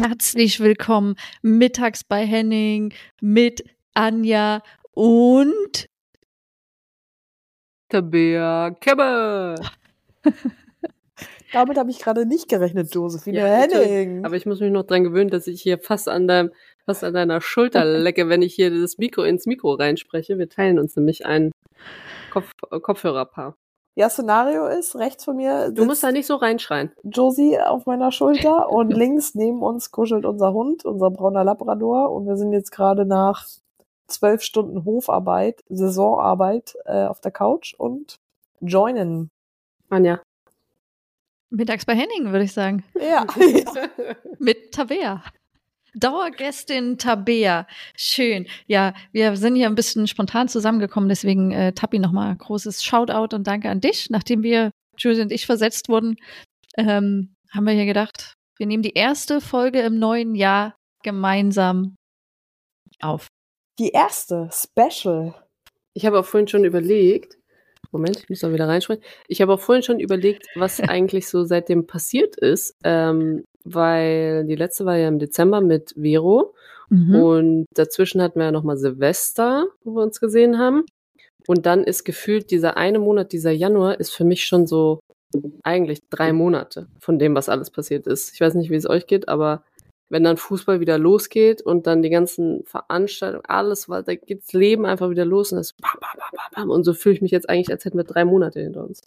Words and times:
Herzlich 0.00 0.60
willkommen 0.60 1.14
mittags 1.42 2.04
bei 2.04 2.24
Henning 2.24 2.94
mit 3.20 3.62
Anja 3.92 4.62
und 4.92 5.90
Tabea 7.90 8.70
Kebbe. 8.80 9.56
Damit 11.52 11.76
habe 11.76 11.90
ich 11.90 11.98
gerade 11.98 12.24
nicht 12.24 12.48
gerechnet, 12.48 12.94
Josephine 12.94 13.40
Ja, 13.40 13.44
Henning. 13.44 14.24
Aber 14.24 14.36
ich 14.36 14.46
muss 14.46 14.60
mich 14.60 14.72
noch 14.72 14.84
dran 14.84 15.04
gewöhnen, 15.04 15.28
dass 15.28 15.46
ich 15.46 15.60
hier 15.60 15.78
fast 15.78 16.08
an 16.08 16.26
deinem, 16.26 16.50
fast 16.86 17.04
an 17.04 17.12
deiner 17.12 17.42
Schulter 17.42 17.84
lecke, 17.98 18.30
wenn 18.30 18.40
ich 18.40 18.54
hier 18.54 18.70
das 18.70 18.96
Mikro 18.96 19.24
ins 19.24 19.44
Mikro 19.44 19.74
reinspreche. 19.74 20.38
Wir 20.38 20.48
teilen 20.48 20.78
uns 20.78 20.96
nämlich 20.96 21.26
ein 21.26 21.50
Kopf, 22.30 22.50
Kopfhörerpaar. 22.70 23.54
Ja, 23.96 24.08
Szenario 24.08 24.66
ist, 24.66 24.94
rechts 24.96 25.24
von 25.24 25.36
mir 25.36 25.70
Du 25.72 25.84
musst 25.84 26.02
da 26.02 26.12
nicht 26.12 26.26
so 26.26 26.36
reinschreien. 26.36 26.92
Josie 27.02 27.58
auf 27.58 27.86
meiner 27.86 28.12
Schulter 28.12 28.68
und 28.72 28.90
links 28.90 29.34
neben 29.34 29.62
uns 29.62 29.90
kuschelt 29.90 30.24
unser 30.24 30.52
Hund, 30.52 30.84
unser 30.84 31.10
brauner 31.10 31.44
Labrador. 31.44 32.12
Und 32.12 32.26
wir 32.26 32.36
sind 32.36 32.52
jetzt 32.52 32.70
gerade 32.70 33.04
nach 33.04 33.46
zwölf 34.06 34.42
Stunden 34.42 34.84
Hofarbeit, 34.84 35.62
Saisonarbeit 35.68 36.76
äh, 36.84 37.06
auf 37.06 37.20
der 37.20 37.32
Couch 37.32 37.74
und 37.74 38.20
joinen. 38.60 39.30
Anja. 39.88 40.20
mittags 41.50 41.84
bei 41.84 41.94
Henning, 41.94 42.30
würde 42.30 42.44
ich 42.44 42.52
sagen. 42.52 42.84
Ja. 42.94 43.26
Mit 44.38 44.72
Tabea. 44.72 45.22
Dauergästin 45.94 46.98
Tabea. 46.98 47.66
Schön. 47.96 48.46
Ja, 48.66 48.94
wir 49.12 49.36
sind 49.36 49.56
hier 49.56 49.66
ein 49.66 49.74
bisschen 49.74 50.06
spontan 50.06 50.48
zusammengekommen, 50.48 51.08
deswegen 51.08 51.52
äh, 51.52 51.72
Tabi 51.72 51.98
nochmal 51.98 52.36
großes 52.36 52.84
Shoutout 52.84 53.34
und 53.34 53.46
danke 53.46 53.68
an 53.70 53.80
dich. 53.80 54.10
Nachdem 54.10 54.42
wir, 54.42 54.70
Julie 54.96 55.22
und 55.22 55.32
ich, 55.32 55.46
versetzt 55.46 55.88
wurden, 55.88 56.16
ähm, 56.76 57.34
haben 57.50 57.66
wir 57.66 57.72
hier 57.72 57.86
gedacht, 57.86 58.34
wir 58.58 58.66
nehmen 58.66 58.82
die 58.82 58.94
erste 58.94 59.40
Folge 59.40 59.80
im 59.80 59.98
neuen 59.98 60.34
Jahr 60.34 60.76
gemeinsam 61.02 61.96
auf. 63.00 63.26
Die 63.78 63.90
erste, 63.90 64.50
Special. 64.52 65.34
Ich 65.94 66.06
habe 66.06 66.18
auch 66.18 66.26
vorhin 66.26 66.48
schon 66.48 66.64
überlegt, 66.64 67.38
Moment, 67.92 68.18
ich 68.18 68.28
muss 68.28 68.40
da 68.40 68.52
wieder 68.52 68.68
reinsprechen. 68.68 69.02
Ich 69.26 69.40
habe 69.40 69.54
auch 69.54 69.60
vorhin 69.60 69.82
schon 69.82 69.98
überlegt, 69.98 70.46
was 70.54 70.80
eigentlich 70.80 71.28
so 71.28 71.44
seitdem 71.44 71.86
passiert 71.86 72.36
ist, 72.36 72.76
ähm, 72.84 73.44
weil 73.64 74.44
die 74.46 74.56
letzte 74.56 74.84
war 74.84 74.96
ja 74.96 75.08
im 75.08 75.18
Dezember 75.18 75.60
mit 75.60 75.94
Vero 75.96 76.54
Mhm. 76.90 77.14
und 77.14 77.66
dazwischen 77.74 78.20
hatten 78.20 78.40
wir 78.40 78.46
ja 78.46 78.52
nochmal 78.52 78.76
Silvester, 78.76 79.66
wo 79.84 79.94
wir 79.94 80.02
uns 80.02 80.20
gesehen 80.20 80.58
haben. 80.58 80.84
Und 81.46 81.64
dann 81.64 81.84
ist 81.84 82.04
gefühlt 82.04 82.50
dieser 82.50 82.76
eine 82.76 82.98
Monat, 82.98 83.32
dieser 83.32 83.52
Januar, 83.52 83.98
ist 84.00 84.10
für 84.10 84.24
mich 84.24 84.44
schon 84.44 84.66
so 84.66 84.98
eigentlich 85.62 86.00
drei 86.10 86.32
Monate 86.32 86.88
von 86.98 87.18
dem, 87.18 87.34
was 87.36 87.48
alles 87.48 87.70
passiert 87.70 88.06
ist. 88.06 88.34
Ich 88.34 88.40
weiß 88.40 88.54
nicht, 88.54 88.70
wie 88.70 88.74
es 88.74 88.88
euch 88.88 89.06
geht, 89.06 89.28
aber 89.28 89.62
wenn 90.10 90.24
dann 90.24 90.36
Fußball 90.36 90.80
wieder 90.80 90.98
losgeht 90.98 91.62
und 91.62 91.86
dann 91.86 92.02
die 92.02 92.10
ganzen 92.10 92.64
Veranstaltungen, 92.64 93.44
alles, 93.46 93.88
weil 93.88 94.02
da 94.02 94.16
geht's 94.16 94.52
Leben 94.52 94.84
einfach 94.84 95.10
wieder 95.10 95.24
los 95.24 95.52
und 95.52 95.58
das 95.58 95.72
bam, 95.74 95.92
bam, 96.00 96.10
bam, 96.18 96.30
bam, 96.32 96.62
bam. 96.62 96.70
Und 96.70 96.82
so 96.82 96.92
fühle 96.92 97.14
ich 97.14 97.22
mich 97.22 97.30
jetzt 97.30 97.48
eigentlich, 97.48 97.70
als 97.70 97.84
hätten 97.84 97.98
wir 97.98 98.04
drei 98.04 98.24
Monate 98.24 98.60
hinter 98.60 98.84
uns. 98.84 99.02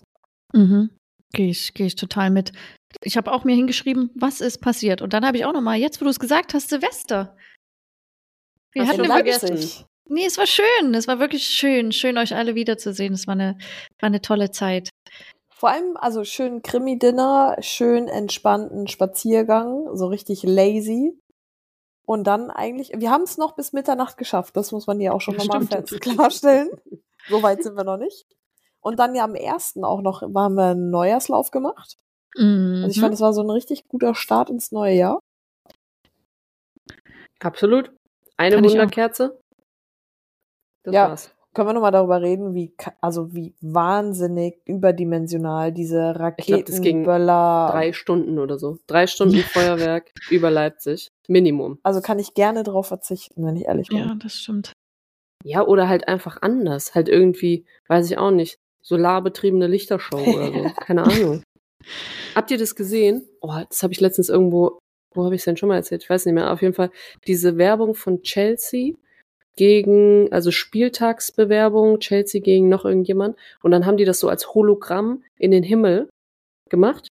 Mhm. 0.53 0.89
Gehe 1.33 1.49
ich, 1.49 1.73
geh 1.73 1.85
ich 1.85 1.95
total 1.95 2.29
mit. 2.29 2.53
Ich 3.01 3.17
habe 3.17 3.31
auch 3.31 3.43
mir 3.43 3.55
hingeschrieben, 3.55 4.11
was 4.15 4.41
ist 4.41 4.59
passiert. 4.59 5.01
Und 5.01 5.13
dann 5.13 5.25
habe 5.25 5.37
ich 5.37 5.45
auch 5.45 5.53
noch 5.53 5.61
mal, 5.61 5.77
jetzt 5.77 5.99
wo 5.99 6.05
du 6.05 6.11
es 6.11 6.19
gesagt 6.19 6.53
hast, 6.53 6.69
Silvester. 6.69 7.35
Wir 8.71 8.83
Hast 8.83 8.97
hatten? 8.97 9.05
Leipzig. 9.05 9.85
Nee, 10.09 10.25
es 10.25 10.37
war 10.37 10.47
schön. 10.47 10.93
Es 10.93 11.07
war 11.07 11.19
wirklich 11.19 11.45
schön. 11.45 11.91
Schön, 11.91 12.17
euch 12.17 12.35
alle 12.35 12.55
wiederzusehen. 12.55 13.13
Es 13.13 13.27
war 13.27 13.33
eine, 13.33 13.57
war 13.99 14.07
eine 14.07 14.21
tolle 14.21 14.51
Zeit. 14.51 14.89
Vor 15.49 15.69
allem, 15.69 15.95
also 15.95 16.25
schön 16.25 16.61
Krimi-Dinner, 16.61 17.55
schön 17.61 18.09
entspannten 18.09 18.87
Spaziergang, 18.87 19.95
so 19.95 20.07
richtig 20.07 20.43
lazy. 20.43 21.17
Und 22.05 22.25
dann 22.25 22.51
eigentlich, 22.51 22.91
wir 22.93 23.09
haben 23.11 23.23
es 23.23 23.37
noch 23.37 23.55
bis 23.55 23.71
Mitternacht 23.71 24.17
geschafft, 24.17 24.57
das 24.57 24.73
muss 24.73 24.87
man 24.87 24.99
hier 24.99 25.13
auch 25.13 25.21
schon 25.21 25.37
Ja, 25.37 25.45
nochmal 25.45 25.83
klarstellen. 26.01 26.69
so 27.29 27.41
weit 27.41 27.63
sind 27.63 27.77
wir 27.77 27.85
noch 27.85 27.95
nicht. 27.95 28.25
Und 28.81 28.99
dann 28.99 29.15
ja 29.15 29.23
am 29.23 29.35
ersten 29.35 29.85
auch 29.85 30.01
noch, 30.01 30.21
haben 30.21 30.55
wir 30.55 30.71
einen 30.71 30.89
Neujahrslauf 30.89 31.51
gemacht. 31.51 31.97
Also 32.35 32.87
ich 32.87 32.97
Mhm. 32.97 33.01
fand, 33.01 33.13
es 33.13 33.21
war 33.21 33.33
so 33.33 33.41
ein 33.41 33.49
richtig 33.49 33.87
guter 33.87 34.15
Start 34.15 34.49
ins 34.49 34.71
neue 34.71 34.95
Jahr. 34.95 35.19
Absolut. 37.39 37.91
Eine 38.37 38.57
auch. 38.57 38.63
Wunderkerze. 38.63 39.39
Das 40.83 40.93
Ja. 40.93 41.09
war's. 41.09 41.33
Können 41.53 41.69
wir 41.69 41.73
nochmal 41.73 41.91
darüber 41.91 42.19
reden, 42.19 42.55
wie, 42.55 42.73
also 42.99 43.31
wie 43.35 43.53
wahnsinnig 43.61 44.59
überdimensional 44.65 45.71
diese 45.71 46.09
Ich 46.37 46.47
glaub, 46.47 46.65
das 46.65 46.81
ging 46.81 47.05
Raketenböller. 47.05 47.69
Drei 47.71 47.93
Stunden 47.93 48.39
oder 48.39 48.57
so. 48.57 48.79
Drei 48.87 49.05
Stunden 49.05 49.37
Feuerwerk 49.37 50.11
über 50.31 50.49
Leipzig. 50.49 51.09
Minimum. 51.27 51.77
Also 51.83 52.01
kann 52.01 52.17
ich 52.17 52.33
gerne 52.33 52.63
drauf 52.63 52.87
verzichten, 52.87 53.45
wenn 53.45 53.55
ich 53.55 53.65
ehrlich 53.65 53.89
bin. 53.89 53.99
Ja, 53.99 54.15
das 54.15 54.33
stimmt. 54.33 54.73
Ja, 55.45 55.61
oder 55.63 55.87
halt 55.87 56.07
einfach 56.07 56.41
anders. 56.41 56.95
Halt 56.95 57.07
irgendwie, 57.07 57.65
weiß 57.87 58.09
ich 58.09 58.17
auch 58.17 58.31
nicht, 58.31 58.57
solarbetriebene 58.81 59.67
Lichtershow 59.67 60.15
oder 60.35 60.47
so. 60.51 60.73
Keine 60.81 61.03
Ahnung. 61.03 61.43
Habt 62.35 62.51
ihr 62.51 62.57
das 62.57 62.75
gesehen? 62.75 63.27
Oh, 63.41 63.53
das 63.69 63.83
habe 63.83 63.93
ich 63.93 63.99
letztens 64.01 64.29
irgendwo, 64.29 64.79
wo 65.13 65.25
habe 65.25 65.35
ich 65.35 65.41
es 65.41 65.45
denn 65.45 65.57
schon 65.57 65.69
mal 65.69 65.75
erzählt? 65.75 66.03
Ich 66.03 66.09
weiß 66.09 66.25
nicht 66.25 66.35
mehr. 66.35 66.51
Auf 66.51 66.61
jeden 66.61 66.73
Fall 66.73 66.91
diese 67.27 67.57
Werbung 67.57 67.95
von 67.95 68.21
Chelsea 68.23 68.93
gegen, 69.55 70.31
also 70.31 70.49
Spieltagsbewerbung, 70.51 71.99
Chelsea 71.99 72.41
gegen 72.41 72.69
noch 72.69 72.85
irgendjemand. 72.85 73.37
Und 73.61 73.71
dann 73.71 73.85
haben 73.85 73.97
die 73.97 74.05
das 74.05 74.19
so 74.19 74.29
als 74.29 74.53
Hologramm 74.53 75.23
in 75.37 75.51
den 75.51 75.63
Himmel 75.63 76.09
gemacht. 76.69 77.07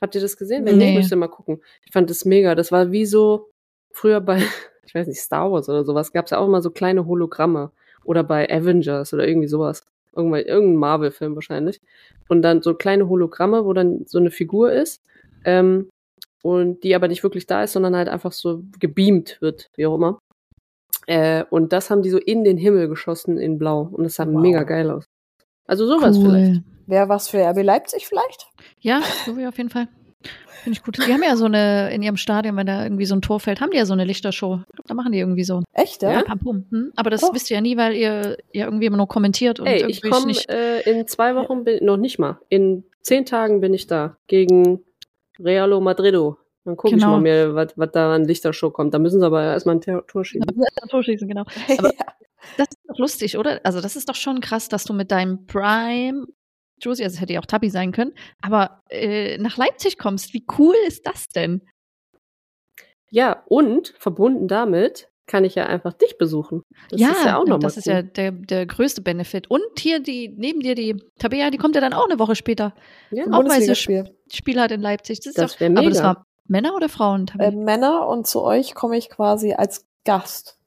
Habt 0.00 0.14
ihr 0.14 0.20
das 0.20 0.36
gesehen? 0.36 0.64
Wenn 0.64 0.78
Nee. 0.78 0.86
nicht, 0.86 0.96
müsst 0.98 1.12
ihr 1.12 1.16
mal 1.16 1.28
gucken. 1.28 1.60
Ich 1.84 1.92
fand 1.92 2.08
das 2.08 2.24
mega. 2.24 2.54
Das 2.54 2.72
war 2.72 2.92
wie 2.92 3.04
so 3.04 3.50
früher 3.92 4.20
bei, 4.20 4.38
ich 4.86 4.94
weiß 4.94 5.06
nicht, 5.08 5.20
Star 5.20 5.50
Wars 5.52 5.68
oder 5.68 5.84
sowas, 5.84 6.12
gab 6.12 6.26
es 6.26 6.30
ja 6.30 6.38
auch 6.38 6.46
immer 6.46 6.62
so 6.62 6.70
kleine 6.70 7.06
Hologramme. 7.06 7.72
Oder 8.04 8.24
bei 8.24 8.48
Avengers 8.48 9.12
oder 9.12 9.28
irgendwie 9.28 9.48
sowas. 9.48 9.82
Irgendwann, 10.14 10.42
irgendein 10.42 10.76
Marvel-Film 10.76 11.34
wahrscheinlich. 11.34 11.80
Und 12.28 12.42
dann 12.42 12.62
so 12.62 12.74
kleine 12.74 13.08
Hologramme, 13.08 13.64
wo 13.64 13.72
dann 13.72 14.04
so 14.06 14.18
eine 14.18 14.30
Figur 14.30 14.72
ist. 14.72 15.02
Ähm, 15.44 15.88
und 16.42 16.84
die 16.84 16.94
aber 16.94 17.08
nicht 17.08 17.22
wirklich 17.22 17.46
da 17.46 17.64
ist, 17.64 17.72
sondern 17.72 17.96
halt 17.96 18.08
einfach 18.08 18.32
so 18.32 18.62
gebeamt 18.78 19.38
wird, 19.40 19.70
wie 19.76 19.86
auch 19.86 19.94
immer. 19.96 20.18
Äh, 21.06 21.44
und 21.50 21.72
das 21.72 21.90
haben 21.90 22.02
die 22.02 22.10
so 22.10 22.18
in 22.18 22.44
den 22.44 22.58
Himmel 22.58 22.88
geschossen 22.88 23.38
in 23.38 23.58
Blau. 23.58 23.88
Und 23.92 24.04
das 24.04 24.14
sah 24.16 24.26
Wow. 24.26 24.40
mega 24.40 24.62
geil 24.62 24.90
aus. 24.90 25.04
Also 25.66 25.86
sowas 25.86 26.16
vielleicht. 26.18 26.62
Wäre 26.86 27.08
was 27.08 27.28
für 27.28 27.38
RB 27.38 27.62
Leipzig 27.62 28.06
vielleicht? 28.06 28.46
Ja, 28.80 29.02
so 29.26 29.36
wie 29.36 29.46
auf 29.46 29.56
jeden 29.58 29.68
Fall. 29.68 29.88
Finde 30.68 30.78
ich 30.78 30.82
gut. 30.84 30.98
Die 31.06 31.12
haben 31.12 31.22
ja 31.22 31.36
so 31.36 31.46
eine, 31.46 31.90
in 31.94 32.02
ihrem 32.02 32.16
Stadion, 32.16 32.56
wenn 32.56 32.66
da 32.66 32.82
irgendwie 32.82 33.06
so 33.06 33.14
ein 33.14 33.22
Tor 33.22 33.40
fällt, 33.40 33.60
haben 33.60 33.70
die 33.70 33.78
ja 33.78 33.86
so 33.86 33.94
eine 33.94 34.04
Lichtershow. 34.04 34.60
Da 34.86 34.94
machen 34.94 35.12
die 35.12 35.18
irgendwie 35.18 35.44
so. 35.44 35.62
Echt, 35.72 36.02
ja? 36.02 36.12
Ja? 36.12 36.24
Hm? 36.44 36.92
Aber 36.96 37.10
das 37.10 37.22
Oh. 37.22 37.30
wisst 37.32 37.50
ihr 37.50 37.56
ja 37.56 37.60
nie, 37.60 37.76
weil 37.76 37.94
ihr 37.94 38.36
ja 38.52 38.66
irgendwie 38.66 38.86
immer 38.86 38.96
nur 38.98 39.08
kommentiert 39.08 39.60
und 39.60 39.66
Ey, 39.66 39.86
ich 39.88 40.02
komme 40.02 40.32
äh, 40.48 40.80
in 40.90 41.06
zwei 41.06 41.34
Wochen, 41.34 41.64
bin, 41.64 41.84
noch 41.84 41.96
nicht 41.96 42.18
mal. 42.18 42.38
In 42.50 42.84
zehn 43.00 43.24
Tagen 43.24 43.60
bin 43.60 43.72
ich 43.72 43.86
da. 43.86 44.16
Gegen 44.26 44.80
Realo 45.38 45.80
Madrido. 45.80 46.38
Dann 46.64 46.76
gucke 46.76 46.94
Genau. 46.96 47.06
ich 47.06 47.10
mal 47.12 47.20
mir, 47.20 47.54
was 47.54 47.72
was 47.76 47.90
da 47.92 48.14
an 48.14 48.24
Lichtershow 48.26 48.70
kommt. 48.70 48.92
Da 48.92 48.98
müssen 48.98 49.20
sie 49.20 49.26
aber 49.26 49.42
erstmal 49.42 49.76
ein 49.76 49.80
Tor 50.06 50.24
schießen. 50.24 50.44
Ja, 50.54 50.88
Tor 50.88 51.02
schießen, 51.02 51.26
genau. 51.26 51.44
Aber- 51.78 51.94
ja. 51.94 52.04
Das 52.56 52.68
ist 52.68 52.78
doch 52.86 52.98
lustig, 52.98 53.36
oder? 53.36 53.60
Also, 53.64 53.80
das 53.80 53.96
ist 53.96 54.08
doch 54.08 54.14
schon 54.14 54.40
krass, 54.40 54.68
dass 54.68 54.84
du 54.84 54.92
mit 54.92 55.10
deinem 55.10 55.46
Prime, 55.46 56.26
Josie, 56.80 57.04
also 57.04 57.14
es 57.14 57.20
hätte 57.20 57.32
ja 57.32 57.40
auch 57.40 57.46
Tabi 57.46 57.70
sein 57.70 57.92
können, 57.92 58.12
aber 58.42 58.82
äh, 58.90 59.38
nach 59.38 59.56
Leipzig 59.56 59.98
kommst. 59.98 60.34
Wie 60.34 60.44
cool 60.58 60.74
ist 60.86 61.06
das 61.06 61.28
denn? 61.28 61.62
Ja, 63.10 63.42
und 63.46 63.94
verbunden 63.98 64.48
damit 64.48 65.08
kann 65.26 65.44
ich 65.44 65.54
ja 65.54 65.66
einfach 65.66 65.92
dich 65.92 66.16
besuchen. 66.18 66.62
Das 66.90 67.00
ist 67.00 67.24
ja 67.24 67.36
auch 67.36 67.42
nochmal 67.44 67.60
das 67.60 67.76
ist 67.76 67.86
cool. 67.86 67.92
ja 67.92 68.02
der, 68.02 68.32
der 68.32 68.66
größte 68.66 69.02
Benefit. 69.02 69.50
Und 69.50 69.62
hier 69.78 70.00
die, 70.00 70.28
neben 70.28 70.60
dir 70.60 70.74
die 70.74 70.96
Tabea, 71.18 71.50
die 71.50 71.58
kommt 71.58 71.74
ja 71.74 71.80
dann 71.82 71.92
auch 71.92 72.08
eine 72.08 72.18
Woche 72.18 72.34
später. 72.34 72.74
ja. 73.10 73.24
Auch 73.24 73.28
weil 73.28 73.60
sie 73.60 73.66
Bundesligaspiel. 73.66 74.16
Spiel 74.32 74.60
hat 74.60 74.72
in 74.72 74.80
Leipzig. 74.80 75.18
Das, 75.20 75.26
ist 75.26 75.38
Das 75.38 75.52
doch, 75.52 75.60
wär 75.60 75.70
Aber 75.70 75.82
das 75.82 75.98
mega. 75.98 76.04
war 76.04 76.26
Männer 76.46 76.74
oder 76.74 76.88
Frauen? 76.88 77.30
Äh, 77.38 77.50
Männer 77.50 78.08
und 78.08 78.26
zu 78.26 78.42
euch 78.42 78.74
komme 78.74 78.96
ich 78.96 79.10
quasi 79.10 79.52
als 79.52 79.86
Gast 80.04 80.58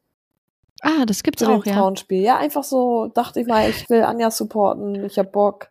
ah, 0.81 1.05
das 1.05 1.23
gibt's 1.23 1.43
zu 1.43 1.49
dem 1.49 1.59
auch, 1.59 1.65
ja. 1.65 1.73
Frauenspiel. 1.73 2.21
Ja, 2.21 2.37
einfach 2.37 2.63
so 2.63 3.07
dachte 3.07 3.39
ich 3.39 3.47
mal, 3.47 3.69
ich 3.69 3.89
will 3.89 4.03
Anja 4.03 4.31
supporten, 4.31 5.05
ich 5.05 5.17
hab 5.17 5.31
Bock, 5.31 5.69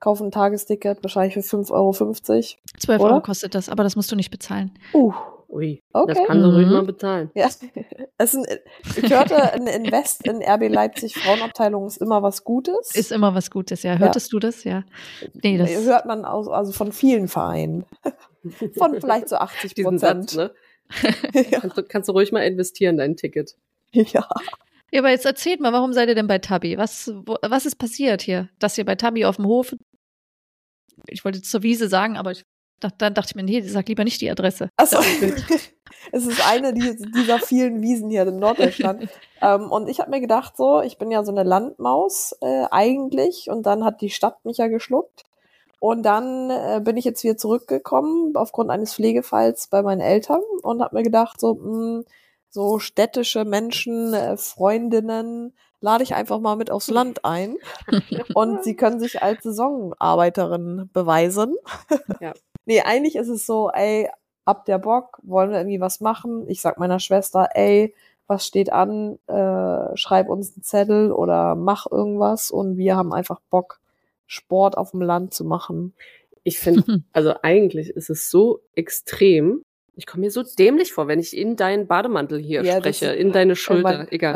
kaufe 0.00 0.24
ein 0.24 0.30
Tagesticket, 0.30 1.02
wahrscheinlich 1.02 1.34
für 1.34 1.40
5,50 1.40 1.70
Euro. 1.72 1.92
12 1.92 3.00
oder? 3.00 3.10
Euro 3.12 3.20
kostet 3.22 3.54
das, 3.54 3.68
aber 3.68 3.82
das 3.84 3.96
musst 3.96 4.10
du 4.10 4.16
nicht 4.16 4.30
bezahlen. 4.30 4.72
Uh, 4.94 5.12
Ui, 5.48 5.82
Okay. 5.92 6.14
das 6.14 6.26
kann 6.28 6.44
ruhig 6.44 6.66
Mhm. 6.66 6.72
mal 6.72 6.82
bezahlen. 6.84 7.30
ja. 7.34 7.48
Es 8.18 8.34
ist 8.34 8.46
ein, 8.46 8.58
ich 9.02 9.10
hörte, 9.10 9.52
ein 9.54 9.66
Invest 9.66 10.26
in 10.26 10.42
RB 10.42 10.68
Leipzig 10.68 11.14
Frauenabteilung 11.16 11.86
ist 11.86 11.96
immer 11.96 12.22
was 12.22 12.44
Gutes. 12.44 12.94
Ist 12.94 13.10
immer 13.12 13.34
was 13.34 13.50
Gutes, 13.50 13.82
ja. 13.82 13.96
Hörtest 13.96 14.30
du 14.34 14.38
das? 14.38 14.62
Ja. 14.64 14.84
Nee, 15.42 15.56
das 15.56 15.70
hört 15.70 16.04
man 16.04 16.26
aus, 16.26 16.46
also 16.46 16.70
von 16.72 16.92
vielen 16.92 17.28
Vereinen. 17.28 17.86
Von 18.78 18.98
vielleicht 19.00 19.28
so 19.30 19.36
80 19.36 19.74
Diesen 19.74 19.98
Satz, 19.98 20.34
Prozent. 20.36 20.52
ne? 21.34 21.44
ja. 21.50 21.60
Kannst 21.60 21.78
du, 21.78 21.82
kannst 21.82 22.08
du 22.08 22.12
ruhig 22.12 22.30
mal 22.32 22.40
investieren, 22.40 22.96
dein 22.98 23.16
Ticket. 23.16 23.56
ja. 23.92 24.26
Ja, 24.92 25.00
aber 25.00 25.10
jetzt 25.10 25.24
erzählt 25.24 25.60
mal, 25.60 25.72
warum 25.72 25.92
seid 25.92 26.08
ihr 26.08 26.14
denn 26.14 26.26
bei 26.26 26.38
Tabi? 26.38 26.76
Was, 26.76 27.12
wo, 27.26 27.36
was 27.42 27.64
ist 27.64 27.76
passiert 27.76 28.22
hier? 28.22 28.48
Dass 28.58 28.76
ihr 28.76 28.84
bei 28.84 28.96
Tabi 28.96 29.24
auf 29.24 29.36
dem 29.36 29.46
Hof, 29.46 29.74
ich 31.06 31.24
wollte 31.24 31.42
zur 31.42 31.62
Wiese 31.62 31.88
sagen, 31.88 32.16
aber 32.16 32.32
ich, 32.32 32.44
dacht- 32.80 32.94
dann 32.98 33.14
dachte 33.14 33.30
ich 33.30 33.34
mir, 33.34 33.42
nee, 33.42 33.60
sag 33.62 33.88
lieber 33.88 34.04
nicht 34.04 34.20
die 34.20 34.30
Adresse. 34.30 34.70
Achso. 34.76 34.98
es 36.12 36.26
ist 36.26 36.48
eine 36.48 36.72
dieser 36.72 37.38
vielen 37.38 37.82
Wiesen 37.82 38.10
hier 38.10 38.26
in 38.26 38.38
Norddeutschland. 38.38 39.08
ähm, 39.42 39.70
und 39.70 39.88
ich 39.88 40.00
habe 40.00 40.10
mir 40.10 40.20
gedacht, 40.20 40.56
so, 40.56 40.80
ich 40.82 40.98
bin 40.98 41.10
ja 41.10 41.24
so 41.24 41.32
eine 41.32 41.42
Landmaus 41.42 42.34
äh, 42.40 42.64
eigentlich. 42.70 43.48
Und 43.50 43.64
dann 43.66 43.84
hat 43.84 44.00
die 44.00 44.10
Stadt 44.10 44.44
mich 44.44 44.58
ja 44.58 44.68
geschluckt. 44.68 45.24
Und 45.80 46.02
dann 46.02 46.50
äh, 46.50 46.80
bin 46.84 46.98
ich 46.98 47.06
jetzt 47.06 47.24
wieder 47.24 47.38
zurückgekommen 47.38 48.36
aufgrund 48.36 48.70
eines 48.70 48.94
Pflegefalls 48.94 49.68
bei 49.68 49.82
meinen 49.82 50.02
Eltern 50.02 50.42
und 50.62 50.82
habe 50.82 50.94
mir 50.94 51.02
gedacht, 51.02 51.40
so, 51.40 51.54
mh, 51.54 51.62
hm, 51.62 52.04
so 52.50 52.78
städtische 52.78 53.44
Menschen, 53.44 54.12
äh, 54.12 54.36
Freundinnen, 54.36 55.54
lade 55.80 56.02
ich 56.02 56.14
einfach 56.14 56.40
mal 56.40 56.56
mit 56.56 56.70
aufs 56.70 56.90
Land 56.90 57.24
ein. 57.24 57.56
und 58.34 58.62
sie 58.64 58.76
können 58.76 59.00
sich 59.00 59.22
als 59.22 59.42
Saisonarbeiterin 59.42 60.90
beweisen. 60.92 61.56
Ja. 62.20 62.34
nee, 62.66 62.82
eigentlich 62.82 63.16
ist 63.16 63.28
es 63.28 63.46
so, 63.46 63.70
ey, 63.70 64.08
ab 64.44 64.64
der 64.66 64.78
Bock, 64.78 65.18
wollen 65.22 65.50
wir 65.50 65.58
irgendwie 65.58 65.80
was 65.80 66.00
machen? 66.00 66.44
Ich 66.48 66.60
sag 66.60 66.78
meiner 66.78 66.98
Schwester, 66.98 67.48
ey, 67.54 67.94
was 68.26 68.46
steht 68.46 68.72
an? 68.72 69.18
Äh, 69.26 69.96
schreib 69.96 70.28
uns 70.28 70.54
einen 70.54 70.62
Zettel 70.62 71.12
oder 71.12 71.54
mach 71.54 71.90
irgendwas 71.90 72.50
und 72.50 72.76
wir 72.76 72.96
haben 72.96 73.12
einfach 73.12 73.40
Bock 73.50 73.80
Sport 74.26 74.76
auf 74.78 74.92
dem 74.92 75.02
Land 75.02 75.34
zu 75.34 75.44
machen. 75.44 75.94
Ich 76.44 76.60
finde, 76.60 77.02
also 77.12 77.34
eigentlich 77.42 77.90
ist 77.90 78.10
es 78.10 78.30
so 78.30 78.60
extrem. 78.74 79.62
Ich 79.94 80.06
komme 80.06 80.22
mir 80.22 80.30
so 80.30 80.42
dämlich 80.42 80.92
vor, 80.92 81.08
wenn 81.08 81.18
ich 81.18 81.36
in 81.36 81.56
deinen 81.56 81.86
Bademantel 81.86 82.38
hier 82.38 82.62
ja, 82.62 82.78
spreche, 82.78 83.06
in 83.06 83.32
deine 83.32 83.56
Schulter, 83.56 84.06
egal. 84.10 84.34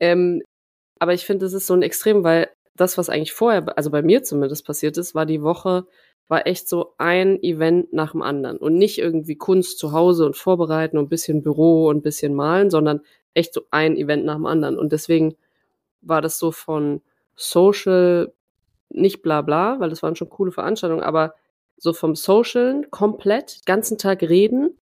Ähm, 0.00 0.42
aber 0.98 1.14
ich 1.14 1.24
finde, 1.24 1.46
es 1.46 1.52
ist 1.52 1.66
so 1.66 1.74
ein 1.74 1.82
Extrem, 1.82 2.24
weil 2.24 2.48
das, 2.76 2.98
was 2.98 3.08
eigentlich 3.08 3.32
vorher, 3.32 3.76
also 3.76 3.90
bei 3.90 4.02
mir 4.02 4.22
zumindest 4.22 4.66
passiert 4.66 4.96
ist, 4.98 5.14
war 5.14 5.26
die 5.26 5.42
Woche, 5.42 5.86
war 6.28 6.46
echt 6.46 6.68
so 6.68 6.94
ein 6.98 7.42
Event 7.42 7.92
nach 7.92 8.12
dem 8.12 8.22
anderen 8.22 8.56
und 8.56 8.76
nicht 8.76 8.98
irgendwie 8.98 9.36
Kunst 9.36 9.78
zu 9.78 9.92
Hause 9.92 10.26
und 10.26 10.36
vorbereiten 10.36 10.98
und 10.98 11.06
ein 11.06 11.10
bisschen 11.10 11.42
Büro 11.42 11.88
und 11.88 11.98
ein 11.98 12.02
bisschen 12.02 12.34
malen, 12.34 12.70
sondern 12.70 13.00
echt 13.34 13.52
so 13.52 13.62
ein 13.70 13.96
Event 13.96 14.24
nach 14.24 14.36
dem 14.36 14.46
anderen. 14.46 14.78
Und 14.78 14.92
deswegen 14.92 15.36
war 16.00 16.22
das 16.22 16.38
so 16.38 16.50
von 16.50 17.02
Social 17.36 18.32
nicht 18.88 19.22
bla 19.22 19.42
bla, 19.42 19.80
weil 19.80 19.90
das 19.90 20.02
waren 20.02 20.16
schon 20.16 20.30
coole 20.30 20.52
Veranstaltungen, 20.52 21.02
aber 21.02 21.34
so 21.76 21.92
vom 21.92 22.14
Socialen 22.14 22.90
komplett, 22.90 23.60
ganzen 23.66 23.98
Tag 23.98 24.22
reden 24.22 24.78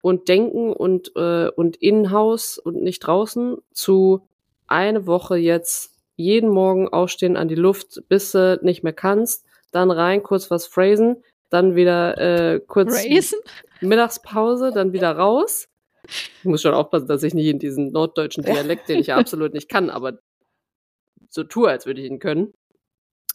und 0.00 0.28
denken 0.28 0.72
und, 0.72 1.12
äh, 1.16 1.48
und 1.48 1.76
in-house 1.76 2.58
und 2.58 2.82
nicht 2.82 3.00
draußen 3.00 3.58
zu 3.72 4.28
eine 4.66 5.06
Woche 5.06 5.36
jetzt 5.36 5.92
jeden 6.16 6.50
Morgen 6.50 6.88
aufstehen 6.88 7.36
an 7.36 7.48
die 7.48 7.54
Luft, 7.54 8.02
bis 8.08 8.32
du 8.32 8.58
nicht 8.62 8.82
mehr 8.82 8.92
kannst, 8.92 9.44
dann 9.70 9.90
rein, 9.90 10.22
kurz 10.22 10.50
was 10.50 10.66
phrasen, 10.66 11.22
dann 11.50 11.76
wieder 11.76 12.18
äh, 12.18 12.60
kurz 12.60 13.02
Phrasen? 13.02 13.38
Mittagspause, 13.80 14.72
dann 14.72 14.92
wieder 14.92 15.12
raus. 15.12 15.68
Ich 16.06 16.44
muss 16.44 16.62
schon 16.62 16.72
aufpassen, 16.72 17.08
dass 17.08 17.22
ich 17.22 17.34
nicht 17.34 17.48
in 17.48 17.58
diesen 17.58 17.92
norddeutschen 17.92 18.44
Dialekt, 18.44 18.88
den 18.88 19.00
ich 19.00 19.08
ja 19.08 19.16
absolut 19.18 19.52
nicht 19.52 19.68
kann, 19.68 19.90
aber 19.90 20.18
so 21.28 21.44
tue, 21.44 21.68
als 21.68 21.84
würde 21.84 22.00
ich 22.00 22.10
ihn 22.10 22.20
können 22.20 22.54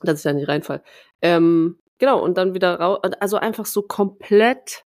dass 0.03 0.19
ich 0.19 0.23
da 0.23 0.33
nicht 0.33 0.47
reinfall. 0.47 0.83
Ähm, 1.21 1.79
genau, 2.01 2.19
und 2.21 2.35
dann 2.35 2.55
wieder 2.55 2.79
raus, 2.79 2.99
also 3.19 3.37
einfach 3.37 3.67
so 3.67 3.83
komplett 3.83 4.85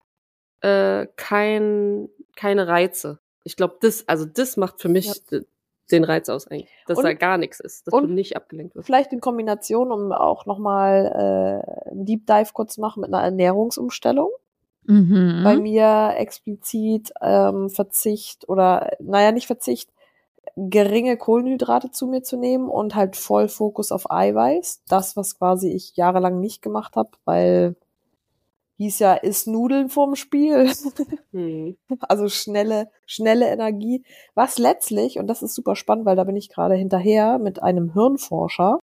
äh, 0.62 1.08
kein, 1.16 2.08
keine 2.36 2.68
Reize. 2.68 3.20
Ich 3.44 3.56
glaube, 3.56 3.78
das, 3.82 4.08
also 4.08 4.26
das 4.26 4.58
macht 4.58 4.80
für 4.80 4.90
mich 4.90 5.08
ja. 5.32 5.40
den 5.92 6.04
Reiz 6.04 6.30
aus 6.30 6.48
eigentlich, 6.48 6.70
dass 6.86 7.00
und, 7.00 7.04
da 7.04 7.14
gar 7.14 7.40
nichts 7.40 7.60
ist, 7.60 7.88
dass 7.88 8.00
du 8.00 8.06
nicht 8.06 8.38
abgelenkt 8.38 8.76
wirst. 8.76 8.86
Vielleicht 8.86 9.12
in 9.12 9.22
Kombination, 9.22 9.92
um 9.92 10.12
auch 10.12 10.46
nochmal 10.46 11.08
äh, 11.88 11.90
einen 11.90 12.06
Deep 12.06 12.28
Dive 12.28 12.52
kurz 12.54 12.76
zu 12.76 12.82
machen 12.82 13.02
mit 13.02 13.12
einer 13.12 13.24
Ernährungsumstellung. 13.24 14.30
Mhm. 14.84 15.42
Bei 15.44 15.58
mir 15.58 16.14
explizit 16.16 17.12
ähm, 17.22 17.70
Verzicht 17.70 18.48
oder, 18.48 18.92
naja, 19.00 19.32
nicht 19.32 19.48
Verzicht, 19.48 19.90
geringe 20.56 21.18
Kohlenhydrate 21.18 21.92
zu 21.92 22.07
mir 22.07 22.24
zu 22.24 22.38
nehmen 22.38 22.69
und 22.69 22.96
halt 22.96 23.16
voll 23.16 23.48
Fokus 23.48 23.92
auf 23.92 24.12
Eiweiß. 24.12 24.84
Das, 24.88 25.16
was 25.16 25.38
quasi 25.38 25.72
ich 25.72 25.96
jahrelang 25.96 26.40
nicht 26.40 26.62
gemacht 26.62 26.96
habe, 26.96 27.12
weil 27.25 27.75
hieß 28.78 29.00
ja, 29.00 29.13
ist 29.13 29.48
Nudeln 29.48 29.90
vorm 29.90 30.16
Spiel. 30.16 30.72
Hm. 31.31 31.78
Also 32.00 32.28
schnelle, 32.28 32.90
schnelle 33.06 33.50
Energie. 33.50 34.04
Was 34.34 34.57
letztlich, 34.57 35.19
und 35.19 35.28
das 35.28 35.44
ist 35.44 35.54
super 35.54 35.75
spannend, 35.75 36.06
weil 36.06 36.16
da 36.16 36.24
bin 36.24 36.36
ich 36.36 36.50
gerade 36.50 36.74
hinterher 36.74 37.38
mit 37.38 37.62
einem 37.62 37.94
Hirnforscher, 37.94 38.80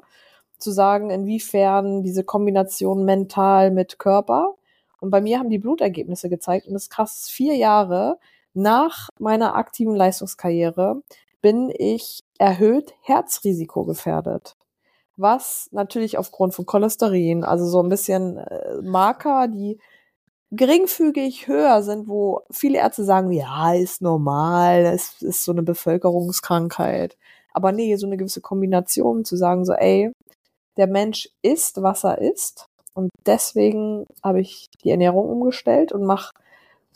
zu 0.58 0.70
sagen, 0.72 1.08
inwiefern 1.08 2.02
diese 2.02 2.22
Kombination 2.22 3.05
mental 3.05 3.70
mit 3.70 3.99
Körper. 3.99 4.56
Und 5.00 5.11
bei 5.11 5.22
mir 5.22 5.38
haben 5.38 5.49
die 5.49 5.58
Blutergebnisse 5.58 6.28
gezeigt, 6.28 6.66
und 6.66 6.75
das 6.75 6.84
ist 6.84 6.90
krass, 6.90 7.28
vier 7.31 7.55
Jahre 7.55 8.19
nach 8.52 9.08
meiner 9.19 9.56
aktiven 9.56 9.94
Leistungskarriere 9.94 11.02
bin 11.44 11.70
ich 11.76 12.25
erhöht 12.38 12.94
Herzrisiko 13.02 13.85
gefährdet. 13.85 14.56
Was 15.19 15.69
natürlich 15.73 16.17
aufgrund 16.17 16.55
von 16.55 16.64
Cholesterin, 16.64 17.44
also 17.44 17.67
so 17.67 17.82
ein 17.82 17.91
bisschen 17.91 18.38
äh, 18.38 18.81
Marker, 18.81 19.46
die 19.49 19.79
geringfügig 20.52 21.46
höher 21.46 21.82
sind, 21.82 22.08
wo 22.08 22.41
viele 22.50 22.79
Ärzte 22.79 23.05
sagen, 23.05 23.31
ja, 23.31 23.75
ist 23.75 24.00
normal, 24.00 24.87
es 24.87 25.20
ist 25.20 25.44
so 25.44 25.52
eine 25.52 25.62
Bevölkerungskrankheit. 25.62 27.19
Aber 27.52 27.73
nee, 27.73 27.94
so 27.97 28.06
eine 28.06 28.17
gewisse 28.17 28.40
Kombination 28.40 29.26
zu 29.26 29.37
sagen, 29.37 29.67
so, 29.67 29.75
ey, 29.75 30.12
der 30.79 30.87
Mensch 30.87 31.29
isst, 31.43 31.82
was 31.82 32.05
er 32.05 32.23
isst. 32.23 32.69
Und 32.94 33.11
deswegen 33.26 34.06
habe 34.23 34.40
ich 34.40 34.69
die 34.82 34.90
Ernährung 34.90 35.29
umgestellt 35.29 35.93
und 35.93 36.06
mache 36.06 36.32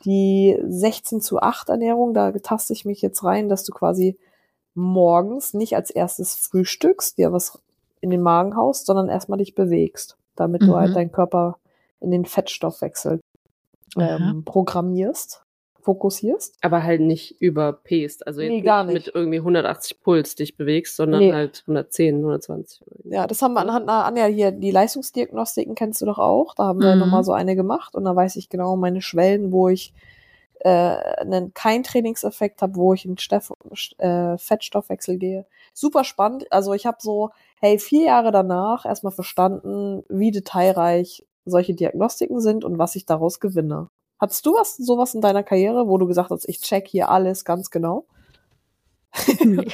die 0.06 0.59
16 0.67 1.21
zu 1.21 1.39
8 1.39 1.69
Ernährung. 1.69 2.15
Da 2.15 2.33
taste 2.33 2.73
ich 2.73 2.87
mich 2.87 3.03
jetzt 3.03 3.23
rein, 3.25 3.51
dass 3.51 3.65
du 3.65 3.73
quasi 3.73 4.17
morgens 4.75 5.55
nicht 5.55 5.76
als 5.76 5.91
erstes 5.91 6.35
frühstückst, 6.35 7.19
dir 7.19 7.32
was 7.32 7.61
in 8.00 8.11
den 8.11 8.23
Magen 8.23 8.56
haust, 8.56 8.87
sondern 8.87 9.09
erstmal 9.09 9.38
dich 9.38 9.55
bewegst, 9.55 10.17
damit 10.37 10.62
mhm. 10.62 10.67
du 10.67 10.76
halt 10.76 10.91
mhm. 10.91 10.94
deinen 10.94 11.12
Körper 11.12 11.59
in 12.00 12.11
den 12.11 12.25
Fettstoffwechsel 12.25 13.20
ähm, 13.97 14.43
programmierst, 14.44 15.43
fokussierst. 15.81 16.56
Aber 16.61 16.82
halt 16.82 17.00
nicht 17.00 17.41
überpest, 17.41 18.26
also 18.26 18.41
nee, 18.41 18.61
gar 18.61 18.85
nicht, 18.85 19.06
mit 19.06 19.15
irgendwie 19.15 19.38
180 19.38 20.00
Puls 20.00 20.35
dich 20.35 20.56
bewegst, 20.56 20.97
sondern 20.97 21.20
nee. 21.20 21.32
halt 21.32 21.62
110, 21.62 22.17
120. 22.17 22.85
Ja, 23.05 23.26
das 23.26 23.43
haben 23.43 23.55
wir 23.55 23.61
anhand 23.61 23.88
einer 23.88 24.05
Anja 24.05 24.26
hier, 24.26 24.53
die 24.53 24.70
Leistungsdiagnostiken 24.70 25.75
kennst 25.75 26.00
du 26.00 26.06
doch 26.06 26.19
auch, 26.19 26.55
da 26.55 26.65
haben 26.65 26.81
wir 26.81 26.94
mhm. 26.94 27.00
nochmal 27.00 27.25
so 27.25 27.32
eine 27.32 27.56
gemacht 27.56 27.94
und 27.94 28.05
da 28.05 28.15
weiß 28.15 28.37
ich 28.37 28.49
genau 28.49 28.76
meine 28.76 29.03
Schwellen, 29.03 29.50
wo 29.50 29.69
ich 29.69 29.93
äh, 30.60 30.69
einen, 30.69 31.55
keinen 31.55 31.84
Trainingseffekt 31.84 32.62
habe, 32.62 32.77
wo 32.77 32.94
ich 32.94 33.05
in 33.05 33.19
Steff, 33.19 33.53
äh, 33.98 34.36
Fettstoffwechsel 34.38 35.19
gehe. 35.19 35.46
Super 35.72 36.05
spannend. 36.05 36.50
Also 36.53 36.72
ich 36.74 36.86
habe 36.86 36.98
so, 37.00 37.31
hey, 37.60 37.79
vier 37.79 38.06
Jahre 38.06 38.32
danach 38.32 38.84
erstmal 38.84 39.12
verstanden, 39.12 40.05
wie 40.08 40.31
detailreich 40.31 41.24
solche 41.44 41.74
Diagnostiken 41.74 42.41
sind 42.41 42.65
und 42.65 42.79
was 42.79 42.96
ich 42.96 43.06
daraus 43.06 43.41
gewinne. 43.41 43.88
Hattest 44.20 44.44
du 44.44 44.55
was, 44.55 44.77
sowas 44.77 45.15
in 45.15 45.20
deiner 45.20 45.43
Karriere, 45.43 45.88
wo 45.88 45.96
du 45.96 46.06
gesagt 46.06 46.31
hast, 46.31 46.48
ich 46.48 46.60
check 46.60 46.88
hier 46.88 47.08
alles 47.08 47.44
ganz 47.44 47.70
genau? 47.70 48.06
Nee. 49.41 49.69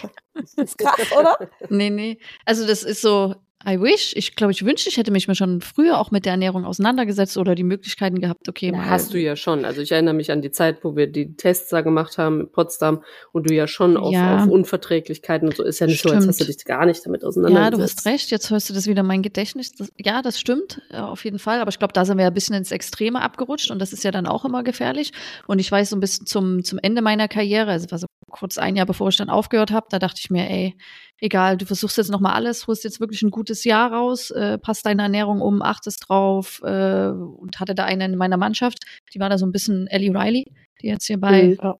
ist 0.56 0.78
krass, 0.78 1.12
oder? 1.18 1.36
Nee, 1.68 1.90
nee. 1.90 2.18
Also 2.44 2.66
das 2.66 2.82
ist 2.82 3.00
so, 3.00 3.34
I 3.66 3.80
wish. 3.80 4.12
Ich 4.16 4.36
glaube, 4.36 4.52
ich 4.52 4.64
wünschte, 4.64 4.90
ich 4.90 4.96
hätte 4.96 5.10
mich 5.10 5.28
mal 5.28 5.34
schon 5.34 5.60
früher 5.60 5.98
auch 5.98 6.10
mit 6.10 6.24
der 6.24 6.32
Ernährung 6.32 6.64
auseinandergesetzt 6.64 7.36
oder 7.38 7.54
die 7.54 7.64
Möglichkeiten 7.64 8.20
gehabt, 8.20 8.48
okay, 8.48 8.72
mal. 8.72 8.88
Hast 8.88 9.14
du 9.14 9.18
ja 9.18 9.36
schon. 9.36 9.64
Also 9.64 9.80
ich 9.80 9.92
erinnere 9.92 10.14
mich 10.14 10.30
an 10.30 10.42
die 10.42 10.50
Zeit, 10.50 10.84
wo 10.84 10.96
wir 10.96 11.06
die 11.06 11.34
Tests 11.36 11.70
da 11.70 11.80
gemacht 11.80 12.18
haben 12.18 12.40
in 12.40 12.52
Potsdam 12.52 13.02
und 13.32 13.48
du 13.48 13.54
ja 13.54 13.66
schon 13.66 13.96
auf, 13.96 14.12
ja. 14.12 14.42
auf 14.42 14.48
Unverträglichkeiten 14.48 15.48
und 15.48 15.56
so 15.56 15.62
ist 15.62 15.78
ja 15.78 15.86
nicht 15.86 16.00
stimmt. 16.00 16.12
so, 16.12 16.16
als 16.18 16.28
hast 16.28 16.40
du 16.40 16.44
dich 16.44 16.64
gar 16.64 16.84
nicht 16.86 17.04
damit 17.06 17.24
auseinandergesetzt. 17.24 17.72
Ja, 17.72 17.76
du 17.76 17.82
hast 17.82 18.06
recht. 18.06 18.30
Jetzt 18.30 18.50
hörst 18.50 18.68
du 18.68 18.74
das 18.74 18.86
wieder 18.86 19.02
mein 19.02 19.22
Gedächtnis. 19.22 19.72
Das, 19.72 19.90
ja, 19.98 20.20
das 20.20 20.38
stimmt, 20.38 20.82
auf 20.92 21.24
jeden 21.24 21.38
Fall. 21.38 21.60
Aber 21.60 21.70
ich 21.70 21.78
glaube, 21.78 21.92
da 21.92 22.04
sind 22.04 22.18
wir 22.18 22.24
ja 22.24 22.30
ein 22.30 22.34
bisschen 22.34 22.56
ins 22.56 22.70
Extreme 22.70 23.22
abgerutscht 23.22 23.70
und 23.70 23.78
das 23.78 23.92
ist 23.92 24.04
ja 24.04 24.10
dann 24.10 24.26
auch 24.26 24.44
immer 24.44 24.62
gefährlich. 24.62 25.12
Und 25.46 25.58
ich 25.58 25.70
weiß 25.70 25.90
so 25.90 25.96
ein 25.96 26.00
bisschen 26.00 26.26
zum, 26.26 26.64
zum 26.64 26.78
Ende 26.82 27.02
meiner 27.02 27.28
Karriere, 27.28 27.70
also 27.70 27.90
war 27.90 27.98
so 27.98 28.06
kurz 28.34 28.58
ein 28.58 28.74
Jahr 28.74 28.86
bevor 28.86 29.08
ich 29.08 29.16
dann 29.16 29.30
aufgehört 29.30 29.70
habe, 29.70 29.86
da 29.90 29.98
dachte 29.98 30.20
ich 30.22 30.28
mir, 30.28 30.50
ey, 30.50 30.76
egal, 31.20 31.56
du 31.56 31.66
versuchst 31.66 31.96
jetzt 31.96 32.10
nochmal 32.10 32.34
alles, 32.34 32.66
holst 32.66 32.82
jetzt 32.82 33.00
wirklich 33.00 33.22
ein 33.22 33.30
gutes 33.30 33.64
Jahr 33.64 33.92
raus, 33.92 34.30
äh, 34.32 34.58
passt 34.58 34.84
deine 34.84 35.02
Ernährung 35.02 35.40
um, 35.40 35.62
achtest 35.62 36.08
drauf 36.08 36.60
äh, 36.64 37.08
und 37.08 37.60
hatte 37.60 37.74
da 37.74 37.84
eine 37.84 38.06
in 38.06 38.16
meiner 38.16 38.36
Mannschaft, 38.36 38.78
die 39.14 39.20
war 39.20 39.30
da 39.30 39.38
so 39.38 39.46
ein 39.46 39.52
bisschen 39.52 39.86
Ellie 39.86 40.10
Riley, 40.10 40.44
die 40.82 40.88
jetzt 40.88 41.06
hier 41.06 41.18
bei 41.18 41.56
mhm. 41.62 41.74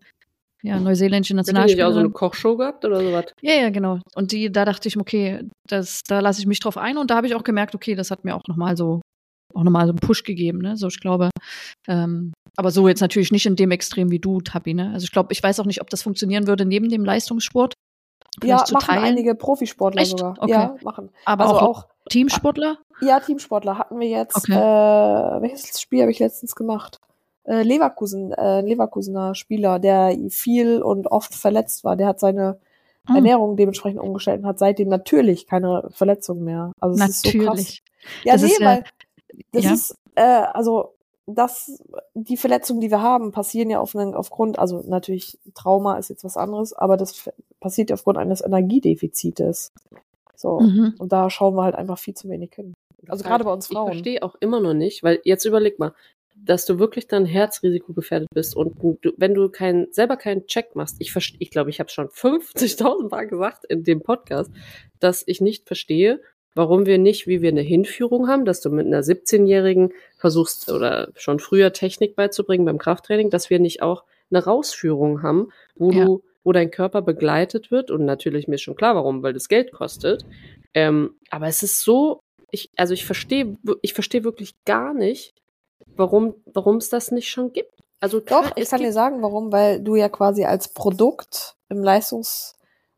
ja, 0.62 0.78
neuseeländische 0.78 1.34
Nationalspielerin. 1.34 1.86
Hat 1.86 1.92
die 1.92 1.98
auch 1.98 2.00
so 2.00 2.06
eine 2.06 2.10
Kochshow 2.10 2.56
gehabt 2.56 2.84
oder 2.84 3.00
sowas? 3.00 3.26
Ja, 3.42 3.54
ja, 3.54 3.70
genau. 3.70 3.98
Und 4.14 4.30
die, 4.30 4.52
da 4.52 4.64
dachte 4.64 4.86
ich, 4.86 4.96
okay, 4.96 5.42
das, 5.66 6.02
da 6.06 6.20
lasse 6.20 6.40
ich 6.40 6.46
mich 6.46 6.60
drauf 6.60 6.78
ein 6.78 6.98
und 6.98 7.10
da 7.10 7.16
habe 7.16 7.26
ich 7.26 7.34
auch 7.34 7.44
gemerkt, 7.44 7.74
okay, 7.74 7.96
das 7.96 8.12
hat 8.12 8.24
mir 8.24 8.36
auch 8.36 8.46
nochmal 8.46 8.76
so 8.76 9.00
auch 9.54 9.62
nochmal 9.62 9.86
so 9.86 9.92
einen 9.92 9.98
Push 10.00 10.24
gegeben, 10.24 10.58
ne? 10.58 10.76
So, 10.76 10.88
ich 10.88 11.00
glaube, 11.00 11.30
ähm, 11.88 12.32
aber 12.56 12.70
so 12.70 12.88
jetzt 12.88 13.00
natürlich 13.00 13.32
nicht 13.32 13.46
in 13.46 13.56
dem 13.56 13.70
Extrem 13.70 14.10
wie 14.10 14.18
du, 14.18 14.40
Tabi, 14.40 14.74
ne? 14.74 14.90
Also 14.92 15.04
ich 15.04 15.12
glaube, 15.12 15.32
ich 15.32 15.42
weiß 15.42 15.60
auch 15.60 15.66
nicht, 15.66 15.80
ob 15.80 15.90
das 15.90 16.02
funktionieren 16.02 16.46
würde 16.46 16.64
neben 16.64 16.88
dem 16.88 17.04
Leistungssport. 17.04 17.74
Ja, 18.42 18.56
machen 18.72 18.78
teilen. 18.80 19.04
einige 19.04 19.34
Profisportler 19.36 20.02
Echt? 20.02 20.10
sogar. 20.18 20.34
Okay. 20.38 20.50
Ja, 20.50 20.74
machen. 20.82 21.10
Aber 21.24 21.44
also 21.44 21.56
auch, 21.56 21.62
auch 21.84 21.86
Teamsportler? 22.10 22.78
Ja, 23.00 23.20
Teamsportler 23.20 23.78
hatten 23.78 24.00
wir 24.00 24.08
jetzt. 24.08 24.36
Okay. 24.36 24.52
Äh, 24.54 25.40
welches 25.42 25.80
Spiel 25.80 26.00
habe 26.02 26.10
ich 26.10 26.18
letztens 26.18 26.54
gemacht? 26.56 26.98
äh, 27.46 27.62
Leverkusen, 27.62 28.32
äh, 28.32 28.62
Leverkusener 28.62 29.34
Spieler, 29.34 29.78
der 29.78 30.16
viel 30.30 30.80
und 30.82 31.06
oft 31.08 31.34
verletzt 31.34 31.84
war. 31.84 31.94
Der 31.94 32.06
hat 32.08 32.18
seine 32.18 32.58
Hm. 33.06 33.16
Ernährung 33.16 33.56
dementsprechend 33.58 34.00
umgestellt 34.00 34.40
und 34.40 34.46
hat 34.46 34.58
seitdem 34.58 34.88
natürlich 34.88 35.46
keine 35.46 35.86
Verletzungen 35.90 36.42
mehr. 36.42 36.72
Also 36.80 36.98
es 37.04 37.10
ist 37.10 37.22
so 37.26 37.30
krass. 37.32 37.44
Natürlich. 37.44 37.82
Ja, 38.24 38.32
Das 38.32 38.42
nee, 38.42 38.52
ja- 38.58 38.66
weil 38.66 38.84
das 39.52 39.64
ja. 39.64 39.72
ist, 39.72 39.96
äh, 40.14 40.22
also 40.22 40.94
das, 41.26 41.82
die 42.14 42.36
Verletzungen, 42.36 42.80
die 42.80 42.90
wir 42.90 43.00
haben, 43.00 43.32
passieren 43.32 43.70
ja 43.70 43.80
auf 43.80 43.96
einen, 43.96 44.14
aufgrund, 44.14 44.58
also 44.58 44.84
natürlich 44.86 45.38
Trauma 45.54 45.96
ist 45.98 46.10
jetzt 46.10 46.24
was 46.24 46.36
anderes, 46.36 46.72
aber 46.72 46.96
das 46.96 47.30
passiert 47.60 47.90
ja 47.90 47.94
aufgrund 47.94 48.18
eines 48.18 48.44
Energiedefizites. 48.44 49.72
So. 50.36 50.60
Mhm. 50.60 50.94
Und 50.98 51.12
da 51.12 51.30
schauen 51.30 51.54
wir 51.54 51.64
halt 51.64 51.76
einfach 51.76 51.98
viel 51.98 52.14
zu 52.14 52.28
wenig 52.28 52.52
hin. 52.54 52.74
Also 53.08 53.24
gerade 53.24 53.44
bei 53.44 53.52
uns 53.52 53.70
Ich 53.70 53.76
Frauen. 53.76 53.92
verstehe 53.92 54.22
auch 54.22 54.34
immer 54.40 54.60
noch 54.60 54.74
nicht, 54.74 55.02
weil 55.02 55.20
jetzt 55.24 55.44
überleg 55.44 55.78
mal, 55.78 55.94
dass 56.36 56.66
du 56.66 56.78
wirklich 56.78 57.06
dann 57.06 57.24
Herzrisiko 57.24 57.92
gefährdet 57.94 58.28
bist 58.34 58.54
und 58.54 58.76
du, 58.82 58.98
wenn 59.16 59.34
du 59.34 59.48
kein, 59.48 59.88
selber 59.92 60.16
keinen 60.16 60.46
Check 60.46 60.74
machst, 60.74 60.96
ich 60.98 61.12
verstehe, 61.12 61.38
ich 61.40 61.50
glaube, 61.50 61.70
ich 61.70 61.80
habe 61.80 61.90
schon 61.90 62.08
50.000 62.08 63.08
Mal 63.10 63.26
gesagt 63.26 63.64
in 63.64 63.82
dem 63.82 64.02
Podcast, 64.02 64.50
dass 65.00 65.22
ich 65.26 65.40
nicht 65.40 65.66
verstehe, 65.66 66.20
warum 66.54 66.86
wir 66.86 66.98
nicht, 66.98 67.26
wie 67.26 67.42
wir 67.42 67.50
eine 67.50 67.60
Hinführung 67.62 68.28
haben, 68.28 68.44
dass 68.44 68.60
du 68.60 68.70
mit 68.70 68.86
einer 68.86 69.00
17-Jährigen 69.02 69.92
versuchst 70.16 70.70
oder 70.70 71.08
schon 71.16 71.40
früher 71.40 71.72
Technik 71.72 72.16
beizubringen 72.16 72.64
beim 72.64 72.78
Krafttraining, 72.78 73.30
dass 73.30 73.50
wir 73.50 73.58
nicht 73.58 73.82
auch 73.82 74.04
eine 74.30 74.44
Rausführung 74.44 75.22
haben, 75.22 75.50
wo 75.76 75.90
Ja. 75.90 76.04
du, 76.04 76.22
wo 76.44 76.52
dein 76.52 76.70
Körper 76.70 77.02
begleitet 77.02 77.70
wird 77.70 77.90
und 77.90 78.04
natürlich 78.04 78.48
mir 78.48 78.54
ist 78.56 78.62
schon 78.62 78.76
klar, 78.76 78.94
warum, 78.94 79.22
weil 79.22 79.32
das 79.32 79.48
Geld 79.48 79.72
kostet. 79.72 80.24
Ähm, 80.74 81.16
aber 81.30 81.46
es 81.48 81.62
ist 81.62 81.80
so, 81.82 82.20
ich, 82.50 82.70
also 82.76 82.94
ich 82.94 83.04
verstehe, 83.04 83.56
ich 83.82 83.94
verstehe 83.94 84.24
wirklich 84.24 84.54
gar 84.64 84.94
nicht, 84.94 85.34
warum, 85.96 86.34
warum 86.52 86.76
es 86.76 86.88
das 86.88 87.10
nicht 87.10 87.28
schon 87.30 87.52
gibt. 87.52 87.72
Also 88.00 88.20
Doch, 88.20 88.26
klar, 88.26 88.52
ich 88.56 88.64
es 88.64 88.70
kann 88.70 88.80
dir 88.82 88.92
sagen, 88.92 89.22
warum, 89.22 89.50
weil 89.52 89.80
du 89.80 89.94
ja 89.96 90.08
quasi 90.08 90.44
als 90.44 90.68
Produkt 90.68 91.54
im 91.68 91.82
Leistungssport 91.82 92.54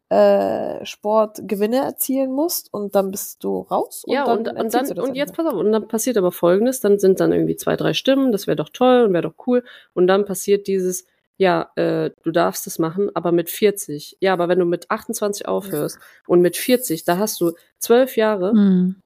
äh, 0.08 0.84
Sport 0.86 1.40
Gewinne 1.48 1.78
erzielen 1.78 2.32
musst 2.32 2.72
und 2.72 2.94
dann 2.94 3.10
bist 3.10 3.42
du 3.42 3.60
raus 3.62 4.04
und 4.06 4.12
ja, 4.14 4.24
dann 4.24 4.38
und, 4.38 4.48
und 4.48 4.74
dann, 4.74 4.86
du 4.86 4.94
das 4.94 5.04
und 5.08 5.14
jetzt 5.16 5.34
pass 5.34 5.46
auf, 5.46 5.54
und 5.54 5.72
dann 5.72 5.88
passiert 5.88 6.16
aber 6.16 6.30
folgendes, 6.30 6.80
dann 6.80 6.98
sind 6.98 7.18
dann 7.18 7.32
irgendwie 7.32 7.56
zwei, 7.56 7.76
drei 7.76 7.92
Stimmen, 7.92 8.30
das 8.30 8.46
wäre 8.46 8.56
doch 8.56 8.68
toll 8.68 9.02
und 9.06 9.12
wäre 9.12 9.22
doch 9.22 9.34
cool. 9.46 9.64
Und 9.94 10.06
dann 10.06 10.24
passiert 10.24 10.68
dieses, 10.68 11.06
ja, 11.38 11.70
äh, 11.74 12.10
du 12.22 12.30
darfst 12.30 12.66
es 12.66 12.78
machen, 12.78 13.10
aber 13.14 13.32
mit 13.32 13.50
40. 13.50 14.16
Ja, 14.20 14.32
aber 14.32 14.48
wenn 14.48 14.58
du 14.60 14.64
mit 14.64 14.90
28 14.90 15.48
aufhörst 15.48 15.98
und 16.26 16.40
mit 16.40 16.56
40, 16.56 17.04
da 17.04 17.18
hast 17.18 17.40
du 17.40 17.52
zwölf 17.78 18.16
Jahre, 18.16 18.54
Mhm. 18.54 18.96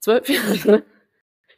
zwölf 0.00 0.28
Jahre, 0.28 0.82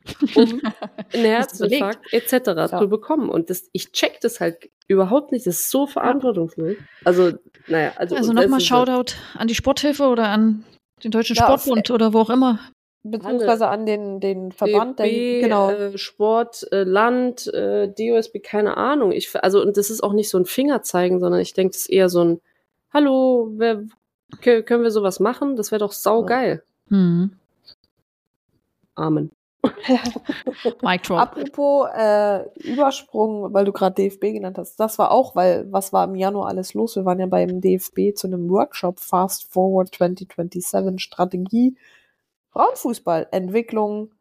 um 0.37 0.61
einen? 1.13 1.25
Herzinfarkt 1.25 2.13
etc. 2.13 2.33
Ja. 2.47 2.79
zu 2.79 2.89
bekommen. 2.89 3.29
Und 3.29 3.51
das, 3.51 3.69
ich 3.73 3.93
check 3.93 4.21
das 4.21 4.41
halt 4.41 4.71
überhaupt 4.89 5.33
nicht. 5.33 5.47
Das 5.47 5.57
ist 5.61 5.71
so 5.71 5.87
verantwortungslos. 5.87 6.77
Also, 7.05 7.33
naja, 7.69 7.93
also, 7.97 8.17
Also 8.17 8.33
nochmal 8.33 8.61
ist 8.61 8.71
halt- 8.71 8.89
Shoutout 8.89 9.15
an 9.39 9.49
die 9.49 9.55
Sporthilfe 9.55 10.05
oder 10.05 10.29
an 10.29 10.65
den 11.05 11.11
Deutschen 11.11 11.37
Ja, 11.37 11.45
Sportbund 11.45 11.91
oder 11.91 12.13
wo 12.13 12.21
auch 12.21 12.31
immer. 12.31 12.59
Beziehungsweise 13.03 13.69
an 13.69 13.87
den, 13.87 14.19
den 14.19 14.51
Verband, 14.51 14.99
der, 14.99 15.07
DFB, 15.07 15.41
genau. 15.43 15.71
äh, 15.71 15.97
Sport, 15.97 16.67
äh, 16.73 16.83
Land, 16.83 17.47
äh, 17.55 17.87
DOSB, 17.89 18.41
keine 18.41 18.77
Ahnung. 18.77 19.13
Ich, 19.13 19.31
also, 19.45 19.63
und 19.63 19.77
das 19.77 19.91
ist 19.91 20.03
auch 20.03 20.13
nicht 20.13 20.29
so 20.29 20.39
ein 20.39 20.45
Fingerzeigen, 20.45 21.21
sondern 21.21 21.41
ich 21.41 21.55
denke, 21.55 21.73
das 21.73 21.83
ist 21.83 21.91
eher 21.91 22.09
so 22.09 22.25
ein 22.25 22.41
Hallo, 22.93 23.53
wer, 23.57 23.85
können 24.41 24.83
wir 24.83 24.91
sowas 24.91 25.21
machen? 25.21 25.55
Das 25.55 25.71
wäre 25.71 25.81
doch 25.81 25.93
saugeil. 25.93 26.63
Mhm. 26.89 27.31
Amen. 28.97 29.31
Mic 30.83 31.03
drop. 31.03 31.19
Apropos 31.19 31.89
äh, 31.95 32.49
Übersprung, 32.61 33.53
weil 33.53 33.65
du 33.65 33.73
gerade 33.73 33.95
DFB 33.95 34.33
genannt 34.33 34.59
hast, 34.59 34.79
das 34.81 34.99
war 34.99 35.11
auch, 35.11 35.37
weil 35.37 35.71
was 35.73 35.93
war 35.93 36.05
im 36.05 36.15
Januar 36.15 36.49
alles 36.49 36.75
los? 36.75 36.97
Wir 36.97 37.05
waren 37.05 37.21
ja 37.21 37.27
beim 37.27 37.61
DFB 37.61 38.15
zu 38.15 38.27
einem 38.27 38.49
Workshop 38.51 39.01
Fast 39.01 39.53
Forward 39.53 39.95
2027 39.95 41.03
Strategie 41.03 41.77
Frauenfußball 42.51 43.29
Entwicklung 43.33 44.13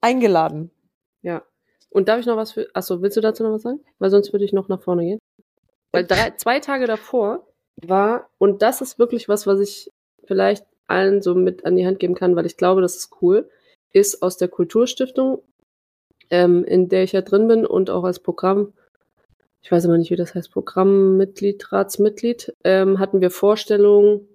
eingeladen. 0.00 0.70
Ja. 1.22 1.42
Und 1.88 2.08
darf 2.08 2.20
ich 2.20 2.26
noch 2.26 2.36
was 2.36 2.52
für. 2.52 2.68
Achso, 2.74 3.02
willst 3.02 3.16
du 3.16 3.20
dazu 3.20 3.42
noch 3.42 3.52
was 3.52 3.62
sagen? 3.62 3.80
Weil 3.98 4.10
sonst 4.10 4.32
würde 4.32 4.44
ich 4.44 4.52
noch 4.52 4.68
nach 4.68 4.82
vorne 4.82 5.04
gehen. 5.04 5.18
Weil 5.92 6.06
drei, 6.06 6.30
zwei 6.36 6.60
Tage 6.60 6.86
davor 6.86 7.46
war, 7.76 8.28
und 8.38 8.62
das 8.62 8.80
ist 8.80 8.98
wirklich 8.98 9.28
was, 9.28 9.46
was 9.46 9.60
ich 9.60 9.90
vielleicht 10.24 10.66
allen 10.86 11.22
so 11.22 11.34
mit 11.34 11.64
an 11.64 11.76
die 11.76 11.86
Hand 11.86 11.98
geben 11.98 12.14
kann, 12.14 12.36
weil 12.36 12.46
ich 12.46 12.56
glaube, 12.56 12.80
das 12.82 12.96
ist 12.96 13.22
cool, 13.22 13.48
ist 13.92 14.22
aus 14.22 14.36
der 14.36 14.48
Kulturstiftung, 14.48 15.42
ähm, 16.30 16.64
in 16.64 16.88
der 16.88 17.04
ich 17.04 17.12
ja 17.12 17.22
drin 17.22 17.48
bin 17.48 17.66
und 17.66 17.90
auch 17.90 18.04
als 18.04 18.20
Programm, 18.20 18.72
ich 19.62 19.70
weiß 19.70 19.84
immer 19.84 19.98
nicht, 19.98 20.10
wie 20.10 20.16
das 20.16 20.34
heißt, 20.34 20.50
Programmmitglied, 20.50 21.72
Ratsmitglied, 21.72 22.54
ähm, 22.64 22.98
hatten 22.98 23.20
wir 23.20 23.30
Vorstellungen 23.30 24.26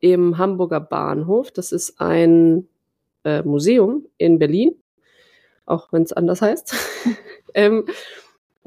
im 0.00 0.38
Hamburger 0.38 0.80
Bahnhof. 0.80 1.50
Das 1.50 1.72
ist 1.72 2.00
ein 2.00 2.68
äh, 3.24 3.42
Museum 3.42 4.06
in 4.16 4.38
Berlin, 4.38 4.76
auch 5.66 5.92
wenn 5.92 6.02
es 6.02 6.12
anders 6.12 6.42
heißt. 6.42 6.74
ähm, 7.54 7.86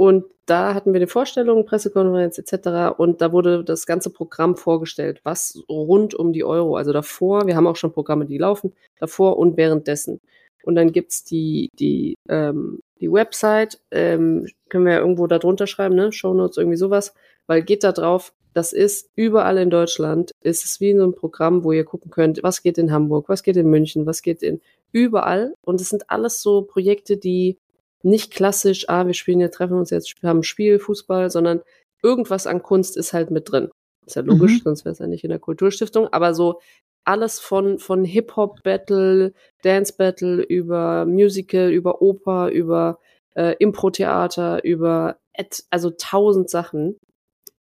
und 0.01 0.25
da 0.48 0.74
hatten 0.74 0.93
wir 0.93 0.98
eine 0.98 1.05
Vorstellung, 1.05 1.63
Pressekonferenz 1.67 2.39
etc. 2.39 2.98
Und 2.98 3.22
da 3.22 3.31
wurde 3.31 3.63
das 3.63 3.86
ganze 3.86 4.10
Programm 4.10 4.58
vorgestellt, 4.58 5.22
was 5.24 5.62
rund 5.70 6.15
um 6.15 6.34
die 6.34 6.43
Euro, 6.43 6.75
also 6.75 6.91
davor, 6.91 7.46
wir 7.46 7.55
haben 7.55 7.67
auch 7.67 7.75
schon 7.75 7.93
Programme, 7.93 8.25
die 8.25 8.39
laufen, 8.39 8.74
davor 9.00 9.38
und 9.38 9.58
währenddessen. 9.58 10.20
Und 10.63 10.74
dann 10.74 10.91
gibt's 10.91 11.24
die, 11.24 11.70
die, 11.77 12.15
ähm, 12.27 12.79
die 13.00 13.12
Website, 13.12 13.79
ähm, 13.91 14.48
können 14.70 14.88
wir 14.88 14.93
ja 14.93 15.00
irgendwo 15.01 15.27
da 15.27 15.38
drunter 15.38 15.67
schreiben, 15.67 15.93
ne? 15.93 16.12
Shownotes, 16.12 16.58
irgendwie 16.58 16.77
sowas, 16.77 17.13
weil 17.46 17.62
geht 17.62 17.84
da 17.84 17.91
drauf, 17.91 18.34
das 18.55 18.74
ist 18.74 19.12
überall 19.15 19.60
in 19.60 19.70
Deutschland, 19.70 20.31
ist 20.41 20.65
es 20.65 20.79
wie 20.79 20.89
in 20.89 20.98
so 20.98 21.03
einem 21.03 21.13
Programm, 21.13 21.63
wo 21.63 21.74
ihr 21.74 21.86
gucken 21.86 22.10
könnt, 22.10 22.41
was 22.41 22.63
geht 22.63 22.79
in 22.79 22.91
Hamburg, 22.91 23.29
was 23.29 23.43
geht 23.43 23.55
in 23.55 23.70
München, 23.70 24.08
was 24.08 24.24
geht 24.24 24.41
in 24.41 24.62
überall. 24.91 25.53
Und 25.63 25.79
es 25.79 25.89
sind 25.89 26.10
alles 26.10 26.41
so 26.41 26.63
Projekte, 26.63 27.17
die 27.17 27.60
nicht 28.03 28.31
klassisch, 28.34 28.89
ah, 28.89 29.05
wir 29.08 29.13
spielen 29.13 29.39
jetzt, 29.39 29.55
treffen 29.55 29.77
uns 29.77 29.89
jetzt, 29.89 30.13
haben 30.24 30.39
ein 30.39 30.43
Spiel, 30.43 30.79
Fußball, 30.79 31.29
sondern 31.29 31.62
irgendwas 32.03 32.48
an 32.48 32.63
Kunst 32.63 32.98
ist 32.98 33.13
halt 33.13 33.31
mit 33.31 33.51
drin. 33.51 33.70
Ist 34.05 34.15
ja 34.15 34.22
logisch, 34.24 34.53
Mhm. 34.60 34.62
sonst 34.63 34.86
wäre 34.86 34.93
es 34.93 35.00
ja 35.00 35.08
nicht 35.08 35.24
in 35.24 35.29
der 35.29 35.39
Kulturstiftung, 35.39 36.08
aber 36.12 36.34
so 36.34 36.60
alles 37.03 37.39
von, 37.39 37.79
von 37.79 38.03
Hip-Hop-Battle, 38.05 39.34
Dance-Battle 39.63 40.43
über 40.43 41.05
Musical, 41.05 41.72
über 41.72 42.01
Oper, 42.01 42.50
über 42.50 43.00
äh, 43.36 43.55
Impro-Theater, 43.60 44.63
über 44.63 45.17
et, 45.34 45.63
also 45.70 45.91
tausend 45.91 46.50
Sachen. 46.50 46.98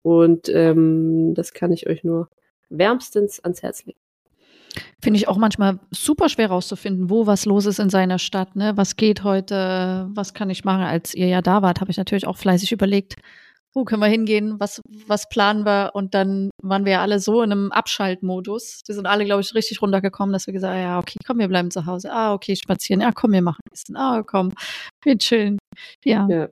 Und 0.03 0.49
ähm, 0.49 1.33
das 1.33 1.53
kann 1.53 1.71
ich 1.71 1.87
euch 1.87 2.03
nur 2.03 2.29
wärmstens 2.69 3.39
ans 3.43 3.63
Herz 3.63 3.85
legen. 3.85 3.99
Finde 5.01 5.17
ich 5.17 5.27
auch 5.27 5.37
manchmal 5.37 5.79
super 5.91 6.29
schwer 6.29 6.49
rauszufinden, 6.49 7.09
wo 7.09 7.27
was 7.27 7.45
los 7.45 7.65
ist 7.65 7.79
in 7.79 7.89
seiner 7.89 8.19
Stadt. 8.19 8.55
Ne? 8.55 8.73
Was 8.75 8.95
geht 8.95 9.23
heute? 9.23 10.07
Was 10.13 10.33
kann 10.33 10.49
ich 10.49 10.65
machen? 10.65 10.83
Als 10.83 11.13
ihr 11.13 11.27
ja 11.27 11.41
da 11.41 11.61
wart, 11.61 11.81
habe 11.81 11.91
ich 11.91 11.97
natürlich 11.97 12.27
auch 12.27 12.37
fleißig 12.37 12.71
überlegt, 12.71 13.15
wo 13.75 13.83
können 13.83 14.01
wir 14.01 14.07
hingehen? 14.07 14.57
Was, 14.57 14.81
was 15.05 15.27
planen 15.27 15.65
wir? 15.65 15.91
Und 15.93 16.13
dann 16.13 16.49
waren 16.63 16.85
wir 16.85 16.93
ja 16.93 17.01
alle 17.01 17.19
so 17.19 17.41
in 17.41 17.51
einem 17.51 17.71
Abschaltmodus. 17.73 18.83
Die 18.87 18.93
sind 18.93 19.05
alle, 19.05 19.25
glaube 19.25 19.41
ich, 19.41 19.53
richtig 19.53 19.81
runtergekommen, 19.81 20.31
dass 20.31 20.47
wir 20.47 20.53
gesagt 20.53 20.73
haben, 20.73 20.81
ja, 20.81 20.97
okay, 20.97 21.19
komm, 21.27 21.39
wir 21.39 21.49
bleiben 21.49 21.71
zu 21.71 21.85
Hause. 21.85 22.11
Ah, 22.11 22.33
okay, 22.33 22.55
spazieren. 22.55 23.01
Ja, 23.01 23.11
komm, 23.11 23.33
wir 23.33 23.41
machen 23.41 23.59
Essen. 23.71 23.97
Ah, 23.97 24.23
komm, 24.25 24.53
wir 25.03 25.17
chillen. 25.17 25.59
Ja. 26.05 26.25
Ja. 26.29 26.47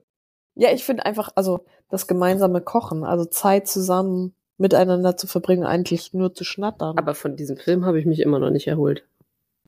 Ja, 0.56 0.70
ich 0.72 0.84
finde 0.84 1.04
einfach, 1.06 1.30
also 1.34 1.64
das 1.88 2.06
gemeinsame 2.06 2.60
Kochen, 2.60 3.04
also 3.04 3.24
Zeit 3.24 3.66
zusammen 3.66 4.34
miteinander 4.58 5.16
zu 5.16 5.26
verbringen, 5.26 5.64
eigentlich 5.64 6.12
nur 6.12 6.34
zu 6.34 6.44
schnattern. 6.44 6.96
Aber 6.98 7.14
von 7.14 7.36
diesem 7.36 7.56
Film 7.56 7.84
habe 7.84 7.98
ich 7.98 8.06
mich 8.06 8.20
immer 8.20 8.38
noch 8.38 8.50
nicht 8.50 8.66
erholt. 8.66 9.04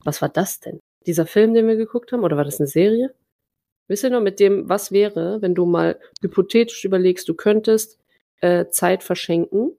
Was 0.03 0.21
war 0.21 0.29
das 0.29 0.59
denn? 0.59 0.79
Dieser 1.05 1.25
Film, 1.25 1.53
den 1.53 1.67
wir 1.67 1.75
geguckt 1.75 2.11
haben? 2.11 2.23
Oder 2.23 2.37
war 2.37 2.43
das 2.45 2.59
eine 2.59 2.67
Serie? 2.67 3.13
Wisst 3.87 4.03
ihr 4.03 4.09
noch 4.09 4.21
mit 4.21 4.39
dem, 4.39 4.67
was 4.67 4.91
wäre, 4.91 5.41
wenn 5.41 5.55
du 5.55 5.65
mal 5.65 5.99
hypothetisch 6.21 6.83
überlegst, 6.85 7.27
du 7.29 7.33
könntest 7.33 7.97
äh, 8.41 8.65
Zeit 8.69 9.01
verschenken, 9.03 9.71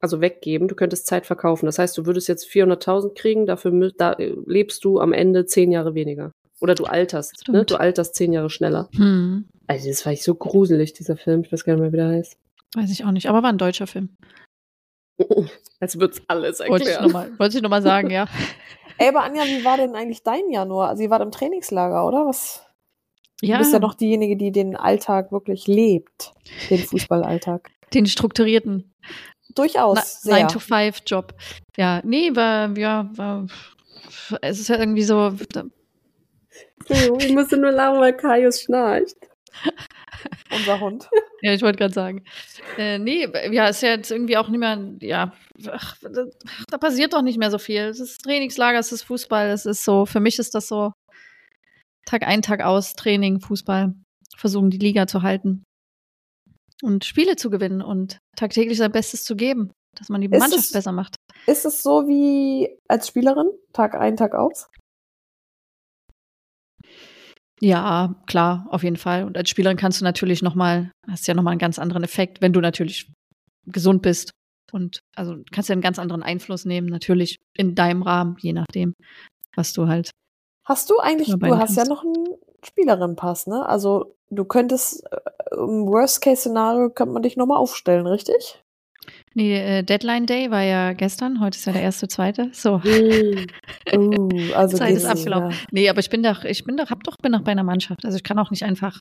also 0.00 0.20
weggeben, 0.22 0.66
du 0.66 0.74
könntest 0.74 1.06
Zeit 1.06 1.26
verkaufen. 1.26 1.66
Das 1.66 1.78
heißt, 1.78 1.96
du 1.98 2.06
würdest 2.06 2.26
jetzt 2.28 2.46
400.000 2.48 3.14
kriegen, 3.14 3.44
dafür 3.46 3.92
da, 3.96 4.14
äh, 4.14 4.34
lebst 4.46 4.84
du 4.84 4.98
am 4.98 5.12
Ende 5.12 5.44
zehn 5.44 5.70
Jahre 5.72 5.94
weniger. 5.94 6.32
Oder 6.62 6.74
du 6.74 6.84
alterst, 6.84 7.48
ne? 7.48 7.64
Du 7.64 7.76
alterst 7.76 8.14
zehn 8.14 8.32
Jahre 8.32 8.50
schneller. 8.50 8.88
Hm, 8.94 9.46
Also 9.66 9.88
das 9.88 10.04
war 10.04 10.12
ich 10.12 10.22
so 10.22 10.34
gruselig, 10.34 10.92
dieser 10.94 11.16
Film. 11.16 11.42
Ich 11.42 11.52
weiß 11.52 11.64
gar 11.64 11.74
nicht 11.74 11.82
mehr, 11.82 11.92
wie 11.92 11.96
der 11.96 12.08
heißt. 12.08 12.36
weiß 12.74 12.90
ich 12.90 13.04
auch 13.04 13.12
nicht, 13.12 13.28
aber 13.28 13.42
war 13.42 13.50
ein 13.50 13.58
deutscher 13.58 13.86
Film. 13.86 14.10
Als 15.80 15.98
wird's 15.98 16.20
alles 16.28 16.60
Wollte 16.60 16.84
ich 16.84 16.90
erklären. 16.90 17.04
nochmal 17.04 17.38
wollte 17.38 17.56
ich 17.56 17.62
noch 17.62 17.70
mal 17.70 17.82
sagen, 17.82 18.10
ja. 18.10 18.26
Ey, 18.98 19.08
aber 19.08 19.22
Anja, 19.22 19.44
wie 19.44 19.64
war 19.64 19.78
denn 19.78 19.94
eigentlich 19.94 20.22
dein 20.22 20.50
Januar? 20.50 20.90
Also, 20.90 21.02
ihr 21.02 21.10
wart 21.10 21.22
im 21.22 21.30
Trainingslager, 21.30 22.06
oder? 22.06 22.26
Was? 22.26 22.62
ja. 23.40 23.56
Du 23.56 23.62
bist 23.62 23.72
ja 23.72 23.78
noch 23.78 23.94
diejenige, 23.94 24.36
die 24.36 24.52
den 24.52 24.76
Alltag 24.76 25.32
wirklich 25.32 25.66
lebt, 25.66 26.32
den 26.68 26.78
Fußballalltag. 26.78 27.70
Den 27.94 28.06
strukturierten 28.06 28.94
Durchaus 29.54 30.22
sehr. 30.22 30.48
9-to-5-Job. 30.48 31.34
Ja, 31.76 32.00
nee, 32.04 32.34
war, 32.34 32.76
ja, 32.78 33.10
war, 33.14 33.46
es 34.42 34.60
ist 34.60 34.68
ja 34.68 34.78
irgendwie 34.78 35.02
so, 35.02 35.32
ich 37.18 37.32
musste 37.32 37.56
nur 37.56 37.72
lachen, 37.72 38.00
weil 38.00 38.16
Kaius 38.16 38.62
schnarcht. 38.62 39.16
Unser 40.50 40.80
Hund. 40.80 41.08
Ja, 41.42 41.54
ich 41.54 41.62
wollte 41.62 41.78
gerade 41.78 41.94
sagen. 41.94 42.22
Äh, 42.76 42.98
nee, 42.98 43.26
ja, 43.50 43.68
ist 43.68 43.80
ja 43.80 43.88
jetzt 43.92 44.10
irgendwie 44.10 44.36
auch 44.36 44.48
nicht 44.50 44.60
mehr, 44.60 44.78
ja, 45.00 45.32
ach, 45.70 45.96
da, 46.68 46.76
passiert 46.76 47.14
doch 47.14 47.22
nicht 47.22 47.38
mehr 47.38 47.50
so 47.50 47.56
viel. 47.56 47.80
Es 47.84 47.98
ist 47.98 48.22
Trainingslager, 48.22 48.78
es 48.78 48.92
ist 48.92 49.04
Fußball, 49.04 49.48
es 49.48 49.64
ist 49.64 49.82
so, 49.82 50.04
für 50.04 50.20
mich 50.20 50.38
ist 50.38 50.54
das 50.54 50.68
so 50.68 50.92
Tag 52.04 52.24
ein, 52.26 52.42
Tag 52.42 52.60
aus, 52.62 52.92
Training, 52.92 53.40
Fußball, 53.40 53.94
versuchen 54.36 54.68
die 54.68 54.76
Liga 54.76 55.06
zu 55.06 55.22
halten 55.22 55.62
und 56.82 57.06
Spiele 57.06 57.36
zu 57.36 57.48
gewinnen 57.48 57.80
und 57.80 58.18
tagtäglich 58.36 58.76
sein 58.76 58.92
Bestes 58.92 59.24
zu 59.24 59.34
geben, 59.34 59.72
dass 59.98 60.10
man 60.10 60.20
die 60.20 60.26
Ist 60.26 60.40
Mannschaft 60.40 60.64
es- 60.64 60.72
besser 60.72 60.92
macht. 60.92 61.16
Ist 61.46 61.64
es 61.64 61.82
so 61.82 62.06
wie 62.06 62.68
als 62.86 63.08
Spielerin? 63.08 63.48
Tag 63.72 63.94
ein, 63.94 64.16
Tag 64.18 64.34
aus? 64.34 64.68
Ja, 67.60 68.14
klar, 68.26 68.66
auf 68.70 68.82
jeden 68.82 68.96
Fall. 68.96 69.24
Und 69.24 69.36
als 69.36 69.50
Spielerin 69.50 69.76
kannst 69.76 70.00
du 70.00 70.04
natürlich 70.04 70.42
noch 70.42 70.54
mal, 70.54 70.90
hast 71.06 71.28
ja 71.28 71.34
noch 71.34 71.42
mal 71.42 71.50
einen 71.50 71.58
ganz 71.58 71.78
anderen 71.78 72.02
Effekt, 72.02 72.40
wenn 72.40 72.54
du 72.54 72.60
natürlich 72.60 73.10
gesund 73.66 74.02
bist. 74.02 74.30
Und 74.72 75.00
also 75.14 75.36
kannst 75.52 75.68
ja 75.68 75.74
einen 75.74 75.82
ganz 75.82 75.98
anderen 75.98 76.22
Einfluss 76.22 76.64
nehmen, 76.64 76.88
natürlich 76.88 77.36
in 77.54 77.74
deinem 77.74 78.02
Rahmen, 78.02 78.36
je 78.40 78.52
nachdem, 78.52 78.94
was 79.54 79.72
du 79.72 79.88
halt. 79.88 80.10
Hast 80.64 80.88
du 80.90 80.98
eigentlich, 81.00 81.28
du 81.28 81.58
hast 81.58 81.76
ja 81.76 81.84
noch 81.84 82.02
einen 82.02 82.28
Spielerin-Pass, 82.64 83.46
ne? 83.46 83.66
Also 83.66 84.14
du 84.30 84.44
könntest 84.44 85.04
äh, 85.10 85.56
im 85.56 85.86
Worst-Case-Szenario 85.86 86.90
könnte 86.90 87.12
man 87.12 87.22
dich 87.22 87.36
nochmal 87.36 87.58
aufstellen, 87.58 88.06
richtig? 88.06 88.62
Nee, 89.34 89.56
äh, 89.78 89.82
Deadline 89.82 90.26
Day 90.26 90.50
war 90.50 90.62
ja 90.62 90.92
gestern, 90.92 91.40
heute 91.40 91.56
ist 91.56 91.64
ja 91.66 91.72
der 91.72 91.82
erste, 91.82 92.08
zweite. 92.08 92.48
So. 92.52 92.80
Hm. 92.84 93.46
Oh, 93.96 94.28
also 94.54 94.76
Zeit 94.76 94.94
ist 94.94 95.04
abgelaufen. 95.06 95.54
Nee, 95.72 95.88
aber 95.88 96.00
ich 96.00 96.10
bin 96.10 96.22
doch, 96.22 96.44
ich 96.44 96.64
bin 96.64 96.76
doch, 96.76 96.90
hab 96.90 97.02
doch, 97.04 97.16
bin 97.18 97.32
doch 97.32 97.40
bei 97.42 97.52
einer 97.52 97.64
Mannschaft. 97.64 98.04
Also 98.04 98.16
ich 98.16 98.22
kann 98.22 98.38
auch 98.38 98.50
nicht 98.50 98.64
einfach 98.64 99.00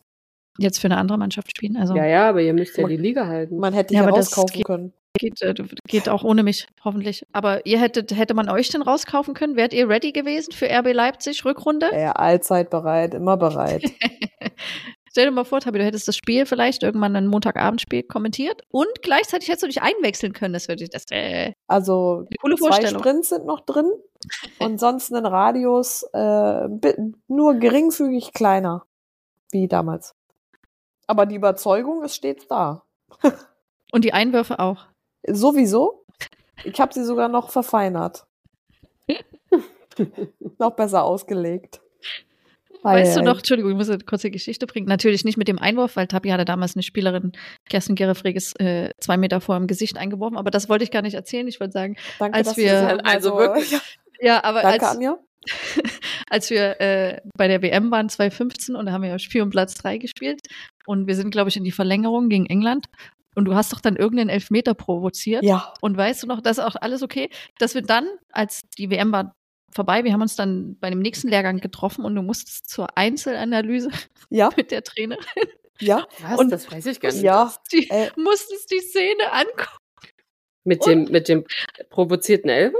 jetzt 0.57 0.79
für 0.79 0.87
eine 0.87 0.97
andere 0.97 1.17
Mannschaft 1.17 1.49
spielen. 1.55 1.77
Also 1.77 1.95
Ja, 1.95 2.05
ja, 2.05 2.29
aber 2.29 2.41
ihr 2.41 2.53
müsst 2.53 2.75
ja 2.77 2.83
Man- 2.83 2.91
die 2.91 2.97
Liga 2.97 3.27
halten. 3.27 3.57
Man 3.57 3.73
hätte 3.73 3.93
Ja, 3.93 4.05
rauskaufen 4.07 4.55
geht- 4.57 4.65
können. 4.65 4.93
geht, 5.17 5.41
äh, 5.41 5.53
geht 5.87 6.09
auch 6.09 6.23
ohne 6.23 6.43
mich, 6.43 6.67
hoffentlich. 6.83 7.23
Aber 7.33 7.65
ihr 7.65 7.79
hättet, 7.79 8.15
hätte 8.17 8.33
man 8.33 8.49
euch 8.49 8.69
denn 8.69 8.81
rauskaufen 8.81 9.33
können? 9.33 9.55
Wärt 9.55 9.73
ihr 9.73 9.87
ready 9.89 10.11
gewesen 10.11 10.51
für 10.53 10.67
RB 10.69 10.91
Leipzig, 10.93 11.45
Rückrunde? 11.45 11.87
Ja, 11.93 12.13
allzeit 12.13 12.69
bereit, 12.69 13.13
immer 13.13 13.37
bereit. 13.37 13.83
Stell 15.19 15.31
dir 15.31 15.35
mal 15.35 15.43
vor, 15.43 15.59
Tabi, 15.59 15.79
du 15.79 15.83
hättest 15.83 16.07
das 16.07 16.15
Spiel 16.15 16.45
vielleicht 16.45 16.81
irgendwann 16.81 17.13
ein 17.13 17.27
Montagabendspiel 17.27 18.03
kommentiert 18.03 18.61
und 18.69 19.01
gleichzeitig 19.01 19.49
hättest 19.49 19.63
du 19.63 19.67
dich 19.67 19.81
einwechseln 19.81 20.31
können. 20.31 20.53
Das 20.53 20.69
würde 20.69 20.85
ich, 20.85 20.91
das 20.91 21.07
eine 21.11 21.55
Also 21.67 22.25
coole 22.39 22.55
zwei. 22.55 22.87
Sprints 22.87 23.27
sind 23.27 23.45
noch 23.45 23.59
drin 23.59 23.91
und 24.59 24.79
sonst 24.79 25.11
ein 25.11 25.25
Radius 25.25 26.03
äh, 26.13 26.69
nur 27.27 27.55
geringfügig 27.55 28.31
kleiner 28.31 28.85
wie 29.51 29.67
damals. 29.67 30.15
Aber 31.05 31.25
die 31.25 31.35
Überzeugung 31.35 32.01
ist 32.05 32.15
stets 32.15 32.47
da. 32.47 32.83
Und 33.91 34.05
die 34.05 34.13
Einwürfe 34.13 34.59
auch. 34.59 34.85
Sowieso. 35.27 36.05
Ich 36.63 36.79
habe 36.79 36.93
sie 36.93 37.03
sogar 37.03 37.27
noch 37.27 37.49
verfeinert. 37.49 38.25
noch 40.59 40.71
besser 40.77 41.03
ausgelegt. 41.03 41.81
Weißt 42.83 43.17
du 43.17 43.21
noch, 43.21 43.37
Entschuldigung, 43.39 43.71
ich 43.71 43.77
muss 43.77 43.89
eine 43.89 43.99
kurze 43.99 44.31
Geschichte 44.31 44.65
bringen. 44.65 44.87
Natürlich 44.87 45.25
nicht 45.25 45.37
mit 45.37 45.47
dem 45.47 45.59
Einwurf, 45.59 45.95
weil 45.95 46.07
Tabi 46.07 46.29
hatte 46.29 46.45
damals 46.45 46.75
eine 46.75 46.83
Spielerin, 46.83 47.33
Kerstin 47.69 47.95
Gerefreges, 47.95 48.53
äh, 48.59 48.91
zwei 48.99 49.17
Meter 49.17 49.41
vor 49.41 49.57
dem 49.57 49.67
Gesicht 49.67 49.97
eingeworfen. 49.97 50.37
Aber 50.37 50.49
das 50.51 50.69
wollte 50.69 50.83
ich 50.85 50.91
gar 50.91 51.01
nicht 51.01 51.13
erzählen. 51.15 51.47
Ich 51.47 51.59
wollte 51.59 51.73
sagen, 51.73 51.95
Danke, 52.19 52.37
als 52.37 52.55
wir- 52.57 52.81
halt 52.87 53.05
Also 53.05 53.29
so- 53.31 53.37
wirklich. 53.37 53.71
Ja, 53.71 53.79
ja, 54.21 54.43
aber 54.43 54.61
danke, 54.61 54.85
als, 54.85 54.95
Anja. 54.95 55.17
als 56.29 56.49
wir 56.49 56.79
äh, 56.81 57.21
bei 57.37 57.47
der 57.47 57.61
WM 57.61 57.91
waren 57.91 58.09
2015 58.09 58.75
und 58.75 58.85
da 58.85 58.91
haben 58.91 59.01
wir 59.03 59.09
ja 59.09 59.19
Spiel 59.19 59.41
um 59.41 59.49
Platz 59.49 59.73
drei 59.75 59.97
gespielt 59.97 60.41
und 60.85 61.07
wir 61.07 61.15
sind, 61.15 61.31
glaube 61.31 61.49
ich, 61.49 61.57
in 61.57 61.63
die 61.63 61.71
Verlängerung 61.71 62.29
gegen 62.29 62.45
England 62.45 62.85
und 63.35 63.45
du 63.45 63.55
hast 63.55 63.71
doch 63.73 63.79
dann 63.79 63.95
irgendeinen 63.95 64.29
Elfmeter 64.29 64.73
provoziert 64.73 65.43
Ja, 65.43 65.73
und 65.81 65.95
weißt 65.97 66.23
du 66.23 66.27
noch, 66.27 66.41
das 66.41 66.57
ist 66.57 66.63
auch 66.63 66.75
alles 66.79 67.03
okay, 67.03 67.29
dass 67.57 67.75
wir 67.75 67.81
dann, 67.81 68.07
als 68.31 68.61
die 68.77 68.89
WM 68.89 69.11
war 69.11 69.35
vorbei, 69.71 70.03
wir 70.03 70.13
haben 70.13 70.21
uns 70.21 70.35
dann 70.35 70.77
bei 70.79 70.89
dem 70.89 70.99
nächsten 70.99 71.27
Lehrgang 71.29 71.59
getroffen 71.59 72.05
und 72.05 72.15
du 72.15 72.21
musstest 72.21 72.69
zur 72.69 72.97
Einzelanalyse 72.97 73.89
ja, 74.29 74.49
mit 74.55 74.71
der 74.71 74.83
Trainer, 74.83 75.17
ja. 75.79 76.05
Was? 76.21 76.39
Und- 76.39 76.51
das 76.51 76.71
weiß 76.71 76.85
ich 76.87 76.99
gar 76.99 77.11
nicht. 77.11 77.21
Ja, 77.21 77.53
die, 77.71 77.89
Äh. 77.89 78.09
musstest 78.17 78.71
die 78.71 78.79
Szene 78.79 79.31
angucken. 79.31 79.77
Mit 80.65 80.85
dem, 80.85 81.05
mit 81.05 81.27
dem 81.29 81.45
provozierten 81.89 82.49
Elber? 82.49 82.77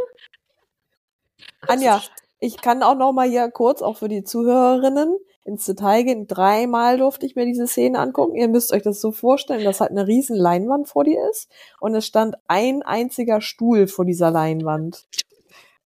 Anja, 1.62 2.02
ich 2.40 2.58
kann 2.62 2.84
auch 2.84 2.96
noch 2.96 3.14
mal 3.14 3.28
hier 3.30 3.50
kurz, 3.52 3.82
auch 3.82 3.98
für 3.98 4.08
die 4.10 4.24
Zuhörerinnen, 4.24 5.18
ins 5.46 5.66
Detail 5.66 6.04
gehen. 6.04 6.28
Dreimal 6.28 6.98
durfte 6.98 7.26
ich 7.26 7.36
mir 7.36 7.46
diese 7.46 7.68
Szene 7.68 8.00
angucken. 8.00 8.36
Ihr 8.36 8.48
müsst 8.48 8.72
euch 8.74 8.84
das 8.84 9.02
so 9.02 9.12
vorstellen, 9.12 9.64
dass 9.64 9.80
halt 9.82 9.92
eine 9.92 10.08
riesen 10.08 10.36
Leinwand 10.36 10.88
vor 10.90 11.04
dir 11.04 11.20
ist 11.32 11.50
und 11.80 11.96
es 11.96 12.06
stand 12.06 12.36
ein 12.48 12.82
einziger 12.84 13.42
Stuhl 13.42 13.88
vor 13.88 14.06
dieser 14.06 14.30
Leinwand, 14.32 15.06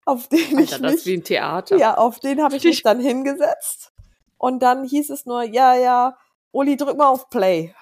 auf 0.06 0.28
den 0.28 0.60
ich 0.60 0.74
Alter, 0.74 0.80
das 0.80 0.94
ist 0.96 1.06
wie 1.06 1.16
ein 1.18 1.24
Theater. 1.24 1.78
ja, 1.78 1.98
auf 1.98 2.20
den 2.20 2.42
habe 2.44 2.56
ich 2.58 2.64
mich 2.64 2.84
dann 2.84 3.00
hingesetzt 3.00 3.92
und 4.38 4.62
dann 4.62 4.84
hieß 4.84 5.10
es 5.10 5.26
nur, 5.26 5.44
ja, 5.44 5.76
ja, 5.76 6.18
Uli, 6.52 6.76
drück 6.78 6.98
mal 6.98 7.08
auf 7.08 7.30
Play. 7.30 7.74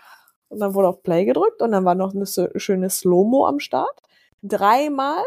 Und 0.49 0.59
dann 0.59 0.73
wurde 0.73 0.89
auf 0.89 1.01
Play 1.03 1.25
gedrückt 1.25 1.61
und 1.61 1.71
dann 1.71 1.85
war 1.85 1.95
noch 1.95 2.13
eine 2.13 2.25
so- 2.25 2.49
schöne 2.55 2.89
Slow-Mo 2.89 3.45
am 3.45 3.59
Start. 3.59 4.01
Dreimal. 4.43 5.23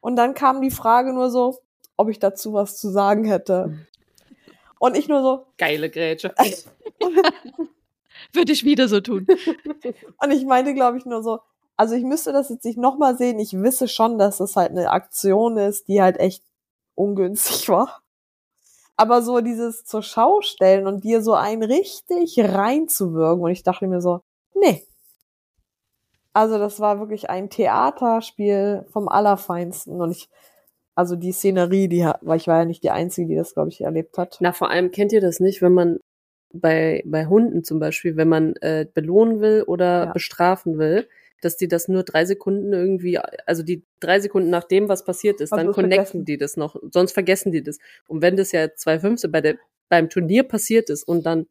Und 0.00 0.16
dann 0.16 0.34
kam 0.34 0.60
die 0.62 0.70
Frage 0.70 1.12
nur 1.12 1.30
so, 1.30 1.58
ob 1.96 2.08
ich 2.08 2.18
dazu 2.18 2.52
was 2.52 2.76
zu 2.78 2.88
sagen 2.90 3.24
hätte. 3.24 3.86
Und 4.78 4.96
ich 4.96 5.08
nur 5.08 5.22
so, 5.22 5.46
Geile 5.58 5.90
Grätsche. 5.90 6.34
Würde 8.32 8.52
ich 8.52 8.64
wieder 8.64 8.88
so 8.88 9.00
tun. 9.00 9.26
und 10.22 10.30
ich 10.30 10.44
meinte, 10.44 10.74
glaube 10.74 10.98
ich, 10.98 11.04
nur 11.04 11.22
so, 11.22 11.40
also 11.82 11.96
ich 11.96 12.04
müsste 12.04 12.32
das 12.32 12.48
jetzt 12.48 12.64
nicht 12.64 12.78
nochmal 12.78 13.18
sehen. 13.18 13.40
Ich 13.40 13.54
wisse 13.60 13.88
schon, 13.88 14.16
dass 14.16 14.36
das 14.38 14.54
halt 14.54 14.70
eine 14.70 14.88
Aktion 14.92 15.56
ist, 15.56 15.88
die 15.88 16.00
halt 16.00 16.16
echt 16.20 16.44
ungünstig 16.94 17.68
war. 17.68 18.02
Aber 18.96 19.20
so 19.20 19.40
dieses 19.40 19.84
zur 19.84 20.04
Schau 20.04 20.42
stellen 20.42 20.86
und 20.86 21.02
dir 21.02 21.22
so 21.22 21.34
einen 21.34 21.64
richtig 21.64 22.38
reinzuwirken. 22.38 23.42
Und 23.42 23.50
ich 23.50 23.64
dachte 23.64 23.88
mir 23.88 24.00
so, 24.00 24.20
nee. 24.54 24.86
Also 26.32 26.56
das 26.56 26.78
war 26.78 27.00
wirklich 27.00 27.28
ein 27.28 27.50
Theaterspiel 27.50 28.86
vom 28.92 29.08
Allerfeinsten. 29.08 30.00
Und 30.00 30.12
ich, 30.12 30.28
also 30.94 31.16
die 31.16 31.32
Szenerie, 31.32 31.88
die, 31.88 32.08
weil 32.20 32.36
ich 32.36 32.46
war 32.46 32.58
ja 32.60 32.64
nicht 32.64 32.84
die 32.84 32.92
Einzige, 32.92 33.26
die 33.26 33.34
das, 33.34 33.54
glaube 33.54 33.70
ich, 33.70 33.80
erlebt 33.80 34.18
hat. 34.18 34.36
Na, 34.38 34.52
vor 34.52 34.70
allem 34.70 34.92
kennt 34.92 35.10
ihr 35.12 35.20
das 35.20 35.40
nicht, 35.40 35.62
wenn 35.62 35.74
man 35.74 35.98
bei, 36.54 37.02
bei 37.06 37.26
Hunden 37.26 37.64
zum 37.64 37.80
Beispiel, 37.80 38.16
wenn 38.16 38.28
man 38.28 38.54
äh, 38.60 38.86
belohnen 38.94 39.40
will 39.40 39.64
oder 39.66 40.04
Ja. 40.04 40.12
bestrafen 40.12 40.78
will, 40.78 41.08
dass 41.44 41.56
die 41.56 41.68
das 41.68 41.88
nur 41.88 42.02
drei 42.04 42.24
Sekunden 42.24 42.72
irgendwie, 42.72 43.18
also 43.46 43.62
die 43.62 43.84
drei 44.00 44.20
Sekunden 44.20 44.50
nach 44.50 44.64
dem, 44.64 44.88
was 44.88 45.04
passiert 45.04 45.40
ist, 45.40 45.52
Also 45.52 45.64
dann 45.64 45.72
connecten 45.74 45.96
vergessen. 46.06 46.24
die 46.24 46.38
das 46.38 46.56
noch, 46.56 46.76
sonst 46.90 47.12
vergessen 47.12 47.52
die 47.52 47.62
das. 47.62 47.78
Und 48.08 48.22
wenn 48.22 48.36
das 48.36 48.52
ja 48.52 48.64
2.15 48.64 49.28
bei 49.28 49.40
der, 49.40 49.56
beim 49.88 50.08
Turnier 50.08 50.44
passiert 50.44 50.88
ist 50.90 51.02
und 51.06 51.26
dann, 51.26 51.46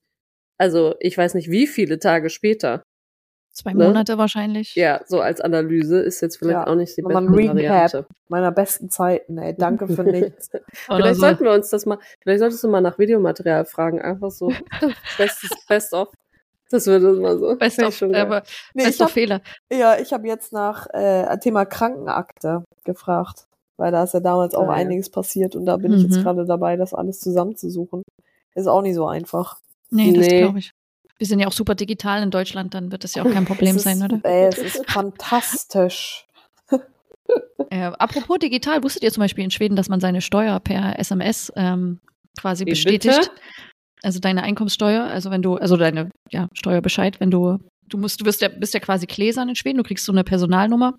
also 0.58 0.95
ich 0.99 1.17
weiß 1.17 1.34
nicht 1.36 1.51
wie 1.51 1.67
viele 1.67 1.99
Tage 1.99 2.30
später, 2.30 2.84
Zwei 3.54 3.73
Ne? 3.73 3.84
Monate 3.86 4.17
wahrscheinlich. 4.17 4.75
ja, 4.75 5.01
so 5.06 5.19
als 5.19 5.41
Analyse 5.41 5.99
ist 5.99 6.21
jetzt 6.21 6.38
vielleicht 6.38 6.54
Ja, 6.54 6.67
auch 6.67 6.75
nicht 6.75 6.95
die 6.95 7.01
beste. 7.01 7.13
Variante. 7.34 8.08
Meiner 8.30 8.49
besten 8.49 8.89
Zeiten, 8.89 9.38
ey. 9.38 9.54
Danke 9.58 9.89
für 9.89 10.04
nichts. 10.06 10.49
Vielleicht 10.71 11.15
so. 11.15 11.19
sollten 11.19 11.43
wir 11.43 11.51
uns 11.51 11.69
das 11.69 11.86
mal, 11.86 11.99
vielleicht 12.21 12.39
solltest 12.39 12.63
du 12.63 12.69
mal 12.69 12.80
nach 12.80 12.97
Videomaterial 12.97 13.65
fragen, 13.65 14.01
einfach 14.01 14.32
so, 14.32 14.54
bestes, 15.17 15.49
best 15.67 15.91
of. 15.93 16.13
Das 16.71 16.88
würde 16.88 17.12
das 17.12 17.19
mal 17.19 17.38
so. 17.38 17.55
Best 17.55 17.81
of, 17.84 17.95
schon 17.95 18.15
aber 18.15 18.43
Nee, 18.73 18.84
best 18.86 18.95
ich 18.95 19.01
of 19.01 19.07
hab, 19.07 19.12
Fehler. 19.13 19.41
ja, 19.71 19.97
ich 19.99 20.13
habe 20.13 20.27
jetzt 20.27 20.53
nach 20.53 20.88
äh, 20.93 21.38
Thema 21.39 21.65
Krankenakte 21.65 22.63
gefragt. 22.84 23.45
Weil 23.77 23.91
da 23.91 24.03
ist 24.03 24.13
ja 24.13 24.19
damals 24.19 24.53
auch 24.53 24.63
Ah, 24.67 24.73
ja. 24.77 24.84
einiges 24.84 25.10
passiert 25.10 25.55
und 25.55 25.65
da 25.65 25.75
bin 25.77 25.91
ich 25.93 26.03
jetzt 26.03 26.17
Mhm. 26.17 26.21
gerade 26.23 26.45
dabei, 26.45 26.77
das 26.77 26.93
alles 26.93 27.19
zusammenzusuchen. 27.19 28.03
Ist 28.53 28.67
auch 28.67 28.81
nicht 28.84 28.93
so 28.95 29.07
einfach. 29.07 29.57
Nee, 29.89 30.13
das 30.13 30.27
Nee. 30.27 30.39
glaube 30.41 30.60
ich. 30.60 30.71
Wir 31.17 31.25
sind 31.27 31.39
ja 31.39 31.47
auch 31.47 31.51
super 31.51 31.73
digital 31.75 32.21
in 32.21 32.29
Deutschland, 32.31 32.73
dann 32.75 32.91
wird 32.91 33.03
das 33.03 33.15
ja 33.15 33.23
auch 33.23 33.31
kein 33.31 33.45
Problem 33.45 33.75
ist, 33.75 33.84
sein, 33.84 34.01
oder? 34.03 34.19
Ey, 34.23 34.47
es 34.47 34.57
ist 34.60 34.89
fantastisch. 34.89 36.25
Äh, 37.69 37.86
apropos 37.97 38.39
digital, 38.39 38.84
wusstet 38.84 39.03
ihr 39.03 39.12
zum 39.13 39.21
Beispiel 39.21 39.45
in 39.45 39.51
Schweden, 39.51 39.77
dass 39.77 39.88
man 39.88 40.01
seine 40.01 40.19
Steuer 40.19 40.60
per 40.60 40.99
SMS 40.99 41.53
ähm, 41.55 42.01
quasi 42.38 42.65
Wie 42.65 42.71
bestätigt? 42.71 43.17
bitte? 43.17 43.31
Also 44.03 44.19
deine 44.19 44.43
Einkommenssteuer, 44.43 45.03
also 45.03 45.31
wenn 45.31 45.41
du, 45.41 45.55
also 45.55 45.77
deine 45.77 46.09
ja, 46.31 46.47
Steuerbescheid, 46.53 47.19
wenn 47.19 47.31
du, 47.31 47.57
du 47.87 47.97
musst, 47.97 48.19
du 48.19 48.25
bist 48.25 48.41
ja, 48.41 48.47
bist 48.47 48.73
ja 48.73 48.79
quasi 48.79 49.05
Gläsern 49.05 49.49
in 49.49 49.55
Schweden, 49.55 49.77
du 49.77 49.83
kriegst 49.83 50.05
so 50.05 50.11
eine 50.11 50.23
Personalnummer 50.23 50.95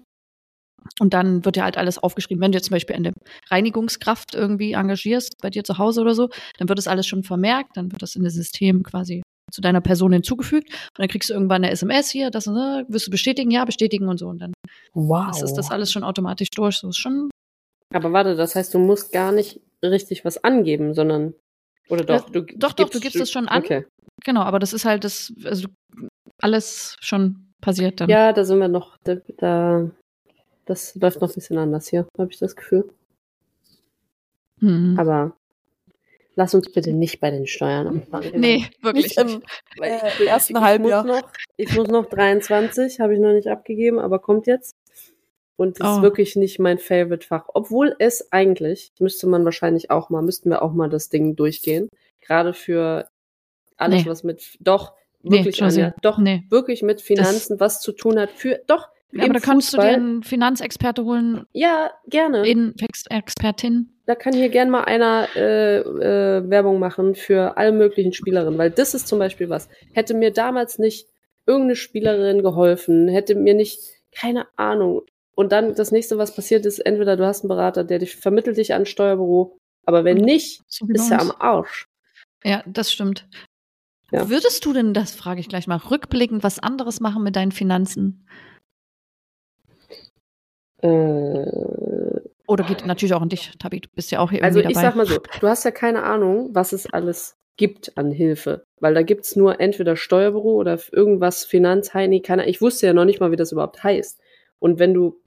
und 1.01 1.15
dann 1.15 1.45
wird 1.45 1.57
ja 1.57 1.65
halt 1.65 1.77
alles 1.77 1.99
aufgeschrieben. 1.99 2.41
Wenn 2.41 2.53
du 2.53 2.59
jetzt 2.59 2.67
zum 2.67 2.75
Beispiel 2.75 2.97
eine 2.97 3.13
Reinigungskraft 3.51 4.35
irgendwie 4.35 4.73
engagierst, 4.73 5.37
bei 5.41 5.51
dir 5.51 5.65
zu 5.65 5.79
Hause 5.79 6.01
oder 6.01 6.15
so, 6.15 6.29
dann 6.59 6.69
wird 6.69 6.79
das 6.79 6.89
alles 6.89 7.07
schon 7.07 7.23
vermerkt, 7.25 7.77
dann 7.77 7.91
wird 7.91 8.03
das 8.03 8.15
in 8.15 8.25
das 8.25 8.35
System 8.35 8.83
quasi 8.83 9.23
zu 9.51 9.61
deiner 9.61 9.81
Person 9.81 10.13
hinzugefügt 10.13 10.71
und 10.71 10.99
dann 10.99 11.09
kriegst 11.09 11.29
du 11.29 11.35
irgendwann 11.35 11.65
eine 11.65 11.73
SMS 11.73 12.11
hier, 12.11 12.31
das 12.31 12.47
ne, 12.47 12.87
wirst 12.89 13.09
du 13.09 13.11
bestätigen, 13.11 13.51
ja, 13.51 13.65
bestätigen 13.65 14.09
und 14.09 14.19
so 14.19 14.29
und 14.29 14.39
dann 14.39 14.53
Wow. 14.95 15.27
das 15.29 15.43
ist 15.43 15.55
das 15.55 15.71
alles 15.71 15.91
schon 15.91 16.05
automatisch 16.05 16.51
durch. 16.51 16.77
So 16.79 16.89
ist 16.89 16.99
schon. 16.99 17.31
Aber 17.95 18.13
warte, 18.13 18.37
das 18.37 18.55
heißt, 18.55 18.73
du 18.75 18.79
musst 18.79 19.13
gar 19.13 19.33
nicht 19.33 19.61
richtig 19.83 20.25
was 20.25 20.43
angeben, 20.45 20.95
sondern 20.95 21.35
oder 21.89 22.05
doch, 22.05 22.27
Ja, 22.27 22.33
du 22.33 22.43
doch, 22.57 22.73
doch, 22.73 22.89
du 22.89 23.01
gibst 23.01 23.17
es 23.17 23.31
schon 23.31 23.49
an. 23.49 23.63
Okay. 23.63 23.87
genau, 24.25 24.43
aber 24.43 24.59
das 24.59 24.73
ist 24.73 24.85
halt 24.85 25.05
das, 25.05 25.33
also 25.45 25.69
alles 26.41 26.97
schon 27.01 27.53
passiert 27.61 28.01
dann. 28.01 28.09
Ja, 28.09 28.33
da 28.33 28.45
sind 28.45 28.59
wir 28.59 28.69
noch, 28.69 28.97
da, 29.05 29.17
da 29.39 29.91
das 30.65 30.95
läuft 30.95 31.21
noch 31.21 31.29
ein 31.29 31.35
bisschen 31.35 31.59
anders 31.59 31.89
hier, 31.89 32.07
habe 32.19 32.31
ich 32.31 32.39
das 32.39 32.57
Gefühl. 32.57 32.89
Hm. 34.61 34.97
Aber 34.99 35.37
lass 36.35 36.55
uns 36.55 36.71
bitte 36.73 36.93
nicht 36.93 37.21
bei 37.21 37.31
den 37.31 37.47
Steuern 37.47 37.89
anfangen. 37.89 38.33
Nee, 38.35 38.67
wirklich. 38.81 39.17
Nicht 39.17 39.19
im 39.19 39.43
Weil 39.77 40.01
äh, 40.21 40.25
ersten 40.27 40.61
Halbjahr. 40.61 41.05
Muss 41.05 41.23
noch, 41.23 41.33
ich 41.57 41.77
muss 41.77 41.89
noch 41.89 42.07
23, 42.07 43.01
habe 43.01 43.15
ich 43.15 43.21
noch 43.21 43.33
nicht 43.33 43.49
abgegeben, 43.49 43.99
aber 43.99 44.19
kommt 44.19 44.47
jetzt. 44.47 44.77
Und 45.57 45.81
das 45.81 45.87
Oh. 45.89 45.97
ist 45.97 46.03
wirklich 46.03 46.37
nicht 46.37 46.59
mein 46.59 46.79
Favorite-Fach. 46.79 47.45
Obwohl 47.55 47.95
es 47.99 48.33
eigentlich, 48.33 48.93
müsste 48.99 49.27
man 49.27 49.45
wahrscheinlich 49.45 49.91
auch 49.91 50.09
mal, 50.11 50.23
müssten 50.23 50.51
wir 50.51 50.63
auch 50.63 50.73
mal 50.73 50.89
das 50.89 51.09
Ding 51.09 51.37
durchgehen. 51.37 51.89
Gerade 52.21 52.55
für 52.55 53.09
alles, 53.77 54.05
Nee. 54.05 54.11
was 54.11 54.25
mit, 54.25 54.57
doch, 54.61 54.95
Nee, 55.23 55.39
wirklich, 55.39 55.59
Josie, 55.59 55.83
Anja, 55.83 55.95
doch, 56.03 56.19
nee. 56.19 56.43
wirklich 56.51 56.83
mit 56.83 57.01
Finanzen 57.01 57.61
was 57.61 57.81
zu 57.81 57.93
tun 57.93 58.19
hat. 58.19 58.31
Für, 58.31 58.61
doch, 58.67 58.89
Ja, 59.13 59.25
aber 59.25 59.35
da 59.35 59.41
kannst 59.41 59.73
du 59.73 59.77
dir 59.77 59.83
Fußball. 59.83 59.95
einen 59.95 60.23
Finanzexperte 60.23 61.05
holen, 61.05 61.45
Ja, 61.53 61.91
gerne. 62.09 62.49
in 62.49 62.75
Ex 62.81 63.05
Expertin. 63.11 63.91
da 64.07 64.15
kann 64.17 64.33
hier 64.33 64.49
gern 64.49 64.71
mal 64.71 64.85
einer 64.85 65.29
äh, 65.37 65.79
äh, 65.81 66.49
Werbung 66.51 66.79
machen 66.81 67.15
für 67.15 67.57
alle 67.57 67.73
möglichen 67.73 68.13
Spielerinnen, 68.15 68.59
weil 68.59 68.71
das 68.71 68.95
ist 68.95 69.07
zum 69.07 69.19
Beispiel 69.21 69.49
was. 69.49 69.69
Hätte 69.93 70.15
mir 70.15 70.33
damals 70.33 70.79
nicht 70.79 71.07
irgendeine 71.47 71.77
Spielerin 71.77 72.43
geholfen, 72.43 73.07
hätte 73.09 73.35
mir 73.35 73.55
nicht, 73.55 73.81
keine 74.13 74.47
Ahnung. 74.57 75.03
Und 75.35 75.53
dann 75.53 75.75
das 75.75 75.93
nächste, 75.93 76.19
was 76.19 76.35
passiert 76.35 76.67
ist, 76.67 76.79
entweder 76.81 77.17
du 77.17 77.27
hast 77.27 77.43
einen 77.43 77.49
Berater, 77.49 77.85
der 77.85 77.99
dich 77.99 78.17
vermittelt 78.17 78.57
dich 78.59 78.75
an 78.75 78.83
ein 78.83 78.87
Steuerbüro, 78.87 79.57
aber 79.87 80.05
wenn 80.05 80.19
nicht, 80.19 80.63
So 80.69 80.87
ist 80.89 81.11
er 81.11 81.21
am 81.21 81.33
Arsch. 81.39 81.87
Ja, 82.45 82.63
das 82.67 82.93
stimmt. 82.93 83.27
Ja. 84.11 84.29
Würdest 84.29 84.65
du 84.65 84.73
denn, 84.73 84.93
das 84.93 85.15
frage 85.15 85.41
ich 85.41 85.49
gleich 85.49 85.67
mal, 85.67 85.77
rückblickend 85.77 86.43
was 86.43 86.59
anderes 86.59 87.01
machen 87.01 87.23
mit 87.23 87.35
deinen 87.35 87.53
Finanzen? 87.53 88.27
Äh, 90.83 92.21
Oder 92.47 92.65
geht 92.65 92.85
natürlich 92.85 93.15
auch 93.15 93.23
an 93.23 93.29
dich, 93.31 93.53
Tabi, 93.59 93.81
du 93.81 93.89
bist 93.95 94.11
ja 94.11 94.19
auch 94.19 94.31
hier 94.31 94.43
also 94.43 94.59
irgendwie 94.59 94.73
ich 94.73 94.77
dabei. 94.77 94.89
sag 94.89 94.97
mal 94.97 95.07
so, 95.07 95.19
du 95.41 95.49
hast 95.49 95.65
ja 95.65 95.71
keine 95.71 96.03
Ahnung, 96.03 96.51
was 96.53 96.73
es 96.73 96.93
alles 96.93 97.37
gibt 97.57 97.97
an 97.97 98.11
Hilfe. 98.11 98.65
Weil 98.81 98.95
da 98.95 99.03
gibt's 99.03 99.37
nur 99.37 99.61
entweder 99.61 99.97
Steuerbüro 99.97 100.55
oder 100.57 100.79
irgendwas 100.91 101.45
Finanzheini, 101.45 102.21
keine 102.21 102.47
Ich 102.49 102.61
wusste 102.61 102.87
ja 102.87 102.93
noch 102.93 103.05
nicht 103.05 103.21
mal, 103.21 103.31
wie 103.31 103.37
das 103.37 103.53
überhaupt 103.53 103.83
heißt. 103.83 104.21
Und 104.63 104.79
wenn 104.79 104.95
du 104.95 105.21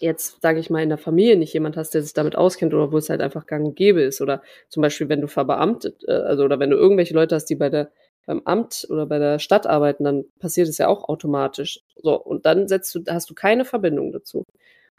jetzt, 0.00 0.40
sage 0.40 0.60
ich 0.60 0.70
mal, 0.70 0.82
in 0.82 0.88
der 0.88 0.96
Familie 0.96 1.36
nicht 1.36 1.52
jemand 1.52 1.76
hast, 1.76 1.90
der 1.90 2.02
sich 2.02 2.14
damit 2.14 2.36
auskennt 2.36 2.72
oder 2.72 2.90
wo 2.90 2.96
es 2.96 3.10
halt 3.10 3.20
einfach 3.20 3.46
gang 3.46 3.66
und 3.66 3.76
gäbe 3.76 4.00
ist 4.00 4.22
oder 4.22 4.42
zum 4.70 4.80
Beispiel, 4.80 5.10
wenn 5.10 5.20
du 5.20 5.28
verbeamtet, 5.28 6.04
äh, 6.08 6.12
also 6.12 6.44
oder 6.44 6.58
wenn 6.58 6.70
du 6.70 6.76
irgendwelche 6.78 7.12
Leute 7.12 7.34
hast, 7.34 7.46
die 7.46 7.54
bei 7.54 7.68
der 7.68 7.90
beim 8.24 8.40
Amt 8.44 8.86
oder 8.90 9.04
bei 9.06 9.18
der 9.18 9.38
Stadt 9.38 9.66
arbeiten, 9.66 10.04
dann 10.04 10.24
passiert 10.40 10.68
es 10.68 10.78
ja 10.78 10.88
auch 10.88 11.08
automatisch. 11.08 11.82
So 12.02 12.18
und 12.20 12.46
dann 12.46 12.66
setzt 12.66 12.94
du, 12.94 13.04
hast 13.08 13.28
du 13.28 13.34
keine 13.34 13.66
Verbindung 13.66 14.10
dazu. 14.10 14.44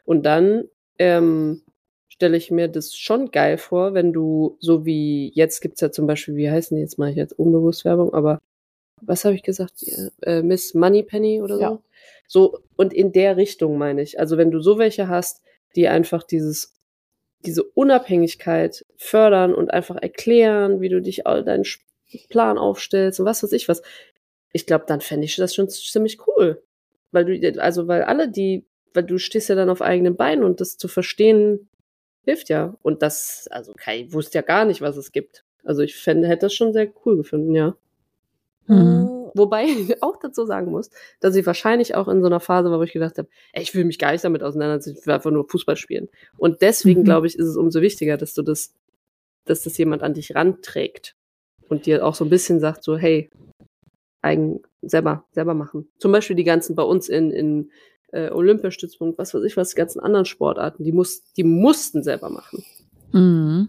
Und 0.04 0.24
dann 0.24 0.64
ähm, 0.98 1.62
stelle 2.08 2.36
ich 2.36 2.52
mir 2.52 2.68
das 2.68 2.94
schon 2.94 3.32
geil 3.32 3.58
vor, 3.58 3.92
wenn 3.92 4.12
du 4.12 4.56
so 4.60 4.86
wie 4.86 5.32
jetzt 5.34 5.60
gibt's 5.62 5.80
ja 5.80 5.90
zum 5.90 6.06
Beispiel, 6.06 6.36
wie 6.36 6.50
heißen 6.50 6.76
die 6.76 6.82
jetzt 6.82 6.98
mache 6.98 7.10
ich 7.10 7.16
jetzt 7.16 7.36
unbewusst 7.36 7.84
Werbung, 7.84 8.14
aber 8.14 8.38
was 9.02 9.24
habe 9.24 9.34
ich 9.34 9.42
gesagt? 9.42 9.84
Äh, 10.22 10.42
Miss 10.42 10.74
Moneypenny 10.74 11.42
oder 11.42 11.56
so. 11.56 11.62
Ja. 11.62 11.78
So, 12.26 12.60
und 12.76 12.92
in 12.92 13.12
der 13.12 13.36
Richtung 13.36 13.78
meine 13.78 14.02
ich. 14.02 14.18
Also 14.18 14.36
wenn 14.36 14.50
du 14.50 14.60
so 14.60 14.78
welche 14.78 15.08
hast, 15.08 15.42
die 15.76 15.88
einfach 15.88 16.22
dieses, 16.22 16.74
diese 17.44 17.62
Unabhängigkeit 17.62 18.84
fördern 18.96 19.54
und 19.54 19.72
einfach 19.72 19.96
erklären, 19.96 20.80
wie 20.80 20.88
du 20.88 21.00
dich 21.00 21.26
all 21.26 21.44
deinen 21.44 21.64
Plan 22.28 22.58
aufstellst 22.58 23.20
und 23.20 23.26
was 23.26 23.42
weiß 23.42 23.52
ich 23.52 23.68
was. 23.68 23.82
Ich 24.52 24.66
glaube, 24.66 24.84
dann 24.86 25.00
fände 25.00 25.26
ich 25.26 25.36
das 25.36 25.54
schon 25.54 25.68
ziemlich 25.68 26.26
cool. 26.26 26.62
Weil 27.12 27.24
du, 27.24 27.62
also 27.62 27.86
weil 27.86 28.02
alle 28.02 28.28
die, 28.28 28.64
weil 28.94 29.04
du 29.04 29.18
stehst 29.18 29.48
ja 29.48 29.54
dann 29.54 29.70
auf 29.70 29.82
eigenen 29.82 30.16
Beinen 30.16 30.44
und 30.44 30.60
das 30.60 30.76
zu 30.76 30.88
verstehen 30.88 31.68
hilft 32.28 32.50
ja. 32.50 32.76
Und 32.82 33.02
das, 33.02 33.48
also 33.50 33.72
Kai 33.72 34.06
wusste 34.10 34.38
ja 34.38 34.42
gar 34.42 34.66
nicht, 34.66 34.82
was 34.82 34.96
es 34.96 35.12
gibt. 35.12 35.44
Also 35.64 35.82
ich 35.82 35.96
fände, 35.96 36.28
hätte 36.28 36.46
das 36.46 36.54
schon 36.54 36.74
sehr 36.74 36.88
cool 37.04 37.16
gefunden, 37.16 37.54
ja. 37.54 37.74
Mhm. 38.66 39.17
Wobei 39.38 39.64
ich 39.88 40.02
auch 40.02 40.16
dazu 40.16 40.44
sagen 40.44 40.70
muss, 40.70 40.90
dass 41.20 41.34
ich 41.36 41.46
wahrscheinlich 41.46 41.94
auch 41.94 42.08
in 42.08 42.20
so 42.20 42.26
einer 42.26 42.40
Phase 42.40 42.70
war, 42.70 42.78
wo 42.78 42.82
ich 42.82 42.92
gedacht 42.92 43.18
habe, 43.18 43.28
ey, 43.52 43.62
ich 43.62 43.74
will 43.74 43.84
mich 43.84 43.98
gar 43.98 44.12
nicht 44.12 44.24
damit 44.24 44.42
auseinandersetzen, 44.42 44.98
ich 45.00 45.06
will 45.06 45.14
einfach 45.14 45.30
nur 45.30 45.48
Fußball 45.48 45.76
spielen. 45.76 46.08
Und 46.36 46.60
deswegen 46.62 47.00
Mhm. 47.00 47.04
glaube 47.04 47.26
ich, 47.26 47.38
ist 47.38 47.46
es 47.46 47.56
umso 47.56 47.80
wichtiger, 47.80 48.16
dass 48.16 48.34
du 48.34 48.42
das, 48.42 48.74
dass 49.44 49.62
das 49.62 49.78
jemand 49.78 50.02
an 50.02 50.14
dich 50.14 50.34
ranträgt 50.34 51.14
und 51.68 51.86
dir 51.86 52.04
auch 52.04 52.14
so 52.14 52.24
ein 52.24 52.30
bisschen 52.30 52.60
sagt, 52.60 52.84
so, 52.84 52.96
hey, 52.98 53.30
eigen, 54.22 54.60
selber, 54.82 55.24
selber 55.32 55.54
machen. 55.54 55.88
Zum 55.98 56.12
Beispiel 56.12 56.36
die 56.36 56.44
ganzen 56.44 56.74
bei 56.74 56.82
uns 56.82 57.08
in, 57.08 57.30
in 57.30 57.70
äh, 58.12 58.30
Olympiastützpunkt, 58.30 59.18
was 59.18 59.34
weiß 59.34 59.42
ich 59.44 59.56
was, 59.56 59.70
die 59.70 59.76
ganzen 59.76 60.00
anderen 60.00 60.24
Sportarten, 60.24 60.82
die 60.84 60.92
muss, 60.92 61.22
die 61.34 61.44
mussten 61.44 62.02
selber 62.02 62.30
machen. 62.30 62.64
Mhm. 63.12 63.68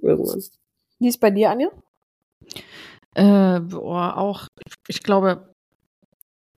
Irgendwann. 0.00 0.42
Wie 0.98 1.08
ist 1.08 1.20
bei 1.20 1.30
dir, 1.30 1.50
Anja? 1.50 1.68
Äh, 3.16 3.60
boah, 3.60 4.18
auch, 4.18 4.46
ich 4.88 5.02
glaube, 5.02 5.50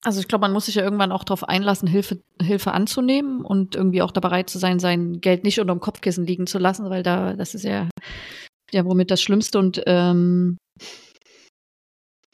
also 0.03 0.21
ich 0.21 0.29
glaube, 0.29 0.41
man 0.41 0.53
muss 0.53 0.67
sich 0.67 0.77
ja 0.77 0.83
irgendwann 0.83 1.13
auch 1.13 1.23
darauf 1.23 1.47
einlassen, 1.47 1.87
Hilfe, 1.87 2.23
Hilfe 2.41 2.73
anzunehmen 2.73 3.45
und 3.45 3.75
irgendwie 3.75 4.01
auch 4.01 4.11
da 4.11 4.21
bereit 4.21 4.49
zu 4.49 4.59
sein, 4.59 4.79
sein 4.79 5.21
Geld 5.21 5.45
nicht 5.45 5.61
unter 5.61 5.75
dem 5.75 5.81
Kopfkissen 5.81 6.25
liegen 6.25 6.47
zu 6.47 6.59
lassen, 6.59 6.89
weil 6.89 7.03
da, 7.03 7.35
das 7.35 7.55
ist 7.55 7.65
ja, 7.65 7.91
ja 8.73 8.85
womit 8.87 9.11
das 9.11 9.21
Schlimmste 9.21 9.59
und 9.59 9.83
ähm, 9.87 10.57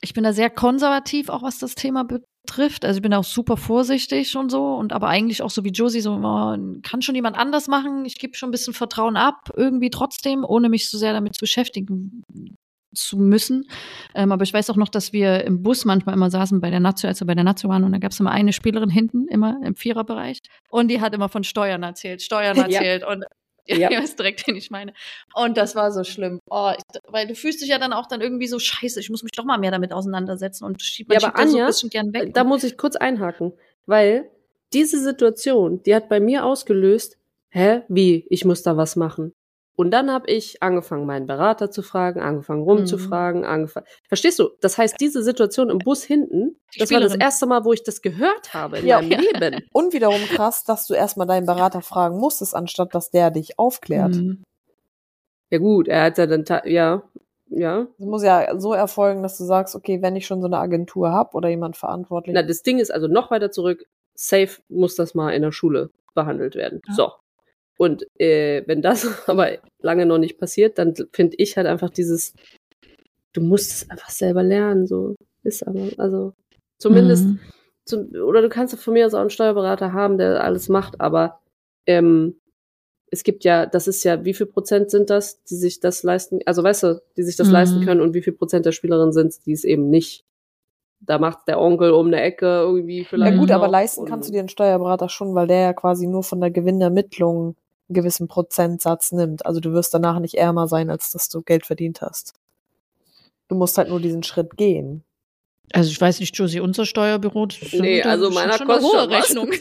ich 0.01 0.15
bin 0.15 0.23
da 0.23 0.33
sehr 0.33 0.51
konservativ, 0.51 1.29
auch 1.29 1.43
was 1.43 1.59
das 1.59 1.75
Thema 1.75 2.05
betrifft. 2.05 2.85
Also 2.85 2.99
ich 2.99 3.03
bin 3.03 3.15
auch 3.15 3.25
super 3.25 3.57
vorsichtig 3.57 4.37
und 4.37 4.51
so 4.51 4.75
und 4.75 4.93
aber 4.93 5.09
eigentlich 5.09 5.43
auch 5.43 5.51
so 5.51 5.65
wie 5.65 5.71
Josie, 5.71 6.01
so 6.01 6.13
oh, 6.13 6.57
kann 6.83 7.03
schon 7.03 7.17
jemand 7.17 7.37
anders 7.37 7.67
machen. 7.67 8.05
Ich 8.05 8.19
gebe 8.19 8.37
schon 8.37 8.51
ein 8.51 8.53
bisschen 8.53 8.75
Vertrauen 8.75 9.17
ab, 9.17 9.51
irgendwie 9.57 9.91
trotzdem, 9.91 10.45
ohne 10.45 10.69
mich 10.69 10.89
so 10.89 10.99
sehr 10.99 11.13
damit 11.13 11.35
zu 11.35 11.41
beschäftigen 11.41 12.23
zu 12.95 13.17
müssen. 13.19 13.69
Ähm, 14.15 14.33
aber 14.33 14.43
ich 14.45 14.53
weiß 14.53 14.71
auch 14.71 14.77
noch, 14.77 14.89
dass 14.89 15.13
wir 15.13 15.45
im 15.45 15.63
Bus 15.63 15.85
manchmal 15.85 16.15
immer 16.15 16.31
saßen 16.31 16.61
bei 16.61 16.71
der 16.71 16.81
Nazio, 16.81 17.09
als 17.09 17.21
wir 17.21 17.27
bei 17.27 17.35
der 17.35 17.45
Nazio 17.45 17.69
waren, 17.69 17.85
und 17.85 17.93
da 17.93 17.99
gab 17.99 18.13
es 18.13 18.21
immer 18.21 18.31
eine 18.31 18.53
Spielerin 18.53 18.91
hinten, 18.91 19.29
immer 19.29 19.59
im 19.65 19.75
Viererbereich. 19.77 20.41
Und 20.71 20.89
die 20.89 21.01
hat 21.01 21.15
immer 21.15 21.29
von 21.29 21.45
Steuern 21.45 21.83
erzählt, 21.83 22.23
Steuern 22.23 22.57
Ja. 22.57 22.63
erzählt. 22.65 23.05
Und 23.05 23.25
ja. 23.67 23.77
Ja. 23.77 23.91
ihr 23.91 24.03
wisst 24.03 24.19
direkt, 24.19 24.47
wen 24.47 24.57
ich 24.57 24.71
meine. 24.71 24.93
Und 25.35 25.57
das 25.57 25.75
war 25.77 25.93
so 25.93 26.03
schlimm. 26.05 26.41
Oh, 26.51 26.73
ich, 26.77 26.83
weil 27.09 27.27
du 27.27 27.35
fühlst 27.35 27.63
dich 27.63 27.69
ja 27.69 27.79
dann 27.79 27.93
auch 27.93 28.07
dann 28.07 28.21
irgendwie 28.21 28.49
so 28.49 28.59
scheiße, 28.59 28.99
ich 29.01 29.09
muss 29.09 29.23
mich 29.23 29.33
doch 29.33 29.45
mal 29.45 29.59
mehr 29.59 29.71
damit 29.71 29.93
auseinandersetzen 29.93 30.65
und 30.65 30.83
schieb, 30.83 31.09
man 31.09 31.19
Ja, 31.21 31.29
aber 31.29 31.47
so 31.47 31.59
ein 31.59 31.67
bisschen 31.67 31.91
gern 31.91 32.13
weg. 32.13 32.35
Da 32.35 32.45
muss 32.45 32.65
ich 32.65 32.77
kurz 32.77 32.97
einhaken, 32.97 33.53
weil 33.87 34.29
diese 34.73 35.01
Situation, 35.03 35.83
die 35.85 35.95
hat 35.95 36.09
bei 36.09 36.19
mir 36.19 36.45
ausgelöst, 36.45 37.19
hä, 37.51 37.83
wie, 37.89 38.27
ich 38.31 38.45
muss 38.45 38.63
da 38.63 38.77
was 38.77 38.97
machen. 38.97 39.33
Und 39.75 39.91
dann 39.91 40.11
habe 40.13 40.31
ich 40.31 40.63
angefangen, 40.63 41.07
meinen 41.07 41.27
Berater 41.27 41.71
zu 41.71 41.83
fragen, 41.83 42.21
angefangen 42.21 42.63
rumzufragen, 42.63 43.45
angefangen. 43.47 43.87
Verstehst 44.07 44.39
du? 44.39 44.51
Das 44.61 44.77
heißt, 44.77 44.97
diese 45.01 45.23
Situation 45.23 45.71
im 45.71 45.79
Bus 45.79 46.03
hinten, 46.05 46.57
Die 46.75 46.79
das 46.79 46.91
war 46.91 47.01
das 47.01 47.13
Spielerin. 47.13 47.21
erste 47.21 47.47
Mal, 47.47 47.65
wo 47.65 47.73
ich 47.73 47.83
das 47.83 48.03
gehört 48.03 48.53
habe 48.53 48.79
in 48.81 48.87
Ja. 48.87 49.01
meinem 49.01 49.21
Leben. 49.21 49.65
Und 49.73 49.95
wiederum 49.95 50.21
krass, 50.29 50.65
dass 50.65 50.87
du 50.87 50.95
erstmal 50.95 51.27
deinen 51.27 51.47
Berater 51.47 51.81
fragen 51.81 52.19
musstest, 52.19 52.55
anstatt 52.55 52.95
dass 52.95 53.11
der 53.11 53.31
dich 53.31 53.59
aufklärt. 53.59 54.15
Mhm. 54.15 54.43
Ja 55.51 55.59
gut, 55.59 55.89
er 55.89 56.05
hat 56.05 56.19
ja 56.19 56.27
dann, 56.27 56.45
ja, 56.65 57.03
ja. 57.49 57.87
Es 57.99 58.05
muss 58.05 58.23
ja 58.23 58.59
so 58.59 58.73
erfolgen, 58.75 59.23
dass 59.23 59.37
du 59.39 59.45
sagst, 59.45 59.75
okay, 59.75 60.01
wenn 60.03 60.17
ich 60.17 60.27
schon 60.27 60.41
so 60.41 60.47
eine 60.47 60.59
Agentur 60.59 61.13
hab 61.13 61.35
oder 61.35 61.49
jemand 61.49 61.77
verantwortlich. 61.77 62.35
Na, 62.35 62.43
das 62.43 62.63
Ding 62.63 62.79
ist 62.79 62.93
also 62.93 63.07
noch 63.09 63.31
weiter 63.31 63.51
zurück. 63.51 63.85
Safe 64.15 64.51
muss 64.69 64.95
das 64.97 65.15
mal 65.15 65.31
in 65.31 65.43
der 65.43 65.53
Schule 65.53 65.91
behandelt 66.15 66.55
werden. 66.55 66.81
Ja. 66.89 66.95
So. 66.95 67.13
Und 67.83 68.07
äh, 68.21 68.63
wenn 68.67 68.81
das 68.81 69.05
aber 69.29 69.59
lange 69.81 70.07
noch 70.07 70.19
nicht 70.19 70.39
passiert, 70.39 70.79
dann 70.79 70.95
finde 71.13 71.35
ich 71.39 71.57
halt 71.57 71.67
einfach 71.67 71.91
dieses, 71.91 72.33
du 73.33 73.41
musst 73.41 73.73
es 73.73 73.91
einfach 73.91 74.11
selber 74.11 74.45
lernen. 74.45 74.87
So 74.87 75.17
ist 75.43 75.67
aber, 75.67 75.89
also 75.97 76.33
zumindest, 76.79 77.27
Mhm. 77.27 77.41
zum, 77.85 78.09
oder 78.25 78.41
du 78.41 78.49
kannst 78.49 78.79
von 78.79 78.95
mir 78.95 79.05
aus 79.05 79.15
auch 79.15 79.21
einen 79.21 79.31
Steuerberater 79.31 79.93
haben, 79.93 80.17
der 80.17 80.45
alles 80.45 80.69
macht, 80.69 81.01
aber 81.01 81.41
ähm, 81.89 82.37
es 83.11 83.25
gibt 83.25 83.43
ja, 83.43 83.67
das 83.67 83.89
ist 83.89 84.05
ja, 84.05 84.25
wie 84.25 84.33
viel 84.33 84.47
Prozent 84.47 84.93
sind 84.93 85.11
das, 85.11 85.43
die 85.43 85.57
sich 85.57 85.81
das 85.81 86.05
leisten, 86.05 86.39
also 86.47 86.63
weißt 86.63 86.85
du, 86.85 87.03
die 87.17 87.25
sich 87.25 87.35
das 87.35 87.49
Mhm. 87.49 87.53
leisten 87.53 87.81
können 87.85 88.01
und 88.01 88.15
wie 88.15 88.23
viel 88.23 88.33
Prozent 88.33 88.65
der 88.65 88.71
Spielerinnen 88.71 89.13
sind, 89.13 89.45
die 89.45 89.53
es 89.53 89.65
eben 89.65 89.91
nicht. 89.91 90.23
Da 91.01 91.19
macht 91.19 91.49
der 91.49 91.61
Onkel 91.61 91.91
um 91.91 92.07
eine 92.07 92.21
Ecke 92.23 92.47
irgendwie 92.47 93.01
ja 93.01 93.05
vielleicht. 93.09 93.39
gut, 93.39 93.51
aber 93.51 93.67
leisten 93.67 94.05
kannst 94.05 94.29
du 94.29 94.33
dir 94.33 94.39
einen 94.39 94.49
Steuerberater 94.49 95.09
schon, 95.09 95.35
weil 95.35 95.49
der 95.49 95.61
ja 95.63 95.73
quasi 95.73 96.07
nur 96.07 96.23
von 96.23 96.41
der 96.41 96.53
Gewinnermittlung 96.53 97.57
gewissen 97.89 98.29
Prozentsatz 98.29 99.13
nimmt. 99.13 99.45
Also 99.47 99.61
du 99.61 99.73
wirst 99.73 99.93
danach 99.95 100.19
nicht 100.19 100.35
ärmer 100.35 100.67
sein, 100.69 100.91
als 100.91 101.11
dass 101.11 101.29
du 101.29 101.43
Geld 101.43 101.67
verdient 101.67 102.01
hast. 102.03 102.35
Du 103.49 103.55
musst 103.55 103.77
halt 103.79 103.89
nur 103.89 104.01
diesen 104.01 104.23
Schritt 104.23 104.57
gehen. 104.57 105.05
Also 105.75 105.91
ich 105.91 106.01
weiß 106.01 106.21
nicht, 106.21 106.37
Josie, 106.37 106.61
unser 106.61 106.85
Steuerbüro, 106.87 107.47
Nee, 107.73 108.03
schon- 108.03 108.11
also 108.11 108.31
meiner 108.31 108.55
schon 108.55 108.71
eine 108.71 108.81
kostet 108.81 108.93
hohe 108.93 109.23
schon. 109.23 109.49
Rechnung. 109.49 109.51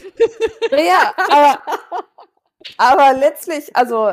Ja, 0.72 1.12
aber, 1.30 1.58
aber 2.78 3.18
letztlich, 3.18 3.74
also 3.76 4.08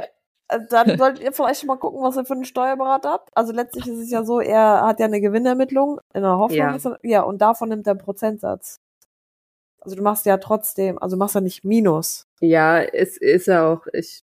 äh, 0.50 0.60
dann 0.70 0.98
solltet 0.98 1.24
ihr 1.24 1.32
vielleicht 1.32 1.64
mal 1.66 1.78
gucken, 1.78 2.02
was 2.02 2.18
ihr 2.18 2.26
für 2.26 2.34
einen 2.34 2.44
Steuerberater 2.46 3.12
habt. 3.12 3.30
Also 3.36 3.54
letztlich 3.54 3.88
ist 3.88 4.00
es 4.00 4.12
ja 4.12 4.24
so, 4.26 4.40
er 4.42 4.82
hat 4.86 5.00
ja 5.00 5.06
eine 5.06 5.22
Gewinnermittlung 5.22 6.00
in 6.14 6.22
der 6.24 6.38
Hoffnung, 6.38 6.58
Ja. 6.60 6.74
dass 6.74 6.86
er, 6.86 7.00
ja, 7.04 7.22
und 7.22 7.38
davon 7.42 7.70
nimmt 7.70 7.88
er 7.88 7.92
einen 7.92 8.00
Prozentsatz. 8.02 8.80
Also 9.82 9.96
du 9.96 10.02
machst 10.04 10.26
ja 10.26 10.38
trotzdem, 10.38 10.98
also 11.02 11.16
du 11.16 11.20
machst 11.20 11.36
ja 11.36 11.42
nicht 11.42 11.64
Minus. 11.64 12.26
Ja, 12.40 12.82
es 12.82 13.18
ist 13.18 13.48
ja 13.48 13.72
auch, 13.72 13.86
ich, 13.94 14.24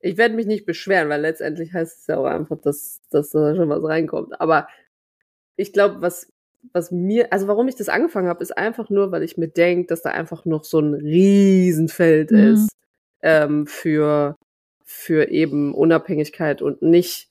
ich 0.00 0.16
werde 0.16 0.34
mich 0.34 0.46
nicht 0.46 0.66
beschweren, 0.66 1.08
weil 1.08 1.20
letztendlich 1.20 1.72
heißt 1.72 2.00
es 2.00 2.06
ja 2.06 2.18
auch 2.18 2.24
einfach, 2.24 2.58
dass, 2.60 3.00
dass 3.10 3.30
da 3.30 3.54
schon 3.54 3.68
was 3.68 3.84
reinkommt. 3.84 4.40
Aber 4.40 4.68
ich 5.56 5.72
glaube, 5.72 6.00
was, 6.02 6.32
was 6.72 6.90
mir, 6.90 7.32
also 7.32 7.48
warum 7.48 7.68
ich 7.68 7.76
das 7.76 7.88
angefangen 7.88 8.28
habe, 8.28 8.42
ist 8.42 8.56
einfach 8.56 8.90
nur, 8.90 9.12
weil 9.12 9.22
ich 9.22 9.36
mir 9.36 9.48
denke, 9.48 9.88
dass 9.88 10.02
da 10.02 10.10
einfach 10.10 10.44
noch 10.44 10.64
so 10.64 10.80
ein 10.80 10.94
Riesenfeld 10.94 12.30
Mhm. 12.30 12.38
ist 12.38 12.70
ähm, 13.22 13.66
für, 13.66 14.36
für 14.84 15.28
eben 15.30 15.74
Unabhängigkeit 15.74 16.62
und 16.62 16.82
nicht, 16.82 17.28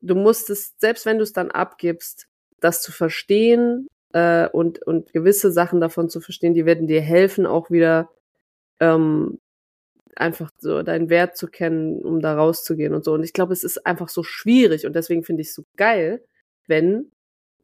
du 0.00 0.14
musst 0.14 0.50
es, 0.50 0.74
selbst 0.78 1.06
wenn 1.06 1.18
du 1.18 1.24
es 1.24 1.32
dann 1.32 1.50
abgibst, 1.50 2.26
das 2.60 2.82
zu 2.82 2.92
verstehen 2.92 3.88
äh, 4.12 4.48
und, 4.48 4.82
und 4.86 5.12
gewisse 5.12 5.52
Sachen 5.52 5.80
davon 5.80 6.08
zu 6.08 6.20
verstehen, 6.20 6.54
die 6.54 6.66
werden 6.66 6.86
dir 6.86 7.00
helfen, 7.02 7.46
auch 7.46 7.70
wieder 7.70 8.10
ähm, 8.80 9.38
einfach 10.16 10.50
so 10.58 10.82
deinen 10.82 11.10
Wert 11.10 11.36
zu 11.36 11.48
kennen, 11.48 12.00
um 12.02 12.20
da 12.20 12.34
rauszugehen 12.34 12.94
und 12.94 13.04
so. 13.04 13.12
Und 13.12 13.22
ich 13.22 13.32
glaube, 13.32 13.52
es 13.52 13.64
ist 13.64 13.86
einfach 13.86 14.08
so 14.08 14.22
schwierig 14.22 14.86
und 14.86 14.94
deswegen 14.96 15.24
finde 15.24 15.42
ich 15.42 15.48
es 15.48 15.54
so 15.54 15.64
geil, 15.76 16.24
wenn 16.66 17.12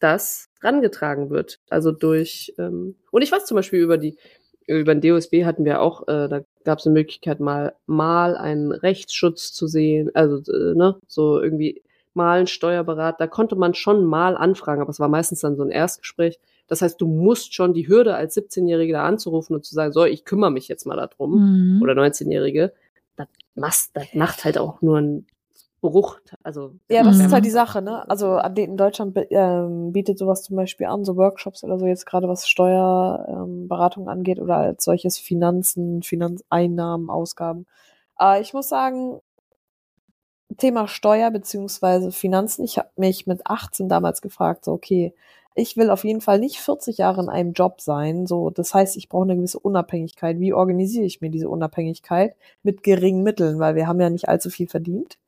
das 0.01 0.49
rangetragen 0.63 1.31
wird. 1.31 1.61
Also 1.71 1.93
durch 1.93 2.55
ähm, 2.59 2.97
und 3.11 3.23
ich 3.23 3.33
weiß 3.33 3.47
zum 3.47 3.57
Beispiel 3.57 3.81
über 3.81 3.99
die 3.99 4.19
über 4.67 4.95
den 4.95 5.01
DOSB 5.01 5.45
hatten 5.45 5.65
wir 5.65 5.81
auch, 5.81 6.03
äh, 6.09 6.29
da 6.29 6.43
gab 6.65 6.79
es 6.79 6.87
eine 6.87 6.95
Möglichkeit 6.95 7.41
mal 7.41 7.75
mal 7.87 8.37
einen 8.37 8.73
Rechtsschutz 8.73 9.53
zu 9.53 9.67
sehen, 9.67 10.11
also 10.15 10.39
äh, 10.53 10.75
ne 10.75 10.99
so 11.09 11.41
irgendwie 11.41 11.83
mal 12.15 12.39
einen 12.39 12.47
Steuerberater. 12.47 13.17
Da 13.19 13.27
konnte 13.27 13.57
man 13.57 13.75
schon 13.75 14.05
mal 14.05 14.37
anfragen, 14.37 14.81
aber 14.81 14.91
es 14.91 15.01
war 15.01 15.09
meistens 15.09 15.41
dann 15.41 15.57
so 15.57 15.63
ein 15.63 15.71
Erstgespräch. 15.71 16.39
Das 16.69 16.81
heißt, 16.83 17.01
du 17.01 17.07
musst 17.07 17.55
schon 17.55 17.75
die 17.75 17.89
Hürde 17.89 18.15
als 18.15 18.35
17-Jährige 18.35 18.93
da 18.95 19.05
anzurufen 19.05 19.55
und 19.55 19.65
zu 19.65 19.75
sagen, 19.75 19.93
so, 19.93 20.05
ich 20.05 20.25
kümmere 20.25 20.51
mich 20.51 20.69
jetzt 20.69 20.87
mal 20.87 20.97
darum 20.97 21.77
Mhm. 21.77 21.83
oder 21.83 21.95
19-Jährige, 21.95 22.73
das, 23.17 23.27
machst- 23.55 23.91
das 23.95 24.15
macht 24.15 24.45
halt 24.45 24.59
auch 24.59 24.81
nur 24.83 24.99
einen 24.99 25.27
Bruch. 25.81 26.21
Also, 26.45 26.77
Ja, 26.89 27.03
das 27.03 27.19
ist 27.19 27.33
halt 27.33 27.45
die 27.45 27.51
Sache, 27.51 27.83
ne? 27.83 28.09
Also 28.09 28.39
in 28.39 28.77
Deutschland 28.77 29.19
ähm, 29.31 29.93
bietet 29.93 30.17
sowas 30.17 30.43
zum 30.45 30.55
Beispiel 30.57 30.87
an, 30.87 31.05
so 31.05 31.17
Workshops 31.17 31.65
oder 31.65 31.77
so 31.79 31.87
jetzt 31.87 32.07
gerade 32.07 32.29
was 32.29 32.49
Steuerberatung 32.49 34.05
ähm, 34.05 34.09
angeht 34.09 34.39
oder 34.39 34.59
als 34.59 34.85
solches 34.85 35.19
Finanzen, 35.19 36.03
Finanzeinnahmen, 36.03 37.11
Ausgaben. 37.11 37.67
Aber 38.15 38.41
ich 38.41 38.55
muss 38.55 38.69
sagen, 38.69 39.21
Thema 40.57 40.89
Steuer 40.89 41.31
beziehungsweise 41.31 42.13
Finanzen, 42.13 42.65
ich 42.65 42.79
habe 42.79 42.91
mich 42.97 43.27
mit 43.27 43.47
18 43.47 43.89
damals 43.89 44.23
gefragt, 44.23 44.65
so 44.65 44.73
okay, 44.73 45.15
ich 45.55 45.77
will 45.77 45.91
auf 45.91 46.05
jeden 46.05 46.21
Fall 46.21 46.39
nicht 46.39 46.59
40 46.61 46.99
Jahre 46.99 47.23
in 47.23 47.29
einem 47.29 47.53
Job 47.53 47.81
sein. 47.81 48.27
So, 48.27 48.51
das 48.51 48.73
heißt, 48.73 48.97
ich 48.97 49.09
brauche 49.09 49.25
eine 49.25 49.37
gewisse 49.37 49.59
Unabhängigkeit. 49.59 50.41
Wie 50.41 50.55
organisiere 50.55 51.05
ich 51.05 51.21
mir 51.21 51.31
diese 51.31 51.49
Unabhängigkeit 51.49 52.35
mit 52.63 52.83
geringen 52.83 53.23
Mitteln, 53.23 53.59
weil 53.59 53.75
wir 53.75 53.87
haben 53.87 54.01
ja 54.01 54.11
nicht 54.11 54.29
allzu 54.29 54.51
viel 54.51 54.69
verdient. 54.69 55.19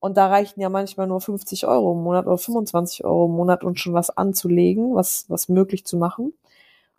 Und 0.00 0.18
da 0.18 0.28
reichten 0.28 0.60
ja 0.60 0.68
manchmal 0.68 1.06
nur 1.06 1.20
50 1.22 1.66
Euro 1.66 1.92
im 1.92 2.02
Monat 2.02 2.26
oder 2.26 2.36
25 2.36 3.04
Euro 3.04 3.24
im 3.24 3.32
Monat, 3.32 3.64
um 3.64 3.74
schon 3.76 3.94
was 3.94 4.10
anzulegen, 4.10 4.94
was, 4.94 5.24
was 5.28 5.48
möglich 5.48 5.86
zu 5.86 5.96
machen. 5.96 6.34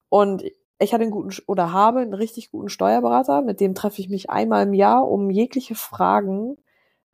Und 0.10 0.44
ich 0.80 0.94
hatte 0.94 1.04
einen 1.04 1.12
guten 1.12 1.30
oder 1.46 1.72
habe 1.72 2.00
einen 2.00 2.16
richtig 2.16 2.52
guten 2.52 2.70
Steuerberater, 2.70 3.42
mit 3.44 3.60
dem 3.60 3.76
treffe 3.76 4.02
ich 4.02 4.10
mich 4.10 4.32
einmal 4.32 4.66
im 4.66 4.74
Jahr, 4.74 5.08
um 5.08 5.30
jegliche 5.30 5.76
Fragen 5.76 6.58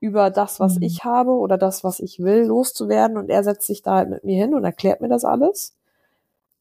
über 0.01 0.29
das, 0.31 0.59
was 0.59 0.75
Mhm. 0.75 0.81
ich 0.83 1.05
habe 1.05 1.31
oder 1.31 1.57
das, 1.57 1.85
was 1.85 2.01
ich 2.01 2.19
will, 2.19 2.43
loszuwerden. 2.43 3.15
Und 3.17 3.29
er 3.29 3.43
setzt 3.45 3.67
sich 3.67 3.83
da 3.83 3.95
halt 3.95 4.09
mit 4.09 4.23
mir 4.25 4.35
hin 4.35 4.53
und 4.53 4.65
erklärt 4.65 4.99
mir 4.99 5.07
das 5.07 5.23
alles. 5.23 5.77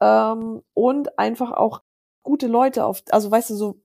Ähm, 0.00 0.62
und 0.74 1.18
einfach 1.18 1.50
auch 1.52 1.82
gute 2.22 2.46
Leute 2.46 2.84
auf, 2.84 3.02
also 3.10 3.30
weißt 3.30 3.50
du, 3.50 3.54
so, 3.56 3.76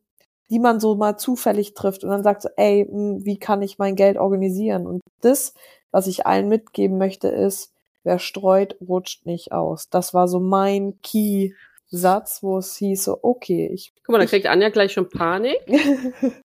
die 0.50 0.60
man 0.60 0.80
so 0.80 0.96
mal 0.96 1.18
zufällig 1.18 1.74
trifft 1.74 2.04
und 2.04 2.12
dann 2.12 2.22
sagt 2.24 2.44
so, 2.44 2.50
ey, 2.58 2.88
mh, 2.90 3.26
wie 3.26 3.38
kann 3.40 3.62
ich 3.62 3.80
mein 3.80 3.96
Geld 3.96 4.18
organisieren? 4.18 4.86
Und 4.86 5.02
das, 5.22 5.54
was 5.92 6.06
ich 6.08 6.28
allen 6.28 6.48
mitgeben 6.50 6.98
möchte, 6.98 7.30
ist, 7.30 7.72
wer 8.04 8.20
streut, 8.20 8.76
rutscht 8.88 9.26
nicht 9.26 9.52
aus. 9.54 9.90
Das 9.90 10.14
war 10.14 10.28
so 10.28 10.40
mein 10.40 11.00
Key-Satz, 11.02 12.44
wo 12.44 12.58
es 12.60 12.76
hieß 12.76 13.06
so, 13.06 13.20
okay, 13.24 13.68
ich 13.74 13.94
guck 14.06 14.14
mal, 14.14 14.20
da 14.20 14.26
kriegt 14.26 14.48
Anja 14.48 14.70
gleich 14.70 14.92
schon 14.94 15.10
Panik. 15.10 15.60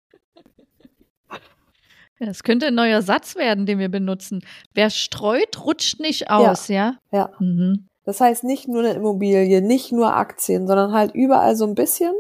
Ja, 2.22 2.28
Das 2.28 2.44
könnte 2.44 2.68
ein 2.68 2.76
neuer 2.76 3.02
Satz 3.02 3.36
werden, 3.36 3.66
den 3.66 3.80
wir 3.80 3.90
benutzen. 3.90 4.46
Wer 4.76 4.90
streut, 4.92 5.66
rutscht 5.66 6.00
nicht 6.00 6.30
aus, 6.30 6.68
ja? 6.68 6.98
Ja. 7.12 7.32
Mhm. 7.40 7.88
Das 8.06 8.22
heißt 8.22 8.44
nicht 8.44 8.68
nur 8.68 8.80
eine 8.82 8.94
Immobilie, 8.94 9.62
nicht 9.62 9.92
nur 9.92 10.16
Aktien, 10.16 10.68
sondern 10.68 10.94
halt 10.94 11.14
überall 11.16 11.56
so 11.56 11.66
ein 11.66 11.76
bisschen. 11.76 12.14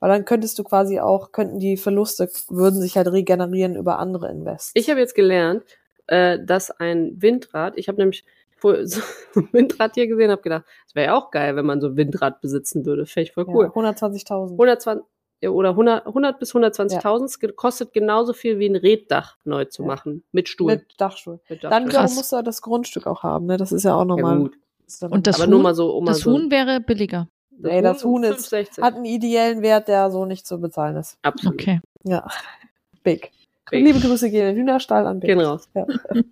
Weil 0.00 0.10
dann 0.10 0.24
könntest 0.24 0.58
du 0.58 0.64
quasi 0.64 1.00
auch, 1.00 1.32
könnten 1.32 1.58
die 1.58 1.76
Verluste, 1.76 2.28
würden 2.48 2.80
sich 2.80 2.96
halt 2.96 3.08
regenerieren 3.10 3.76
über 3.76 3.98
andere 3.98 4.30
Invests. 4.30 4.72
Ich 4.74 4.90
habe 4.90 5.00
jetzt 5.00 5.14
gelernt, 5.14 5.62
äh, 6.06 6.38
dass 6.44 6.70
ein 6.70 7.12
Windrad, 7.20 7.74
ich 7.76 7.88
habe 7.88 7.98
nämlich 7.98 8.24
vor- 8.56 8.76
so 8.86 9.00
ein 9.36 9.48
Windrad 9.52 9.94
hier 9.94 10.06
gesehen, 10.06 10.30
habe 10.30 10.42
gedacht, 10.42 10.64
es 10.86 10.94
wäre 10.94 11.06
ja 11.08 11.14
auch 11.16 11.30
geil, 11.30 11.56
wenn 11.56 11.66
man 11.66 11.80
so 11.80 11.88
ein 11.88 11.96
Windrad 11.96 12.40
besitzen 12.40 12.84
würde. 12.86 13.04
Fände 13.06 13.28
ich 13.28 13.32
voll 13.32 13.46
cool. 13.48 13.64
ja, 13.66 13.70
120.000. 13.70 14.52
120 14.52 15.04
ja, 15.06 15.13
oder 15.48 15.70
100, 15.70 16.06
100 16.06 16.38
bis 16.38 16.54
120.000 16.54 17.24
Es 17.24 17.38
ge- 17.38 17.52
kostet 17.52 17.92
genauso 17.92 18.32
viel 18.32 18.58
wie 18.58 18.66
ein 18.66 18.76
Reddach 18.76 19.36
neu 19.44 19.64
zu 19.66 19.82
Ja. 19.82 19.88
machen. 19.88 20.22
Mit 20.32 20.48
Stuhl. 20.48 20.72
Mit 20.72 20.84
Dachstuhl. 20.98 21.40
Mit 21.48 21.62
Dann 21.64 21.70
Dachstuhl. 21.70 21.88
wiederum 21.88 22.06
Krass. 22.06 22.14
musst 22.16 22.32
du 22.32 22.36
ja 22.36 22.42
das 22.42 22.62
Grundstück 22.62 23.06
auch 23.06 23.22
haben, 23.22 23.46
ne? 23.46 23.56
Das 23.56 23.72
ist 23.72 23.84
ja 23.84 23.94
auch 23.94 24.00
ja, 24.00 24.04
nochmal. 24.04 24.38
gut. 24.38 24.56
dann 25.00 25.12
Und 25.12 25.26
das 25.26 25.36
Aber 25.36 25.46
nochmal- 25.46 25.50
nur 25.56 25.62
mal 25.62 25.74
so, 25.74 25.90
um 25.96 26.04
Das 26.06 26.18
so. 26.20 26.32
Huhn 26.32 26.50
wäre 26.50 26.80
billiger. 26.80 27.28
Nee, 27.56 27.82
das 27.82 28.04
Huhn 28.04 28.22
ist- 28.24 28.52
5,60. 28.52 28.82
hat 28.82 28.94
einen 28.96 29.04
ideellen 29.04 29.62
Wert, 29.62 29.88
der 29.88 30.10
so 30.10 30.24
nicht 30.26 30.46
zu 30.46 30.60
bezahlen 30.60 30.96
ist. 30.96 31.16
Absolut. 31.22 31.54
Okay. 31.60 31.80
Ja. 32.04 32.26
Big. 33.02 33.30
Big. 33.70 33.84
Liebe 33.84 34.00
Grüße 34.00 34.30
gehen 34.30 34.48
in 34.48 34.54
den 34.56 34.62
Hühnerstall 34.62 35.06
an 35.06 35.20
Big. 35.20 35.28
Gehen 35.30 35.40
raus. 35.40 35.68
Ja. 35.74 35.86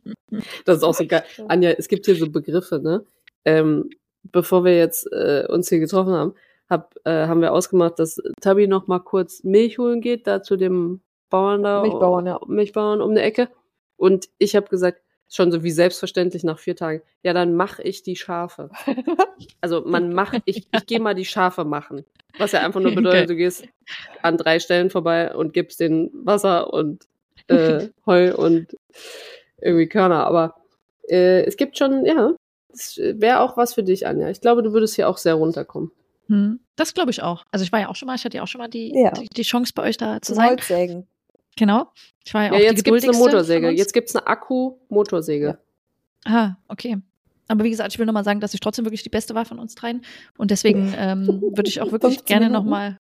Das 0.65 0.79
ist 0.79 0.83
auch 0.83 0.95
so 0.95 1.07
geil. 1.07 1.25
Anja, 1.49 1.71
es 1.73 1.89
gibt 1.89 2.07
hier 2.07 2.17
so 2.17 2.27
Begriffe, 2.31 2.79
ne? 2.79 3.05
Ähm, 3.45 3.91
bevor 4.23 4.65
wir 4.65 4.75
jetzt 4.79 5.07
äh, 5.13 5.45
uns 5.49 5.69
hier 5.69 5.79
getroffen 5.79 6.13
haben, 6.15 6.35
hab, 6.69 6.95
äh, 7.05 7.27
haben 7.27 7.41
wir 7.41 7.53
ausgemacht, 7.53 7.99
dass 7.99 8.21
Tabi 8.41 8.67
noch 8.67 8.87
mal 8.87 9.01
kurz 9.01 9.43
Milch 9.45 9.79
holen 9.79 10.01
geht, 10.01 10.27
da 10.27 10.43
zu 10.43 10.57
dem 10.57 11.01
Bauern 11.31 11.63
da. 11.63 11.83
Milchbauern, 11.83 12.27
ja. 12.27 12.41
Milchbauern 12.47 13.01
um 13.01 13.11
eine 13.11 13.23
Ecke. 13.23 13.49
Und 13.97 14.29
ich 14.39 14.57
habe 14.57 14.69
gesagt, 14.69 15.01
schon 15.29 15.51
so 15.51 15.63
wie 15.63 15.71
selbstverständlich 15.71 16.45
nach 16.45 16.59
vier 16.59 16.77
Tagen, 16.77 17.03
ja, 17.23 17.33
dann 17.33 17.55
mache 17.55 17.83
ich 17.83 18.03
die 18.03 18.17
Schafe. 18.17 18.71
Also 19.61 19.83
man 19.85 20.13
macht, 20.13 20.41
ich, 20.45 20.69
ich 20.73 20.87
gehe 20.87 21.01
mal 21.01 21.15
die 21.17 21.25
Schafe 21.25 21.65
machen. 21.65 22.05
Was 22.39 22.53
ja 22.53 22.61
einfach 22.61 22.81
nur 22.81 22.95
bedeutet, 22.95 23.23
Okay. 23.23 23.27
du 23.27 23.37
gehst 23.37 23.65
an 24.23 24.37
drei 24.37 24.61
Stellen 24.61 24.89
vorbei 24.89 25.35
und 25.35 25.53
gibst 25.53 25.81
den 25.81 26.11
Wasser 26.13 26.73
und 26.73 27.09
äh, 27.49 27.89
Heu 28.07 28.35
und 28.37 28.77
irgendwie 29.61 29.89
Körner. 29.89 30.27
Aber 30.27 30.55
äh, 31.09 31.43
es 31.43 31.57
gibt 31.57 31.77
schon, 31.77 32.05
ja, 32.05 32.35
das 32.69 32.99
wäre 32.99 33.41
auch 33.41 33.57
was 33.57 33.75
für 33.75 33.83
dich, 33.83 34.07
Anja. 34.07 34.31
Ich 34.31 34.41
glaube, 34.41 34.63
du 34.63 34.73
würdest 34.73 34.95
hier 34.95 35.09
auch 35.09 35.19
sehr 35.19 35.35
runterkommen. 35.35 35.91
Hm. 36.33 36.61
Das 36.77 36.95
glaube 36.95 37.11
ich 37.11 37.23
auch. 37.23 37.45
Also 37.51 37.63
ich 37.63 37.73
war 37.73 37.81
ja 37.81 37.89
auch 37.89 37.97
schon 37.97 38.07
mal, 38.07 38.15
ich 38.17 38.25
hatte 38.25 38.39
ja 38.39 38.43
auch 38.43 38.49
schon 38.49 38.59
mal 38.61 38.69
die, 38.69 38.93
Ja. 38.95 39.11
die, 39.11 39.29
die 39.29 39.43
Chance 39.43 39.73
bei 39.75 39.83
euch 39.83 39.99
da 39.99 40.23
zu 40.23 40.35
sein. 40.35 40.49
Holzsägen. 40.49 41.07
Genau. 41.57 41.93
Ich 42.25 42.33
war 42.33 42.45
ja, 42.45 42.47
Ja, 42.49 42.55
auch 42.55 42.59
die 42.59 42.65
jetzt 42.65 42.85
gibt's 42.85 43.05
eine 43.05 43.13
geduldigste 43.13 43.19
Motorsäge. 43.37 43.71
Jetzt 43.71 43.93
gibt's 43.93 44.17
eine 44.17 44.27
Akku-Motorsäge. 44.27 45.59
Ah, 46.25 46.53
okay. 46.69 46.97
Aber 47.49 47.65
wie 47.65 47.71
gesagt, 47.71 47.93
ich 47.93 47.99
will 47.99 48.07
nochmal 48.07 48.25
sagen, 48.25 48.41
dass 48.41 48.55
ich 48.55 48.61
trotzdem 48.61 48.87
wirklich 48.87 49.03
die 49.03 49.11
beste 49.11 49.35
war 49.35 49.45
von 49.45 49.59
uns 49.59 49.75
dreien. 49.75 50.03
Und 50.39 50.51
deswegen 50.51 50.95
ähm, 50.97 51.27
würde 51.55 51.69
ich 51.69 51.83
auch 51.83 51.93
wirklich 51.93 52.15
15 52.21 52.25
gerne 52.25 52.49
nochmal 52.49 52.97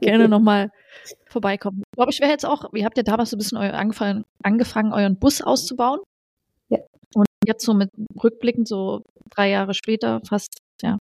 gerne 0.00 0.28
noch 0.28 0.40
mal 0.40 0.70
vorbeikommen. 1.28 1.82
Ich 1.92 1.96
glaube, 1.96 2.10
ich 2.10 2.20
wäre 2.20 2.30
jetzt 2.30 2.44
auch, 2.46 2.72
ihr 2.74 2.84
habt 2.84 2.96
ja 2.96 3.04
damals 3.04 3.30
so 3.30 3.36
ein 3.36 3.38
bisschen 3.38 3.58
eu 3.58 3.70
angefangen, 3.70 4.24
angefangen, 4.42 4.92
euren 4.92 5.16
Bus 5.16 5.40
auszubauen. 5.40 6.00
Ja. 6.68 6.78
Und 7.14 7.26
jetzt 7.46 7.64
so 7.64 7.74
mit 7.74 7.90
rückblickend, 8.22 8.66
so 8.66 9.02
drei 9.30 9.50
Jahre 9.50 9.74
später, 9.74 10.20
fast, 10.28 10.58
ja, 10.82 10.98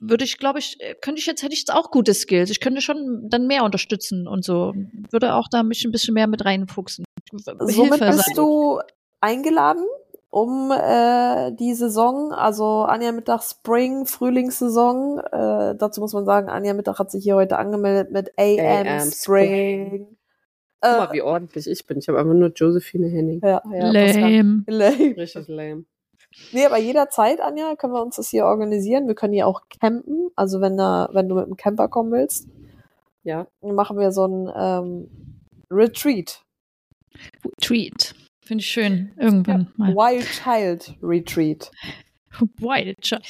würde 0.00 0.24
ich, 0.24 0.38
glaube 0.38 0.58
ich, 0.58 0.80
äh, 0.80 0.94
könnte 0.94 1.20
ich 1.20 1.26
jetzt, 1.26 1.42
hätte 1.42 1.52
ich 1.52 1.60
jetzt 1.60 1.72
auch 1.72 1.90
gute 1.90 2.14
Skills. 2.14 2.50
Ich 2.50 2.60
könnte 2.60 2.80
schon 2.80 3.28
dann 3.28 3.46
mehr 3.46 3.64
unterstützen 3.64 4.26
und 4.26 4.44
so. 4.44 4.72
Würde 5.10 5.34
auch 5.34 5.48
da 5.50 5.62
mich 5.62 5.84
ein 5.84 5.92
bisschen 5.92 6.14
mehr 6.14 6.26
mit 6.26 6.44
reinfuchsen. 6.44 7.04
Somit 7.32 7.70
Hilfe 7.70 8.06
bist 8.06 8.26
sein. 8.26 8.34
du 8.36 8.80
eingeladen, 9.20 9.84
um 10.30 10.70
äh, 10.70 11.52
die 11.52 11.74
Saison, 11.74 12.32
also 12.32 12.82
Anja 12.82 13.12
Mittag 13.12 13.42
Spring, 13.42 14.06
Frühlingssaison, 14.06 15.18
äh, 15.18 15.74
dazu 15.76 16.00
muss 16.00 16.12
man 16.12 16.24
sagen, 16.24 16.48
Anja 16.48 16.74
Mittag 16.74 16.98
hat 16.98 17.10
sich 17.10 17.24
hier 17.24 17.36
heute 17.36 17.58
angemeldet 17.58 18.12
mit 18.12 18.32
AM, 18.38 18.86
AM 18.86 19.10
Spring. 19.10 20.16
Guck 20.80 20.98
mal, 20.98 21.12
wie 21.12 21.22
ordentlich 21.22 21.66
ich 21.66 21.86
bin. 21.86 21.98
Ich 21.98 22.08
habe 22.08 22.18
einfach 22.18 22.34
nur 22.34 22.50
Josephine 22.50 23.08
Henning. 23.08 23.40
ja, 23.42 23.62
ja. 23.72 23.90
Lame. 23.90 24.64
Lame. 24.66 25.16
Richtig 25.16 25.48
lame. 25.48 25.84
Nee, 26.52 26.66
aber 26.66 26.78
jederzeit, 26.78 27.40
Anja, 27.40 27.74
können 27.76 27.92
wir 27.92 28.02
uns 28.02 28.16
das 28.16 28.28
hier 28.28 28.44
organisieren. 28.44 29.06
Wir 29.06 29.14
können 29.14 29.32
hier 29.32 29.46
auch 29.46 29.62
campen. 29.80 30.30
Also 30.36 30.60
wenn 30.60 30.76
da, 30.76 31.08
wenn 31.12 31.28
du 31.28 31.34
mit 31.36 31.46
dem 31.46 31.56
Camper 31.56 31.88
kommen 31.88 32.12
willst, 32.12 32.48
Ja. 33.22 33.46
dann 33.60 33.74
machen 33.74 33.98
wir 33.98 34.12
so 34.12 34.26
ein 34.26 34.50
ähm, 34.56 35.08
Retreat. 35.70 36.42
Treat. 37.60 38.14
Finde 38.44 38.62
ich 38.62 38.68
schön. 38.68 39.12
Irgendwann 39.16 39.72
mal. 39.76 39.94
Wild 39.94 40.26
Child 40.26 40.94
Retreat. 41.02 41.70
Wild 42.58 43.00
Child. 43.00 43.22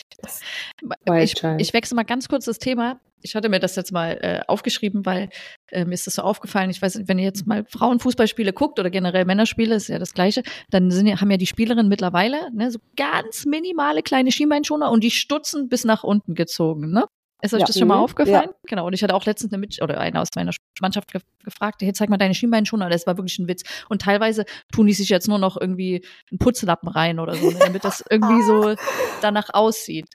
Wild 0.82 1.24
ich, 1.24 1.34
Child. 1.34 1.60
ich 1.60 1.72
wechsle 1.72 1.96
mal 1.96 2.04
ganz 2.04 2.28
kurz 2.28 2.44
das 2.44 2.58
Thema. 2.58 3.00
Ich 3.26 3.34
hatte 3.34 3.48
mir 3.48 3.58
das 3.58 3.74
jetzt 3.74 3.90
mal 3.90 4.18
äh, 4.20 4.40
aufgeschrieben, 4.48 5.06
weil 5.06 5.30
äh, 5.70 5.86
mir 5.86 5.94
ist 5.94 6.06
das 6.06 6.16
so 6.16 6.22
aufgefallen. 6.22 6.68
Ich 6.68 6.82
weiß 6.82 6.96
nicht, 6.96 7.08
wenn 7.08 7.18
ihr 7.18 7.24
jetzt 7.24 7.46
mal 7.46 7.64
Frauenfußballspiele 7.64 8.52
guckt 8.52 8.78
oder 8.78 8.90
generell 8.90 9.24
Männerspiele, 9.24 9.74
ist 9.74 9.88
ja 9.88 9.98
das 9.98 10.12
Gleiche, 10.12 10.42
dann 10.68 10.90
sind, 10.90 11.06
ja- 11.06 11.22
haben 11.22 11.30
ja 11.30 11.38
die 11.38 11.46
Spielerinnen 11.46 11.88
mittlerweile 11.88 12.50
ne, 12.52 12.70
so 12.70 12.80
ganz 12.96 13.46
minimale 13.46 14.02
kleine 14.02 14.30
Schienbeinschoner 14.30 14.90
und 14.90 15.02
die 15.02 15.10
Stutzen 15.10 15.70
bis 15.70 15.84
nach 15.84 16.04
unten 16.04 16.34
gezogen. 16.34 16.90
Ne? 16.90 17.06
Ist 17.44 17.52
euch 17.52 17.61
Ja. 17.61 17.66
das 17.66 17.78
schon 17.78 17.88
mal 17.88 17.96
Mhm. 17.96 18.02
aufgefallen? 18.04 18.50
Genau. 18.66 18.87
Und 18.87 18.94
ich 18.94 19.02
hatte 19.02 19.14
auch 19.14 19.26
letztens 19.26 19.52
eine 19.52 19.61
Mit 19.61 19.80
oder 19.83 20.00
eine 20.00 20.20
aus 20.20 20.28
meiner 20.35 20.52
Mannschaft 20.80 21.12
ge 21.12 21.20
gefragt, 21.44 21.83
hey, 21.83 21.92
zeig 21.92 22.09
mal 22.09 22.16
deine 22.16 22.35
Schienbeinschoner. 22.35 22.88
Das 22.88 23.07
war 23.07 23.18
wirklich 23.18 23.38
ein 23.38 23.46
Witz. 23.48 23.62
Und 23.90 24.00
teilweise 24.00 24.44
tun 24.72 24.87
die 24.87 24.94
sich 24.94 25.11
jetzt 25.11 25.28
nur 25.28 25.38
noch 25.38 25.61
irgendwie 25.61 26.04
einen 26.30 26.38
Putzlappen 26.38 26.88
rein 26.88 27.18
oder 27.20 27.35
so, 27.35 27.50
ne, 27.50 27.59
damit 27.61 27.85
das 27.85 28.02
irgendwie 28.11 28.42
so 28.42 28.74
danach 29.20 29.50
aussieht. 29.52 30.07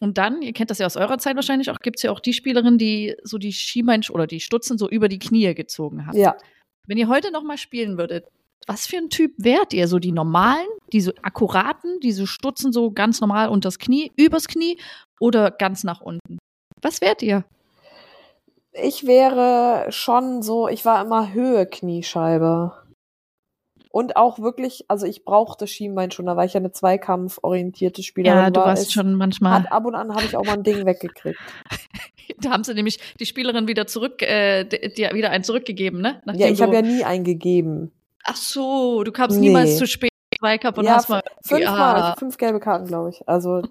Und 0.00 0.16
dann, 0.18 0.40
ihr 0.42 0.52
kennt 0.52 0.70
das 0.70 0.78
ja 0.78 0.86
aus 0.86 0.96
eurer 0.96 1.18
Zeit 1.18 1.34
wahrscheinlich 1.34 1.70
auch, 1.70 1.80
gibt's 1.80 2.02
ja 2.02 2.12
auch 2.12 2.20
die 2.20 2.32
Spielerin, 2.32 2.78
die 2.78 3.16
so 3.24 3.38
die 3.38 3.52
Schienbein 3.52 4.02
oder 4.10 4.28
die 4.28 4.38
Stutzen 4.38 4.78
so 4.78 4.88
über 4.88 5.08
die 5.08 5.18
Knie 5.18 5.52
gezogen 5.54 6.06
hat. 6.06 6.14
Ja. 6.14 6.36
Wenn 6.86 6.96
ihr 6.98 7.08
heute 7.08 7.32
noch 7.32 7.42
mal 7.42 7.58
spielen 7.58 7.98
würdet, 7.98 8.24
was 8.68 8.86
für 8.86 8.98
ein 8.98 9.08
Typ 9.10 9.32
wärt 9.38 9.72
ihr? 9.72 9.88
So 9.88 9.98
die 9.98 10.12
normalen, 10.12 10.68
diese 10.92 11.12
akkuraten, 11.22 11.98
diese 12.00 12.28
Stutzen 12.28 12.72
so 12.72 12.92
ganz 12.92 13.20
normal 13.20 13.48
unters 13.48 13.78
Knie, 13.80 14.12
übers 14.16 14.46
Knie 14.46 14.78
oder 15.18 15.50
ganz 15.50 15.82
nach 15.82 16.00
unten? 16.00 16.38
Was 16.82 17.00
wärt 17.00 17.22
ihr? 17.22 17.44
Ich 18.72 19.06
wäre 19.06 19.86
schon 19.90 20.42
so, 20.42 20.68
ich 20.68 20.84
war 20.84 21.04
immer 21.04 21.32
Höhe 21.32 21.66
Kniescheibe. 21.66 22.72
Und 23.90 24.16
auch 24.16 24.38
wirklich, 24.38 24.84
also 24.88 25.06
ich 25.06 25.24
brauchte 25.24 25.66
Schienbein 25.66 26.10
schon, 26.10 26.26
da 26.26 26.36
war 26.36 26.44
ich 26.44 26.52
ja 26.52 26.60
eine 26.60 26.70
zweikampforientierte 26.72 28.02
Spielerin. 28.02 28.38
Ja, 28.38 28.50
du 28.50 28.60
war 28.60 28.68
warst 28.68 28.88
es- 28.88 28.92
schon 28.92 29.14
manchmal. 29.14 29.62
Hat, 29.64 29.72
ab 29.72 29.86
und 29.86 29.94
an 29.94 30.14
habe 30.14 30.24
ich 30.24 30.36
auch 30.36 30.44
mal 30.44 30.52
ein 30.54 30.62
Ding 30.62 30.84
weggekriegt. 30.86 31.38
Da 32.40 32.50
haben 32.50 32.62
sie 32.62 32.74
nämlich 32.74 33.00
die 33.18 33.24
Spielerin 33.26 33.66
wieder 33.68 33.86
zurück, 33.86 34.20
äh, 34.22 34.64
dir 34.64 35.12
wieder 35.14 35.30
einen 35.30 35.42
zurückgegeben, 35.42 36.02
ne? 36.02 36.20
Nachdem 36.26 36.40
Ja, 36.42 36.48
ich 36.52 36.60
habe 36.60 36.74
ja 36.74 36.82
nie 36.82 37.02
eingegeben. 37.02 37.90
Ach 38.22 38.36
so, 38.36 39.02
du 39.02 39.10
kamst 39.12 39.40
Nee. 39.40 39.48
niemals 39.48 39.78
zu 39.78 39.86
spät 39.86 40.10
im 40.34 40.38
Zweikampf 40.38 40.76
und 40.78 40.84
Ja, 40.84 40.96
hast 40.96 41.08
mal. 41.08 41.22
Fünfmal, 41.42 41.98
Ja. 41.98 42.14
fünf 42.18 42.36
gelbe 42.36 42.60
Karten, 42.60 42.86
glaube 42.86 43.08
ich. 43.08 43.26
Also 43.26 43.62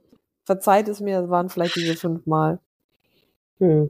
verzeiht 0.43 0.87
es 0.89 0.99
mir, 0.99 1.29
waren 1.29 1.49
vielleicht 1.49 1.75
diese 1.75 1.95
fünfmal. 1.95 2.59
Hm. 3.59 3.89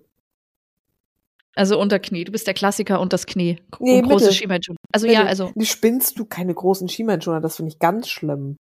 Also 1.55 1.79
unter 1.79 1.97
Knie. 1.99 2.23
Du 2.23 2.31
bist 2.31 2.45
der 2.45 2.53
Klassiker 2.53 2.99
und 2.99 3.13
das 3.13 3.25
Knie. 3.25 3.59
Nee, 3.79 3.99
und 3.99 4.09
große. 4.09 4.31
Schienbeinschoner. 4.31 4.77
Also 4.91 5.07
ja, 5.07 5.19
Mitte. 5.19 5.29
also 5.29 5.51
Die 5.55 5.65
spinnst 5.65 6.19
du 6.19 6.25
keine 6.25 6.53
großen 6.53 6.87
Schienbeinschoner, 6.87 7.41
das 7.41 7.55
finde 7.55 7.71
ich 7.71 7.79
ganz 7.79 8.07
schlimm. 8.09 8.57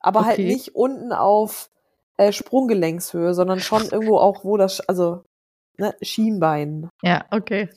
Aber 0.00 0.24
halt 0.24 0.38
Okay. 0.38 0.46
nicht 0.46 0.74
unten 0.74 1.12
auf 1.12 1.70
äh, 2.16 2.32
Sprunggelenkshöhe, 2.32 3.34
sondern 3.34 3.60
schon 3.60 3.82
irgendwo 3.90 4.16
auch, 4.16 4.42
wo 4.44 4.56
das, 4.56 4.80
also 4.80 5.24
ne, 5.76 5.94
Schienbein. 6.00 6.88
ja, 7.02 7.26
okay. 7.30 7.68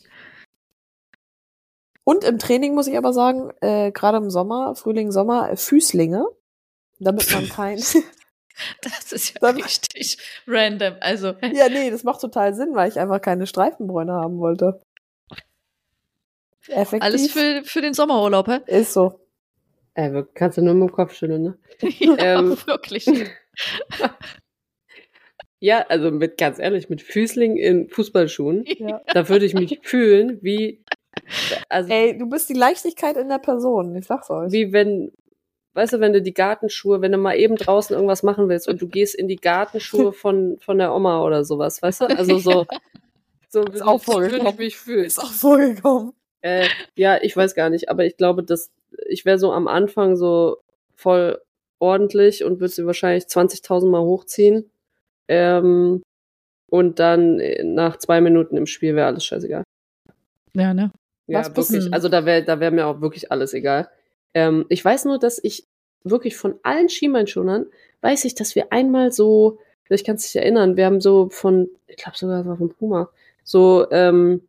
Und 2.05 2.23
im 2.25 2.37
Training 2.37 2.75
muss 2.75 2.87
ich 2.87 2.97
aber 2.97 3.13
sagen, 3.13 3.51
äh, 3.61 3.91
gerade 3.91 4.17
im 4.17 4.29
Sommer, 4.29 4.75
Frühling, 4.75 5.11
Sommer, 5.11 5.49
äh, 5.51 5.55
Füßlinge, 5.57 6.25
damit 6.99 7.29
man 7.31 7.47
kein. 7.49 7.79
Das 8.81 9.11
ist 9.11 9.33
ja 9.33 9.39
Dann- 9.41 9.55
richtig 9.61 10.17
random. 10.47 10.95
Also 10.99 11.27
ja, 11.53 11.69
nee, 11.69 11.89
das 11.89 12.03
macht 12.03 12.21
total 12.21 12.53
Sinn, 12.53 12.75
weil 12.75 12.89
ich 12.89 12.99
einfach 12.99 13.21
keine 13.21 13.47
Streifenbräune 13.47 14.13
haben 14.13 14.39
wollte. 14.39 14.79
Effektiv. 16.67 17.01
alles 17.03 17.31
für, 17.31 17.61
für 17.65 17.81
den 17.81 17.93
Sommerurlaub, 17.93 18.47
hä? 18.47 18.59
Ist 18.67 18.93
so. 18.93 19.19
Ey, 19.95 20.13
wir- 20.13 20.27
kannst 20.33 20.57
du 20.57 20.61
nur 20.61 20.73
mit 20.75 20.89
dem 20.89 20.93
Kopf 20.93 21.13
schütteln, 21.13 21.41
ne? 21.43 21.57
Ja, 21.99 22.39
Ähm. 22.39 22.57
wirklich. 22.65 23.05
Ja, 25.59 25.85
also 25.87 26.11
mit, 26.11 26.37
ganz 26.37 26.59
ehrlich, 26.59 26.89
mit 26.89 27.01
Füßling 27.01 27.55
in 27.57 27.89
Fußballschuhen, 27.89 28.65
Ja. 28.79 29.01
da 29.13 29.29
würde 29.29 29.45
ich 29.45 29.53
mich 29.53 29.79
fühlen 29.83 30.39
wie, 30.41 30.83
also, 31.69 31.89
Ey, 31.91 32.17
du 32.17 32.27
bist 32.27 32.49
die 32.49 32.53
Leichtigkeit 32.53 33.15
in 33.17 33.29
der 33.29 33.37
Person, 33.39 33.95
ich 33.95 34.05
sag's 34.05 34.29
euch. 34.29 34.51
wie 34.51 34.73
wenn, 34.73 35.11
weißt 35.73 35.93
du, 35.93 35.99
wenn 35.99 36.13
du 36.13 36.21
die 36.21 36.33
Gartenschuhe, 36.33 37.01
wenn 37.01 37.11
du 37.11 37.17
mal 37.17 37.35
eben 37.35 37.55
draußen 37.55 37.93
irgendwas 37.95 38.23
machen 38.23 38.49
willst 38.49 38.67
und 38.67 38.81
du 38.81 38.87
gehst 38.87 39.15
in 39.15 39.27
die 39.27 39.35
Gartenschuhe 39.37 40.13
von, 40.13 40.57
von 40.59 40.77
der 40.77 40.93
Oma 40.93 41.23
oder 41.23 41.43
sowas, 41.43 41.81
weißt 41.81 42.01
du? 42.01 42.05
Also 42.05 42.37
so, 42.37 42.65
so 43.49 43.61
würde 43.65 43.85
auch 43.85 43.95
ich- 43.95 44.01
ich 44.07 44.13
vorgekommen. 44.13 44.55
mich 44.57 44.77
fühlen. 44.77 45.05
Ist 45.05 45.19
auch 45.19 45.31
vorgekommen. 45.31 46.13
Äh, 46.41 46.67
ja, 46.95 47.17
ich 47.21 47.35
weiß 47.37 47.55
gar 47.55 47.69
nicht, 47.69 47.89
aber 47.89 48.05
ich 48.05 48.17
glaube, 48.17 48.43
dass 48.43 48.71
ich 49.07 49.25
wäre 49.25 49.39
so 49.39 49.51
am 49.53 49.67
Anfang 49.67 50.15
so 50.17 50.57
voll 50.95 51.41
ordentlich 51.79 52.43
und 52.43 52.59
würde 52.59 52.73
sie 52.73 52.85
wahrscheinlich 52.85 53.23
20.000 53.25 53.89
Mal 53.89 54.01
hochziehen. 54.01 54.69
Ähm, 55.27 56.03
und 56.69 56.99
dann 56.99 57.39
äh, 57.39 57.63
nach 57.63 57.97
zwei 57.97 58.19
Minuten 58.21 58.57
im 58.57 58.65
Spiel 58.65 58.95
wäre 58.95 59.07
alles 59.07 59.25
scheißegal. 59.25 59.63
Ja, 60.53 60.73
ne? 60.73 60.91
Ja, 61.27 61.39
Was 61.39 61.55
wirklich. 61.55 61.93
Also 61.93 62.09
da 62.09 62.25
wäre 62.25 62.43
da 62.43 62.59
wär 62.59 62.71
mir 62.71 62.85
auch 62.87 63.01
wirklich 63.01 63.31
alles 63.31 63.53
egal. 63.53 63.89
Ähm, 64.33 64.65
ich 64.69 64.83
weiß 64.83 65.05
nur, 65.05 65.19
dass 65.19 65.39
ich 65.43 65.65
wirklich 66.03 66.35
von 66.35 66.55
allen 66.63 66.89
Schienbeinschonern 66.89 67.67
weiß 68.01 68.25
ich, 68.25 68.35
dass 68.35 68.55
wir 68.55 68.71
einmal 68.73 69.11
so, 69.11 69.59
vielleicht 69.83 70.05
kannst 70.05 70.25
du 70.25 70.27
dich 70.37 70.43
erinnern, 70.43 70.75
wir 70.75 70.85
haben 70.85 70.99
so 71.01 71.29
von, 71.29 71.69
ich 71.87 71.95
glaube 71.97 72.17
sogar 72.17 72.45
war 72.45 72.57
von 72.57 72.69
Puma, 72.69 73.09
so, 73.43 73.89
ähm, 73.91 74.41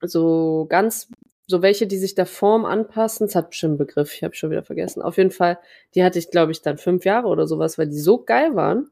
so 0.00 0.66
ganz, 0.68 1.08
so 1.46 1.62
welche, 1.62 1.86
die 1.86 1.96
sich 1.98 2.14
der 2.14 2.26
Form 2.26 2.64
anpassen, 2.64 3.26
das 3.26 3.34
hat 3.34 3.50
bestimmt 3.50 3.72
einen 3.72 3.78
Begriff, 3.78 4.14
ich 4.14 4.22
habe 4.22 4.34
schon 4.34 4.50
wieder 4.50 4.62
vergessen. 4.62 5.02
Auf 5.02 5.16
jeden 5.16 5.30
Fall, 5.30 5.58
die 5.94 6.04
hatte 6.04 6.18
ich, 6.18 6.30
glaube 6.30 6.52
ich, 6.52 6.62
dann 6.62 6.78
fünf 6.78 7.04
Jahre 7.04 7.26
oder 7.28 7.46
sowas, 7.48 7.78
weil 7.78 7.88
die 7.88 7.98
so 7.98 8.18
geil 8.22 8.54
waren. 8.54 8.90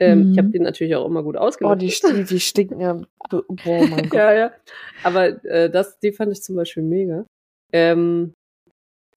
Ähm, 0.00 0.24
Mhm. 0.26 0.32
Ich 0.32 0.38
habe 0.38 0.48
die 0.48 0.58
natürlich 0.58 0.96
auch 0.96 1.06
immer 1.06 1.22
gut 1.22 1.36
Oh, 1.36 1.40
ausgelöst. 1.40 2.04
die, 2.04 2.12
die, 2.14 2.24
die 2.24 2.40
stinken 2.40 2.80
ja. 2.80 3.00
Oh 3.32 3.42
mein 3.64 4.08
Gott. 4.10 4.12
Ja, 4.14 4.32
ja. 4.34 4.52
Aber 5.04 5.44
äh, 5.44 5.70
das, 5.70 5.98
die 6.00 6.10
fand 6.12 6.32
ich 6.32 6.42
zum 6.42 6.56
Beispiel 6.56 6.82
mega. 6.82 7.24
Ähm, 7.72 8.34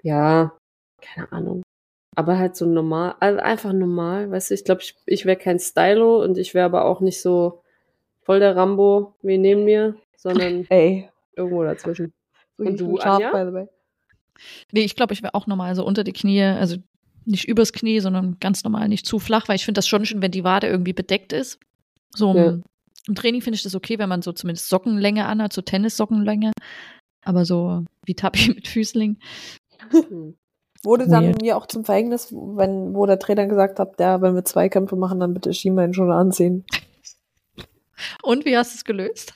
ja, 0.04 0.54
keine 1.02 1.32
Ahnung. 1.32 1.62
Aber 2.16 2.38
halt 2.40 2.56
so 2.56 2.66
normal, 2.66 3.16
also 3.20 3.40
einfach 3.40 3.74
normal, 3.74 4.32
weißt 4.32 4.50
du, 4.50 4.54
ich 4.56 4.64
glaube, 4.64 4.82
ich, 4.82 4.96
ich 5.06 5.26
wäre 5.26 5.38
kein 5.38 5.60
Stylo 5.60 6.24
und 6.24 6.38
ich 6.38 6.54
wäre 6.56 6.66
aber 6.66 6.86
auch 6.86 7.00
nicht 7.00 7.22
so 7.22 7.62
voll 8.22 8.40
der 8.40 8.56
Rambo 8.56 9.14
wie 9.22 9.38
neben 9.38 9.66
mir, 9.66 9.96
sondern 10.18 10.66
Ey. 10.70 11.10
irgendwo 11.36 11.64
dazwischen. 11.64 12.14
Und 12.58 12.80
du, 12.80 12.96
ein 12.98 13.02
Schaf, 13.02 13.16
Anja? 13.18 13.32
by 13.32 13.50
the 13.50 13.54
way. 13.54 13.68
Nee, 14.72 14.82
ich 14.84 14.96
glaube, 14.96 15.14
ich 15.14 15.22
wäre 15.22 15.36
auch 15.36 15.46
normal 15.48 15.76
so 15.76 15.86
unter 15.86 16.04
die 16.04 16.14
Knie, 16.14 16.42
also 16.44 16.78
nicht 17.26 17.48
übers 17.48 17.74
Knie, 17.74 18.00
sondern 18.00 18.38
ganz 18.40 18.64
normal, 18.64 18.88
nicht 18.88 19.06
zu 19.06 19.20
flach, 19.20 19.48
weil 19.48 19.56
ich 19.58 19.66
finde 19.66 19.78
das 19.80 19.88
schon 19.88 20.06
schön, 20.06 20.22
wenn 20.22 20.32
die 20.32 20.44
Wade 20.44 20.68
irgendwie 20.68 20.94
bedeckt 20.94 21.34
ist. 21.34 21.60
So 22.16 22.32
im, 22.32 22.38
Ja. 22.38 22.58
im 23.08 23.16
Training 23.16 23.42
finde 23.42 23.56
ich 23.58 23.64
das 23.64 23.76
okay, 23.76 24.00
wenn 24.00 24.10
man 24.10 24.22
so 24.24 24.32
zumindest 24.32 24.70
Sockenlänge 24.70 25.26
anhat, 25.26 25.54
so 25.54 25.62
Tennissockenlänge. 25.62 26.52
Aber 27.26 27.46
so 27.46 27.84
wie 28.06 28.16
Tappi 28.16 28.48
mit 28.56 28.68
Füßling. 28.68 29.18
Hm. 29.92 30.38
Wurde 30.84 31.08
dann 31.08 31.26
Weird. 31.30 31.42
mir 31.42 31.58
auch 31.58 31.66
zum 31.66 31.86
Verhängnis, 31.86 32.32
wenn, 32.32 32.94
wo 32.94 33.06
der 33.08 33.18
Trainer 33.20 33.48
gesagt 33.48 33.80
hat, 33.80 34.00
ja, 34.00 34.22
wenn 34.22 34.36
wir 34.36 34.46
Zweikämpfe 34.46 34.96
machen, 34.96 35.20
dann 35.20 35.34
bitte 35.34 35.54
Schienbein 35.54 35.94
schon 35.94 36.12
anziehen. 36.12 36.66
Und 38.22 38.46
wie 38.46 38.56
hast 38.58 38.74
du 38.74 38.78
es 38.78 38.86
gelöst? 38.86 39.34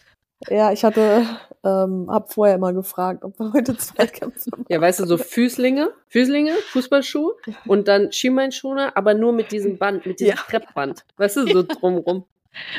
Ja, 0.49 0.71
ich 0.71 0.83
hatte, 0.83 1.25
ähm, 1.63 2.07
hab 2.09 2.33
vorher 2.33 2.55
immer 2.55 2.73
gefragt, 2.73 3.23
ob 3.23 3.37
wir 3.39 3.53
heute 3.53 3.75
Zweikämpfe 3.77 4.49
machen. 4.51 4.65
Ja, 4.69 4.81
weißt 4.81 4.99
du, 4.99 5.05
so 5.05 5.17
Füßlinge, 5.17 5.91
Füßlinge, 6.07 6.51
Fußballschuhe 6.71 7.33
und 7.67 7.87
dann 7.87 8.11
Schienbeinschoner, 8.11 8.95
aber 8.95 9.13
nur 9.13 9.33
mit 9.33 9.51
diesem 9.51 9.77
Band, 9.77 10.05
mit 10.05 10.19
diesem 10.19 10.35
Ja. 10.35 10.41
Kreppband. 10.41 11.05
Weißt 11.17 11.37
du, 11.37 11.47
so 11.47 11.63
drumrum. 11.63 12.25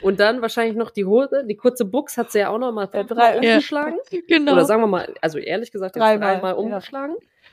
Und 0.03 0.21
dann 0.21 0.43
wahrscheinlich 0.43 0.77
noch 0.77 0.91
die 0.91 1.05
Hose, 1.05 1.45
die 1.49 1.57
kurze 1.57 1.85
Buchs 1.85 2.17
hat 2.19 2.31
sie 2.31 2.41
ja 2.41 2.51
auch 2.51 2.59
noch 2.59 2.73
mal 2.73 2.89
Ja, 2.93 3.05
drei- 3.05 3.35
Ja. 3.35 3.37
umgeschlagen. 3.55 3.97
Genau. 4.29 4.53
Oder 4.53 4.65
sagen 4.67 4.83
wir 4.83 4.87
mal, 4.89 5.15
also 5.21 5.39
ehrlich 5.39 5.71
gesagt, 5.73 5.97
Dreimal, 5.97 6.35
dreimal 6.41 6.51
ja. 6.53 6.57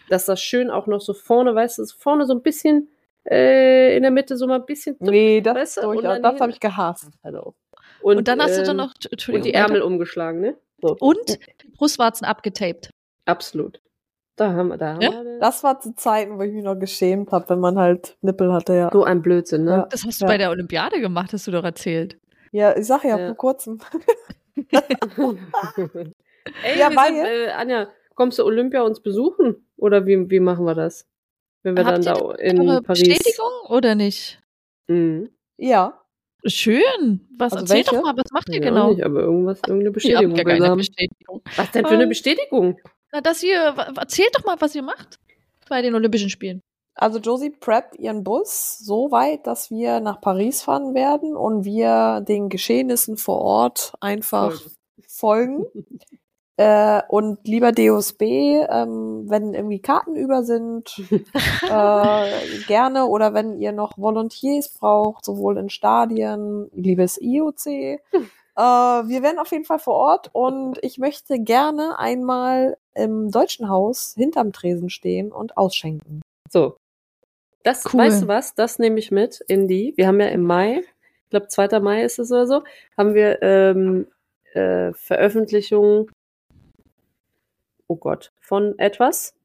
Dass 0.09 0.25
das 0.25 0.41
schön 0.41 0.69
auch 0.69 0.87
noch 0.87 1.01
so 1.01 1.13
vorne, 1.13 1.55
weißt 1.55 1.77
du, 1.79 1.85
vorne 1.85 2.25
so 2.25 2.33
ein 2.33 2.41
bisschen 2.41 2.89
äh, 3.29 3.95
in 3.95 4.01
der 4.03 4.11
Mitte 4.11 4.35
so 4.37 4.47
mal 4.47 4.55
ein 4.59 4.65
bisschen. 4.65 4.95
Nee, 4.99 5.41
das, 5.41 5.55
Weißt 5.55 5.77
du, 5.77 5.89
und 5.89 6.03
dann 6.03 6.21
das 6.21 6.39
habe 6.41 6.51
ich 6.51 6.59
gehasst. 6.59 7.09
Hallo. 7.23 7.53
und, 8.01 8.27
dann 8.27 8.41
hast 8.41 8.57
du 8.57 8.63
dann 8.63 8.71
ähm, 8.79 8.85
noch, 8.85 8.93
Entschuldigung, 9.11 9.45
Und 9.45 9.45
die. 9.45 9.53
Ärmel 9.53 9.81
umgeschlagen, 9.81 10.39
ne? 10.41 10.57
So, 10.81 10.95
und 10.99 11.17
die 11.63 11.67
Brustwarzen 11.77 12.25
abgetaped. 12.25 12.89
absolut. 13.25 13.81
Da 14.37 14.53
haben 14.53 14.69
wir, 14.69 14.77
da 14.77 14.93
haben 14.93 15.01
Ja? 15.01 15.11
wir 15.11 15.39
Das 15.39 15.65
war 15.65 15.81
zu 15.81 15.93
Zeiten, 15.95 16.37
wo 16.39 16.43
ich 16.43 16.53
mich 16.53 16.63
noch 16.63 16.75
geschämt 16.79 17.31
habe, 17.33 17.49
wenn 17.49 17.59
man 17.59 17.77
halt 17.77 18.15
Nippel 18.21 18.53
hatte, 18.53 18.73
ja. 18.73 18.89
so 18.93 19.03
ein 19.03 19.21
Blödsinn, 19.21 19.65
ne? 19.65 19.71
Ja. 19.71 19.87
Das 19.91 20.05
hast 20.05 20.21
du 20.21 20.25
bei 20.27 20.37
der 20.37 20.49
Olympiade 20.49 21.01
gemacht, 21.01 21.33
hast 21.33 21.45
du 21.45 21.51
doch 21.51 21.65
erzählt. 21.65 22.17
Ja, 22.53 22.73
ich 22.77 22.87
sag 22.87 23.03
ja, 23.03 23.17
Ja. 23.19 23.25
vor 23.27 23.35
kurzem. 23.35 23.79
Ey, 26.63 26.79
Ja, 26.79 26.89
wir 26.89 27.05
sind, 27.05 27.25
äh, 27.25 27.49
Anja, 27.51 27.87
kommst 28.19 28.37
du 28.37 28.43
Olympia 28.43 28.81
uns 28.81 28.99
besuchen? 28.99 29.65
Oder 29.77 30.05
wie, 30.05 30.29
wie 30.29 30.41
machen 30.41 30.65
wir 30.65 30.75
das? 30.75 31.07
Wenn 31.63 31.75
wir 31.77 31.85
Habt 31.85 32.05
dann 32.05 32.15
ihr 32.17 32.21
da 32.21 32.35
in 32.35 32.69
Eure 32.69 32.81
Paris. 32.81 33.07
Bestätigung 33.07 33.51
oder 33.69 33.95
nicht? 33.95 34.41
Mhm. 34.87 35.29
Ja. 35.57 36.01
Schön. 36.45 37.27
Was 37.37 37.53
Also 37.53 37.63
erzähl 37.63 37.75
welche? 37.77 37.91
doch 37.95 38.03
mal, 38.03 38.13
was 38.17 38.31
macht 38.31 38.49
ihr 38.49 38.55
Ja, 38.55 38.69
genau? 38.69 38.91
Nicht, 38.91 39.03
aber 39.03 39.21
irgendwas, 39.21 39.59
irgendeine 39.65 39.91
Bestätigung. 39.99 40.35
gar 40.35 40.45
will 40.45 40.53
keine 40.53 40.67
haben. 40.69 40.77
Bestätigung. 40.77 41.41
Was 41.55 41.71
denn 41.71 41.85
für 41.85 41.93
eine 41.93 42.07
Bestätigung? 42.07 42.77
Na, 43.11 43.21
das 43.21 43.39
hier, 43.39 43.73
wa- 43.75 43.91
erzählt 43.97 44.29
doch 44.35 44.43
mal, 44.45 44.55
was 44.59 44.75
ihr 44.75 44.83
macht 44.83 45.17
bei 45.69 45.81
den 45.81 45.95
Olympischen 45.95 46.29
Spielen. 46.29 46.61
Also 46.95 47.19
Josie 47.19 47.49
preppt 47.51 47.95
ihren 47.97 48.23
Bus 48.25 48.77
so 48.79 49.09
weit, 49.11 49.47
dass 49.47 49.69
wir 49.69 49.99
nach 50.01 50.19
Paris 50.21 50.61
fahren 50.61 50.93
werden 50.93 51.35
und 51.37 51.63
wir 51.63 52.21
den 52.27 52.49
Geschehnissen 52.49 53.15
vor 53.17 53.39
Ort 53.39 53.93
einfach 54.01 54.59
folgen. 55.07 55.65
Äh, 56.59 57.03
und 57.07 57.47
lieber 57.47 57.71
DOSB, 57.71 58.21
ähm, 58.21 59.29
wenn 59.29 59.53
irgendwie 59.53 59.79
Karten 59.79 60.17
über 60.17 60.43
sind, 60.43 60.93
äh, 61.63 62.59
gerne 62.67 63.05
oder 63.05 63.33
wenn 63.33 63.57
ihr 63.57 63.71
noch 63.71 63.97
Volontiers 63.97 64.67
braucht, 64.67 65.23
sowohl 65.23 65.57
in 65.57 65.69
Stadien, 65.69 66.69
liebes 66.73 67.17
IOC. 67.21 67.65
Äh, 67.65 67.99
wir 68.57 69.23
werden 69.23 69.39
auf 69.39 69.53
jeden 69.53 69.63
Fall 69.63 69.79
vor 69.79 69.93
Ort 69.93 70.31
und 70.33 70.79
ich 70.81 70.97
möchte 70.97 71.39
gerne 71.39 71.97
einmal 71.97 72.75
im 72.93 73.31
Deutschen 73.31 73.69
Haus 73.69 74.15
hinterm 74.17 74.51
Tresen 74.51 74.89
stehen 74.89 75.31
und 75.31 75.55
ausschenken. 75.55 76.19
So. 76.51 76.75
Das, 77.63 77.85
Cool. 77.85 78.01
weißt 78.01 78.23
du 78.23 78.27
was? 78.27 78.53
Das 78.55 78.79
nehme 78.79 78.99
ich 78.99 79.11
mit 79.11 79.39
in 79.47 79.69
die. 79.69 79.93
Wir 79.95 80.07
haben 80.07 80.19
ja 80.19 80.27
im 80.27 80.43
Mai, 80.43 80.79
ich 81.23 81.29
glaube 81.29 81.47
2. 81.47 81.79
Mai 81.79 82.03
ist 82.03 82.19
es 82.19 82.33
oder 82.33 82.47
so, 82.47 82.63
haben 82.97 83.13
wir 83.13 83.41
ähm, 83.41 84.07
äh, 84.53 84.91
Veröffentlichungen, 84.91 86.09
oh 87.89 87.97
Gott, 87.97 88.31
von 88.39 88.77
etwas. 88.79 89.35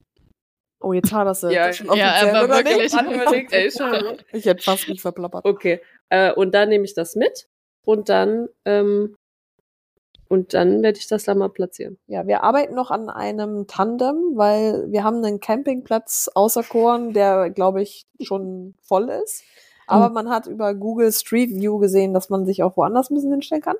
Oh, 0.80 0.92
jetzt 0.92 1.12
hat 1.12 1.26
das 1.26 1.42
Ja, 1.42 1.68
das 1.68 1.78
schon 1.78 1.86
ja, 1.96 2.10
offiziell, 2.10 2.36
aber 2.36 2.44
oder 2.44 2.56
wirklich. 2.56 2.92
nicht? 3.32 3.52
Ey, 3.52 3.70
schon. 3.70 4.18
Ich 4.32 4.44
hätte 4.44 4.62
fast 4.62 4.88
mich 4.88 5.00
verplappert. 5.00 5.44
Okay. 5.44 5.80
Äh, 6.10 6.32
und 6.32 6.54
da 6.54 6.66
nehme 6.66 6.84
ich 6.84 6.94
das 6.94 7.16
mit 7.16 7.48
und 7.84 8.08
dann 8.08 8.48
ähm, 8.66 9.16
und 10.28 10.52
dann 10.54 10.82
werde 10.82 10.98
ich 10.98 11.06
das 11.06 11.24
da 11.24 11.34
mal 11.34 11.48
platzieren. 11.48 11.98
Ja, 12.06 12.26
wir 12.26 12.42
arbeiten 12.42 12.74
noch 12.74 12.90
an 12.90 13.08
einem 13.08 13.66
Tandem, 13.66 14.32
weil 14.34 14.90
wir 14.90 15.04
haben 15.04 15.24
einen 15.24 15.40
Campingplatz 15.40 16.30
auserkoren, 16.34 17.12
der, 17.12 17.50
glaube 17.50 17.82
ich, 17.82 18.06
schon 18.20 18.74
voll 18.82 19.10
ist. 19.10 19.44
Aber 19.86 20.08
man 20.08 20.30
hat 20.30 20.46
über 20.46 20.74
Google 20.74 21.12
Street 21.12 21.50
View 21.50 21.78
gesehen, 21.78 22.14
dass 22.14 22.30
man 22.30 22.46
sich 22.46 22.62
auch 22.62 22.76
woanders 22.76 23.10
ein 23.10 23.14
bisschen 23.14 23.32
hinstellen 23.32 23.62
kann. 23.62 23.76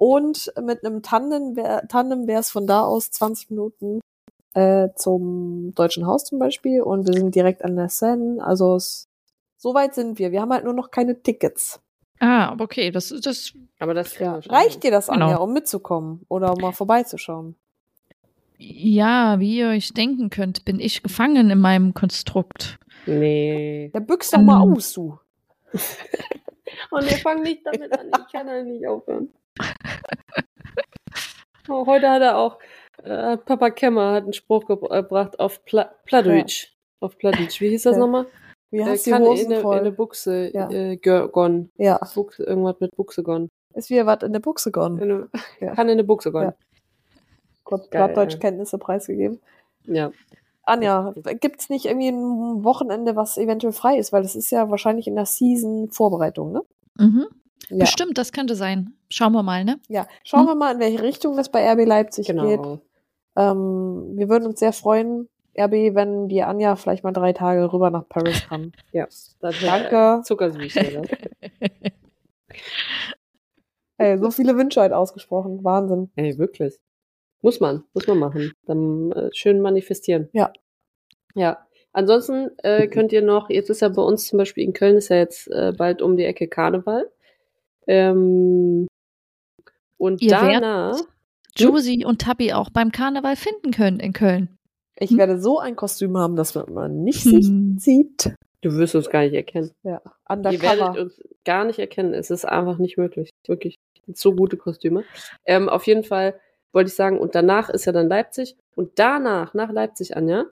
Und 0.00 0.50
mit 0.62 0.82
einem 0.82 1.02
Tandem 1.02 1.56
wäre 1.56 1.86
Tandem 1.86 2.26
wäre 2.26 2.40
es 2.40 2.50
von 2.50 2.66
da 2.66 2.84
aus 2.84 3.10
20 3.10 3.50
Minuten 3.50 4.00
äh, 4.54 4.88
zum 4.96 5.74
Deutschen 5.74 6.06
Haus 6.06 6.24
zum 6.24 6.38
Beispiel. 6.38 6.80
Und 6.80 7.06
wir 7.06 7.12
sind 7.12 7.34
direkt 7.34 7.62
an 7.62 7.76
der 7.76 7.90
Seine. 7.90 8.42
Also 8.42 8.76
es, 8.76 9.08
so 9.58 9.74
weit 9.74 9.94
sind 9.94 10.18
wir. 10.18 10.32
Wir 10.32 10.40
haben 10.40 10.54
halt 10.54 10.64
nur 10.64 10.72
noch 10.72 10.90
keine 10.90 11.22
Tickets. 11.22 11.80
Ah, 12.18 12.56
okay, 12.58 12.90
das, 12.90 13.10
das, 13.22 13.52
Aber 13.78 13.92
das 13.92 14.18
Ja. 14.18 14.40
Reicht 14.46 14.84
dir 14.84 14.90
das, 14.90 15.08
Genau. 15.08 15.26
Anja, 15.26 15.36
um 15.36 15.52
mitzukommen 15.52 16.24
oder 16.28 16.54
um 16.54 16.60
mal 16.62 16.72
vorbeizuschauen? 16.72 17.56
ja, 18.56 19.38
wie 19.40 19.58
ihr 19.58 19.68
euch 19.68 19.92
denken 19.94 20.28
könnt, 20.30 20.64
bin 20.64 20.80
ich 20.80 21.02
gefangen 21.02 21.50
in 21.50 21.60
meinem 21.60 21.92
Konstrukt. 21.94 22.78
Nee. 23.06 23.90
Ja, 23.92 24.00
büchs 24.00 24.30
doch 24.30 24.40
mal 24.40 24.62
Ähm. 24.62 24.72
aus, 24.74 24.92
du. 24.94 25.18
Und 26.90 27.04
wir 27.04 27.16
fangen 27.18 27.42
nicht 27.42 27.62
damit 27.66 27.92
an. 27.98 28.10
Ich 28.26 28.32
kann 28.32 28.46
da 28.46 28.62
nicht 28.62 28.86
aufhören. 28.86 29.28
Oh, 31.70 31.86
heute 31.86 32.10
hat 32.10 32.22
er 32.22 32.36
auch, 32.36 32.58
äh, 33.02 33.36
Papa 33.36 33.70
Kemmer 33.70 34.12
hat 34.12 34.24
einen 34.24 34.32
Spruch 34.32 34.66
gebracht 34.66 35.38
auf 35.38 35.64
Pla 35.64 35.90
Plattdeutsch. 36.04 36.72
Auf 37.00 37.16
Plattdeutsch. 37.16 37.60
Wie 37.60 37.68
hieß 37.70 37.84
das 37.84 37.94
Ja. 37.96 38.00
nochmal? 38.00 38.26
Wie 38.70 38.78
Äh, 38.80 38.84
hast 38.84 39.06
die 39.06 39.10
kann 39.10 39.22
Hosen 39.22 39.46
in 39.46 39.52
eine, 39.52 39.62
voll? 39.62 39.74
in 39.76 39.80
eine 39.80 39.92
Buchse 39.92 40.50
Ja. 40.52 40.68
äh, 40.70 40.96
gon. 40.96 41.70
ja, 41.76 41.98
Buchse, 42.14 42.42
irgendwas 42.44 42.76
mit 42.80 42.94
Buchse 42.96 43.22
gon. 43.22 43.48
ist 43.74 43.88
wie 43.90 44.04
was 44.04 44.22
in 44.22 44.32
der 44.32 44.40
Buchse 44.40 44.70
gegangen. 44.72 44.98
In 44.98 45.10
eine, 45.10 45.28
Ja. 45.60 45.74
Kann 45.74 45.88
in 45.88 45.92
eine 45.92 46.04
Buchse 46.04 46.32
gon. 46.32 46.42
Ja. 46.42 46.54
Gott, 47.64 47.90
Geil, 47.90 48.06
Plattdeutschkenntnisse 48.08 48.78
preisgegeben. 48.78 49.40
Ja. 49.84 50.10
Anja, 50.64 51.14
gibt's 51.40 51.68
nicht 51.70 51.86
irgendwie 51.86 52.08
ein 52.08 52.64
Wochenende, 52.64 53.16
was 53.16 53.38
eventuell 53.38 53.72
frei 53.72 53.96
ist? 53.98 54.12
Weil 54.12 54.22
das 54.22 54.34
ist 54.36 54.50
ja 54.50 54.70
wahrscheinlich 54.70 55.06
in 55.06 55.14
der 55.16 55.26
Season 55.26 55.88
Vorbereitung, 55.90 56.52
ne? 56.52 56.62
Mhm. 56.98 57.26
Ja. 57.68 57.78
Bestimmt, 57.78 58.18
das 58.18 58.32
könnte 58.32 58.54
sein. 58.56 58.94
Schauen 59.10 59.32
wir 59.32 59.42
mal, 59.42 59.64
ne? 59.64 59.78
ja. 59.88 60.06
Schauen 60.24 60.40
Hm. 60.40 60.46
wir 60.48 60.54
mal, 60.56 60.74
in 60.74 60.80
welche 60.80 61.02
Richtung 61.02 61.36
das 61.36 61.50
bei 61.50 61.70
RB 61.72 61.86
Leipzig 61.86 62.26
geht. 62.26 62.36
Genau. 62.36 62.80
Ähm, 63.36 64.12
wir 64.16 64.28
würden 64.28 64.46
uns 64.46 64.58
sehr 64.58 64.72
freuen, 64.72 65.28
RB, 65.56 65.94
wenn 65.94 66.28
die 66.28 66.42
Anja 66.42 66.74
vielleicht 66.76 67.04
mal 67.04 67.12
drei 67.12 67.32
Tage 67.32 67.72
rüber 67.72 67.90
nach 67.90 68.08
Paris 68.08 68.42
kann. 68.48 68.72
Ja. 68.92 69.06
Das 69.40 69.60
Danke. 69.60 70.22
Zuckersüß, 70.24 70.76
oder? 70.76 71.02
Ey, 73.98 74.18
so 74.18 74.30
viele 74.30 74.56
Wünsche 74.56 74.80
heute 74.80 74.96
ausgesprochen. 74.96 75.62
Wahnsinn. 75.62 76.10
Ey, 76.16 76.38
wirklich. 76.38 76.78
Muss 77.42 77.60
man, 77.60 77.84
muss 77.94 78.06
man 78.06 78.18
machen. 78.18 78.52
Dann 78.66 79.12
äh, 79.12 79.30
schön 79.32 79.60
manifestieren. 79.60 80.28
Ja. 80.32 80.52
Ja. 81.34 81.66
Ansonsten 81.92 82.50
äh, 82.62 82.86
könnt 82.86 83.12
ihr 83.12 83.22
noch, 83.22 83.50
jetzt 83.50 83.68
ist 83.68 83.80
ja 83.80 83.88
bei 83.88 84.02
uns 84.02 84.26
zum 84.26 84.38
Beispiel 84.38 84.64
in 84.64 84.72
Köln 84.72 84.96
ist 84.96 85.08
ja 85.08 85.16
jetzt 85.16 85.48
äh, 85.48 85.72
bald 85.76 86.02
um 86.02 86.16
die 86.16 86.24
Ecke 86.24 86.48
Karneval. 86.48 87.10
Ähm, 87.86 88.86
und 89.98 90.22
Ihr 90.22 90.30
werdet- 90.30 90.54
danach, 90.62 91.00
Josie 91.56 92.04
und 92.04 92.20
Tabby 92.22 92.52
auch 92.52 92.70
beim 92.70 92.92
Karneval 92.92 93.36
finden 93.36 93.70
können 93.72 94.00
in 94.00 94.12
Köln. 94.12 94.56
Ich 94.96 95.10
Hm? 95.10 95.18
werde 95.18 95.40
so 95.40 95.58
ein 95.58 95.76
Kostüm 95.76 96.16
haben, 96.16 96.36
dass 96.36 96.54
man 96.54 97.02
nicht 97.04 97.24
Hm. 97.24 97.30
sich 97.78 97.82
sieht. 97.84 98.34
du 98.62 98.74
wirst 98.76 98.94
uns 98.94 99.08
gar 99.08 99.22
nicht 99.22 99.32
erkennen. 99.34 99.70
Ja, 99.82 100.02
Ihr 100.28 100.42
werdet 100.44 100.60
undercover. 100.82 101.00
uns 101.00 101.20
gar 101.46 101.64
nicht 101.64 101.78
erkennen. 101.78 102.12
Es 102.12 102.30
ist 102.30 102.44
einfach 102.44 102.76
nicht 102.78 102.98
möglich. 102.98 103.30
Wirklich. 103.46 103.76
So 104.12 104.34
gute 104.34 104.56
Kostüme. 104.58 105.04
Ähm, 105.46 105.68
auf 105.70 105.86
jeden 105.86 106.04
Fall 106.04 106.38
wollte 106.72 106.88
ich 106.88 106.94
sagen, 106.94 107.18
und 107.18 107.34
danach 107.34 107.70
ist 107.70 107.86
ja 107.86 107.92
dann 107.92 108.08
Leipzig. 108.08 108.56
Und 108.76 108.98
danach, 108.98 109.54
nach 109.54 109.72
Leipzig, 109.72 110.14
Anja, 110.16 110.44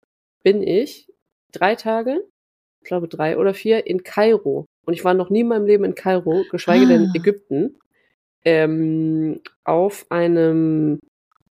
bin 0.42 0.62
ich 0.62 1.06
drei 1.52 1.74
Tage, 1.74 2.24
ich 2.82 2.88
glaube 2.88 3.08
drei 3.08 3.36
oder 3.36 3.52
vier, 3.54 3.86
in 3.86 4.02
Kairo. 4.02 4.64
Und 4.88 4.94
ich 4.94 5.04
war 5.04 5.12
noch 5.12 5.28
nie 5.28 5.40
in 5.40 5.48
meinem 5.48 5.66
Leben 5.66 5.84
in 5.84 5.94
Kairo, 5.94 6.46
geschweige 6.50 6.86
denn 6.86 7.10
Ah. 7.10 7.12
Ägypten. 7.14 7.78
Ähm, 8.42 9.42
auf 9.64 10.06
einem, 10.08 11.00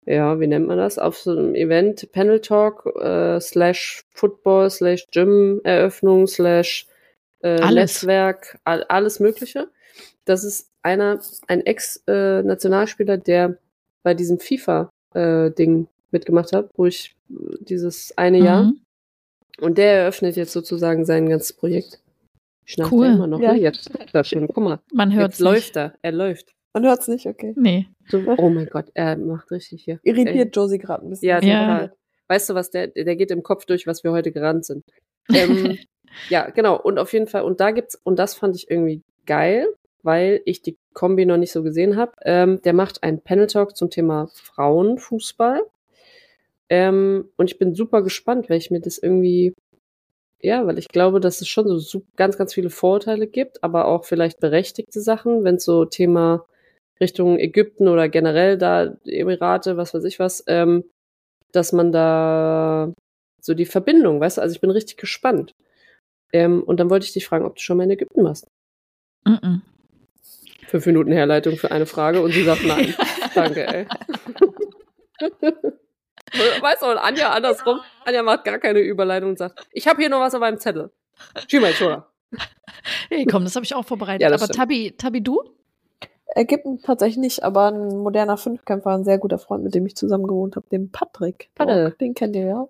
ja, 0.05 0.37
wie 0.41 0.47
nennt 0.47 0.67
man 0.67 0.77
das? 0.77 0.99
Auf 0.99 1.17
so 1.17 1.31
einem 1.31 1.55
Event, 1.55 2.11
Panel 2.11 2.41
Talk, 2.41 2.85
äh, 2.99 3.39
slash 3.39 4.03
Football, 4.09 4.69
slash 4.69 5.07
Gym 5.11 5.61
Eröffnung, 5.63 6.27
slash 6.27 6.87
äh, 7.39 7.51
Alles. 7.61 8.03
Netzwerk, 8.03 8.59
all, 8.65 8.83
alles 8.89 9.21
Mögliche. 9.21 9.69
Das 10.25 10.43
ist 10.43 10.69
einer, 10.81 11.21
ein 11.47 11.65
Ex-Nationalspieler, 11.65 13.17
der 13.17 13.59
bei 14.03 14.13
diesem 14.13 14.39
FIFA-Ding 14.39 15.87
mitgemacht 16.11 16.51
hat, 16.51 16.69
wo 16.75 16.85
ich 16.85 17.15
äh, 17.29 17.55
dieses 17.61 18.11
eine 18.17 18.39
Jahr. 18.39 18.63
Mhm. 18.63 18.81
Und 19.61 19.77
der 19.77 20.01
eröffnet 20.01 20.35
jetzt 20.35 20.51
sozusagen 20.51 21.05
sein 21.05 21.29
ganzes 21.29 21.53
Projekt. 21.53 22.01
Schnarcht 22.65 22.91
Cool. 22.91 23.05
er 23.07 23.13
immer 23.13 23.27
noch, 23.27 23.39
Ja. 23.39 23.53
ne? 23.53 23.59
Jetzt, 23.59 23.89
das 24.13 24.27
schon, 24.27 24.47
guck 24.47 24.63
mal. 24.63 24.79
Man 24.93 25.13
hört 25.13 25.31
Jetzt 25.31 25.39
läuft 25.39 25.75
er, 25.77 25.93
er 26.01 26.11
läuft. 26.11 26.53
Man 26.73 26.85
hört's 26.85 27.07
nicht, 27.07 27.25
okay. 27.25 27.53
Nee. 27.57 27.87
So, 28.09 28.21
oh 28.37 28.49
mein 28.49 28.67
Gott, 28.67 28.85
er 28.93 29.17
macht 29.17 29.51
richtig 29.51 29.83
hier. 29.83 29.99
Irritiert 30.03 30.55
Josie 30.55 30.77
gerade 30.77 31.05
ein 31.05 31.09
bisschen. 31.09 31.27
Ja, 31.29 31.39
Ja. 31.41 31.59
total. 31.59 31.93
Weißt 32.29 32.49
du 32.49 32.53
was, 32.55 32.69
der, 32.71 32.87
der 32.87 33.15
geht 33.17 33.29
im 33.31 33.43
Kopf 33.43 33.65
durch, 33.65 33.87
was 33.87 34.03
wir 34.05 34.11
heute 34.13 34.31
gerannt 34.31 34.65
sind. 34.65 34.85
Ähm, 35.33 35.77
ja, 36.29 36.49
genau. 36.49 36.79
Und 36.79 36.97
auf 36.97 37.11
jeden 37.11 37.27
Fall, 37.27 37.41
und 37.43 37.59
da 37.59 37.71
gibt's, 37.71 37.99
und 38.03 38.17
das 38.19 38.35
fand 38.35 38.55
ich 38.55 38.71
irgendwie 38.71 39.01
geil, 39.25 39.67
weil 40.03 40.41
ich 40.45 40.61
die 40.61 40.77
Kombi 40.93 41.25
noch 41.25 41.35
nicht 41.37 41.51
so 41.51 41.61
gesehen 41.61 41.97
habe. 41.97 42.13
Ähm, 42.23 42.61
der 42.63 42.71
macht 42.73 43.03
einen 43.03 43.21
Panel 43.21 43.47
Talk 43.47 43.75
zum 43.75 43.89
Thema 43.89 44.29
Frauenfußball. 44.33 45.61
Ähm, 46.69 47.29
und 47.35 47.51
ich 47.51 47.59
bin 47.59 47.75
super 47.75 48.01
gespannt, 48.01 48.49
weil 48.49 48.57
ich 48.57 48.71
mir 48.71 48.79
das 48.79 48.97
irgendwie, 48.97 49.53
ja, 50.41 50.65
weil 50.65 50.77
ich 50.77 50.87
glaube, 50.87 51.19
dass 51.19 51.41
es 51.41 51.47
schon 51.47 51.79
so 51.79 52.03
ganz, 52.15 52.37
ganz 52.37 52.53
viele 52.53 52.69
Vorurteile 52.69 53.27
gibt, 53.27 53.63
aber 53.63 53.85
auch 53.85 54.05
vielleicht 54.05 54.39
berechtigte 54.39 55.01
Sachen, 55.01 55.43
wenn 55.43 55.55
es 55.55 55.65
so 55.65 55.85
Thema 55.85 56.45
Richtung 56.99 57.39
Ägypten 57.39 57.87
oder 57.87 58.09
generell 58.09 58.57
da 58.57 58.95
Emirate, 59.05 59.77
was 59.77 59.93
weiß 59.93 60.03
ich 60.03 60.19
was, 60.19 60.43
ähm, 60.47 60.83
dass 61.51 61.73
man 61.73 61.91
da 61.91 62.93
so 63.41 63.53
die 63.53 63.65
Verbindung, 63.65 64.19
weißt 64.19 64.37
du, 64.37 64.41
also 64.41 64.53
ich 64.53 64.61
bin 64.61 64.69
richtig 64.69 64.97
gespannt. 64.97 65.53
Ähm, 66.33 66.63
und 66.63 66.79
dann 66.79 66.89
wollte 66.89 67.05
ich 67.05 67.13
dich 67.13 67.25
fragen, 67.25 67.45
ob 67.45 67.55
du 67.55 67.61
schon 67.61 67.77
mal 67.77 67.83
in 67.83 67.91
Ägypten 67.91 68.23
warst. 68.23 68.47
Mhm. 69.25 69.61
Fünf 70.67 70.85
Minuten 70.85 71.11
Herleitung 71.11 71.57
für 71.57 71.71
eine 71.71 71.85
Frage 71.85 72.21
und 72.21 72.31
sie 72.31 72.43
sagt 72.43 72.65
nein. 72.65 72.93
Danke, 73.35 73.67
ey. 73.67 73.87
weißt 76.61 76.81
du, 76.81 76.87
und 76.87 76.97
Anja 76.97 77.31
andersrum, 77.31 77.79
Anja 78.05 78.23
macht 78.23 78.43
gar 78.45 78.57
keine 78.59 78.79
Überleitung 78.79 79.31
und 79.31 79.37
sagt, 79.37 79.67
ich 79.71 79.87
habe 79.87 79.99
hier 79.99 80.09
noch 80.09 80.19
was 80.19 80.33
auf 80.33 80.39
meinem 80.39 80.59
Zettel. 80.59 80.91
Schon. 81.47 82.03
Hey, 83.09 83.25
komm, 83.25 83.43
das 83.43 83.55
habe 83.55 83.65
ich 83.65 83.75
auch 83.75 83.85
vorbereitet. 83.85 84.21
Ja, 84.21 84.29
Aber 84.29 84.37
stimmt. 84.37 84.55
Tabi, 84.55 84.95
Tabi, 84.97 85.21
du? 85.21 85.43
Ägypten 86.33 86.81
tatsächlich 86.81 87.17
nicht, 87.17 87.43
aber 87.43 87.67
ein 87.67 87.97
moderner 87.99 88.37
Fünfkämpfer, 88.37 88.91
ein 88.91 89.03
sehr 89.03 89.19
guter 89.19 89.37
Freund, 89.37 89.63
mit 89.63 89.75
dem 89.75 89.85
ich 89.85 89.95
zusammen 89.95 90.25
gewohnt 90.25 90.55
habe, 90.55 90.65
den 90.71 90.91
Patrick. 90.91 91.49
Borg, 91.55 91.97
Den 91.99 92.13
kennt 92.13 92.35
ihr 92.35 92.45
ja. 92.45 92.67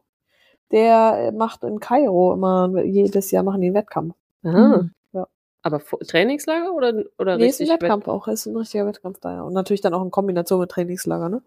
Der 0.72 1.28
äh, 1.28 1.32
macht 1.32 1.64
in 1.64 1.80
Kairo 1.80 2.34
immer, 2.34 2.84
jedes 2.84 3.30
Jahr 3.30 3.44
machen 3.44 3.62
die 3.62 3.68
einen 3.68 3.76
Wettkampf. 3.76 4.16
Aha. 4.44 4.78
Mhm. 4.78 4.92
Ja. 5.14 5.28
Aber 5.62 5.80
Trainingslager 5.80 6.74
oder, 6.74 7.04
oder 7.20 7.38
Nee, 7.38 7.48
ist 7.48 7.60
ein 7.60 7.70
richtig? 7.70 7.82
Wettkampf 7.82 8.08
auch, 8.08 8.28
ist 8.28 8.48
ein 8.48 8.58
richtiger 8.58 8.88
Wettkampf 8.88 9.20
da, 9.20 9.34
ja. 9.34 9.42
Und 9.44 9.54
natürlich 9.54 9.82
dann 9.82 9.94
auch 9.94 10.04
in 10.04 10.12
Kombination 10.12 10.60
mit 10.60 10.72
Trainingslager, 10.72 11.30
ne? 11.30 11.44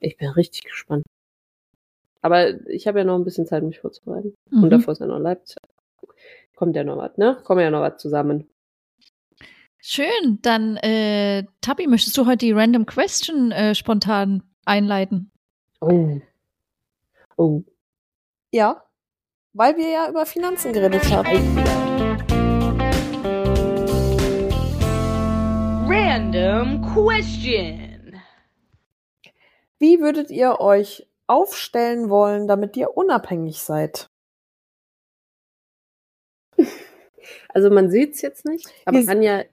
Ich 0.00 0.16
bin 0.16 0.30
richtig 0.30 0.64
gespannt. 0.64 1.04
Aber 2.20 2.66
ich 2.68 2.86
habe 2.86 2.98
ja 2.98 3.04
noch 3.04 3.16
ein 3.16 3.24
bisschen 3.24 3.46
Zeit, 3.46 3.62
mich 3.62 3.80
vorzubereiten. 3.80 4.34
Mhm. 4.50 4.64
Und 4.64 4.70
davor 4.70 4.92
ist 4.92 5.00
ja 5.00 5.06
noch 5.06 5.18
Leipzig. 5.18 5.62
Kommt 6.56 6.74
ja 6.74 6.82
noch 6.82 6.96
was, 6.96 7.16
ne? 7.16 7.38
Kommen 7.44 7.60
ja 7.60 7.70
noch 7.70 7.80
was 7.80 7.98
zusammen. 7.98 8.48
Schön, 9.80 10.40
dann 10.42 10.76
äh, 10.78 11.44
Tabi, 11.60 11.86
möchtest 11.86 12.18
du 12.18 12.26
heute 12.26 12.38
die 12.38 12.52
Random 12.52 12.84
Question 12.84 13.52
äh, 13.52 13.76
spontan 13.76 14.42
einleiten? 14.64 15.30
Oh. 15.80 16.20
Oh. 17.36 17.62
Ja, 18.50 18.82
weil 19.52 19.76
wir 19.76 19.88
ja 19.88 20.08
über 20.08 20.26
Finanzen 20.26 20.72
geredet 20.72 21.04
haben. 21.12 21.28
Random 25.88 26.82
question. 26.82 28.20
Wie 29.78 30.00
würdet 30.00 30.32
ihr 30.32 30.60
euch 30.60 31.06
aufstellen 31.28 32.10
wollen, 32.10 32.48
damit 32.48 32.76
ihr 32.76 32.96
unabhängig 32.96 33.62
seid? 33.62 34.08
Also 37.54 37.70
man 37.70 37.90
sieht's 37.90 38.20
jetzt 38.22 38.44
nicht, 38.44 38.66
aber 38.84 38.98
Wir- 38.98 39.08
Anja 39.08 39.44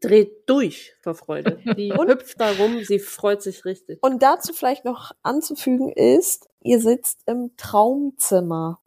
dreht 0.00 0.48
durch 0.48 0.94
vor 1.02 1.14
Freude. 1.14 1.58
Die 1.76 1.92
Und- 1.92 2.08
hüpft 2.08 2.40
da 2.40 2.50
rum, 2.52 2.82
sie 2.84 2.98
freut 2.98 3.42
sich 3.42 3.64
richtig. 3.64 3.98
Und 4.02 4.22
dazu 4.22 4.52
vielleicht 4.54 4.84
noch 4.84 5.12
anzufügen 5.22 5.90
ist, 5.92 6.48
ihr 6.62 6.80
sitzt 6.80 7.20
im 7.26 7.54
Traumzimmer. 7.56 8.80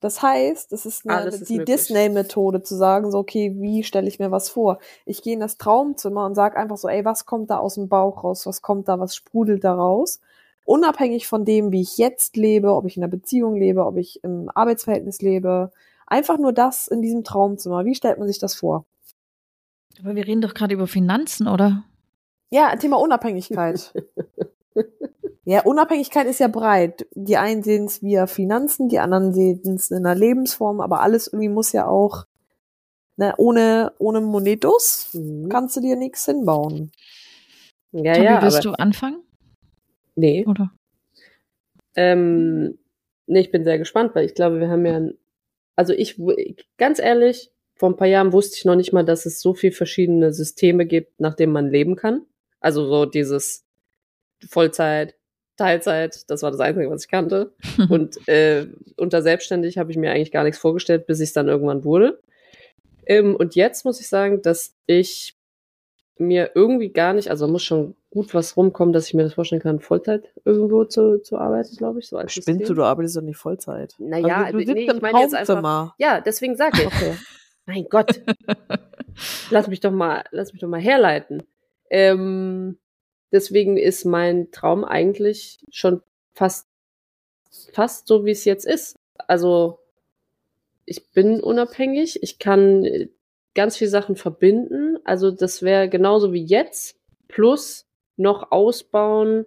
Das 0.00 0.20
heißt, 0.20 0.72
es 0.72 0.84
ist, 0.84 1.08
eine, 1.08 1.28
ist 1.30 1.48
die. 1.48 1.64
Disney-Methode 1.64 2.62
zu 2.62 2.76
sagen, 2.76 3.10
so, 3.10 3.18
okay, 3.18 3.54
wie 3.56 3.82
stelle 3.82 4.06
ich 4.06 4.18
mir 4.18 4.30
was 4.30 4.50
vor? 4.50 4.78
Ich 5.06 5.22
gehe 5.22 5.32
in 5.32 5.40
das 5.40 5.56
Traumzimmer 5.56 6.26
und 6.26 6.34
sage 6.34 6.56
einfach 6.58 6.76
so, 6.76 6.86
ey, 6.88 7.04
was 7.04 7.24
kommt 7.24 7.48
da 7.50 7.56
aus 7.58 7.74
dem 7.74 7.88
Bauch 7.88 8.22
raus? 8.22 8.44
Was 8.44 8.60
kommt 8.60 8.88
da? 8.88 9.00
Was 9.00 9.16
sprudelt 9.16 9.64
da 9.64 9.74
raus? 9.74 10.20
Unabhängig 10.66 11.28
von 11.28 11.44
dem, 11.44 11.70
wie 11.70 11.80
ich 11.80 11.96
jetzt 11.96 12.36
lebe, 12.36 12.74
ob 12.74 12.86
ich 12.86 12.96
in 12.96 13.04
einer 13.04 13.10
Beziehung 13.10 13.54
lebe, 13.56 13.86
ob 13.86 13.96
ich 13.96 14.22
im 14.24 14.50
Arbeitsverhältnis 14.52 15.22
lebe. 15.22 15.70
Einfach 16.08 16.38
nur 16.38 16.52
das 16.52 16.88
in 16.88 17.02
diesem 17.02 17.22
Traumzimmer. 17.22 17.84
Wie 17.84 17.94
stellt 17.94 18.18
man 18.18 18.26
sich 18.26 18.40
das 18.40 18.56
vor? 18.56 18.84
Aber 20.00 20.16
wir 20.16 20.26
reden 20.26 20.40
doch 20.40 20.54
gerade 20.54 20.74
über 20.74 20.88
Finanzen, 20.88 21.46
oder? 21.46 21.84
Ja, 22.50 22.74
Thema 22.74 22.98
Unabhängigkeit. 22.98 23.94
ja, 25.44 25.62
Unabhängigkeit 25.62 26.26
ist 26.26 26.40
ja 26.40 26.48
breit. 26.48 27.06
Die 27.14 27.36
einen 27.36 27.62
sehen 27.62 27.84
es 27.84 28.02
via 28.02 28.26
Finanzen, 28.26 28.88
die 28.88 28.98
anderen 28.98 29.32
sehen 29.32 29.76
es 29.76 29.92
in 29.92 30.04
einer 30.04 30.16
Lebensform, 30.16 30.80
aber 30.80 31.00
alles 31.00 31.28
irgendwie 31.28 31.48
muss 31.48 31.70
ja 31.70 31.86
auch, 31.86 32.26
ne, 33.16 33.34
ohne, 33.36 33.92
ohne 33.98 34.20
Monetus 34.20 35.10
Mhm. 35.12 35.48
kannst 35.48 35.76
du 35.76 35.80
dir 35.80 35.94
nichts 35.94 36.24
hinbauen. 36.24 36.90
Ja, 37.92 38.14
Tabi, 38.14 38.24
ja, 38.24 38.42
willst 38.42 38.66
aber 38.66 38.76
du 38.76 38.82
anfangen? 38.82 39.22
Nee. 40.16 40.44
Oder? 40.46 40.72
Ähm, 41.94 42.78
nee, 43.26 43.40
ich 43.40 43.50
bin 43.50 43.64
sehr 43.64 43.78
gespannt, 43.78 44.14
weil 44.14 44.26
ich 44.26 44.34
glaube, 44.34 44.60
wir 44.60 44.68
haben 44.68 44.84
ja, 44.84 45.00
also 45.76 45.92
ich, 45.92 46.20
ganz 46.76 46.98
ehrlich, 46.98 47.50
vor 47.74 47.90
ein 47.90 47.96
paar 47.96 48.08
Jahren 48.08 48.32
wusste 48.32 48.56
ich 48.56 48.64
noch 48.64 48.74
nicht 48.74 48.92
mal, 48.92 49.04
dass 49.04 49.26
es 49.26 49.40
so 49.40 49.54
viel 49.54 49.72
verschiedene 49.72 50.32
Systeme 50.32 50.86
gibt, 50.86 51.20
nach 51.20 51.34
denen 51.34 51.52
man 51.52 51.70
leben 51.70 51.94
kann. 51.94 52.22
Also 52.60 52.86
so 52.86 53.04
dieses 53.04 53.64
Vollzeit, 54.48 55.14
Teilzeit, 55.56 56.28
das 56.28 56.42
war 56.42 56.50
das 56.50 56.60
Einzige, 56.60 56.90
was 56.90 57.04
ich 57.04 57.10
kannte. 57.10 57.52
Und 57.90 58.26
äh, 58.28 58.66
unter 58.96 59.22
selbstständig 59.22 59.78
habe 59.78 59.90
ich 59.90 59.98
mir 59.98 60.10
eigentlich 60.10 60.32
gar 60.32 60.44
nichts 60.44 60.58
vorgestellt, 60.58 61.06
bis 61.06 61.20
ich 61.20 61.28
es 61.28 61.34
dann 61.34 61.48
irgendwann 61.48 61.84
wurde. 61.84 62.20
Ähm, 63.06 63.36
und 63.36 63.54
jetzt 63.54 63.84
muss 63.84 64.00
ich 64.00 64.08
sagen, 64.08 64.42
dass 64.42 64.74
ich 64.86 65.35
mir 66.18 66.52
irgendwie 66.54 66.88
gar 66.90 67.12
nicht, 67.12 67.30
also 67.30 67.46
muss 67.46 67.62
schon 67.62 67.94
gut 68.10 68.32
was 68.34 68.56
rumkommen, 68.56 68.92
dass 68.92 69.08
ich 69.08 69.14
mir 69.14 69.24
das 69.24 69.34
vorstellen 69.34 69.60
kann, 69.60 69.80
Vollzeit 69.80 70.24
irgendwo 70.44 70.84
zu, 70.84 71.20
zu 71.20 71.36
arbeiten, 71.36 71.76
glaube 71.76 71.98
ich, 71.98 72.08
so 72.08 72.16
als 72.16 72.32
Spinnst 72.32 72.68
du, 72.68 72.74
du 72.74 72.82
arbeitest 72.82 73.16
doch 73.16 73.22
nicht 73.22 73.36
Vollzeit. 73.36 73.94
Naja, 73.98 74.44
also, 74.44 74.52
du 74.52 74.58
nee, 74.58 74.64
sitzt 74.64 74.78
ich 74.78 74.88
im 74.88 75.00
meine 75.00 75.20
jetzt 75.20 75.34
einfach-. 75.34 75.94
Ja, 75.98 76.20
deswegen 76.20 76.56
sage 76.56 76.82
ich. 76.82 76.86
Okay. 76.86 77.16
Mein 77.66 77.88
Gott, 77.90 78.22
lass 79.50 79.68
mich 79.68 79.80
doch 79.80 79.90
mal, 79.90 80.24
lass 80.30 80.52
mich 80.52 80.60
doch 80.60 80.68
mal 80.68 80.80
herleiten. 80.80 81.42
Ähm, 81.90 82.78
deswegen 83.32 83.76
ist 83.76 84.04
mein 84.04 84.50
Traum 84.52 84.84
eigentlich 84.84 85.58
schon 85.70 86.00
fast, 86.32 86.68
fast 87.72 88.06
so, 88.06 88.24
wie 88.24 88.30
es 88.30 88.44
jetzt 88.44 88.66
ist. 88.66 88.96
Also, 89.18 89.80
ich 90.84 91.10
bin 91.10 91.40
unabhängig, 91.40 92.22
ich 92.22 92.38
kann 92.38 92.84
äh, 92.84 93.08
ganz 93.56 93.76
viele 93.76 93.90
Sachen 93.90 94.14
verbinden. 94.14 94.98
Also, 95.04 95.32
das 95.32 95.62
wäre 95.62 95.88
genauso 95.88 96.32
wie 96.32 96.44
jetzt, 96.44 96.96
plus 97.26 97.86
noch 98.16 98.52
ausbauen, 98.52 99.44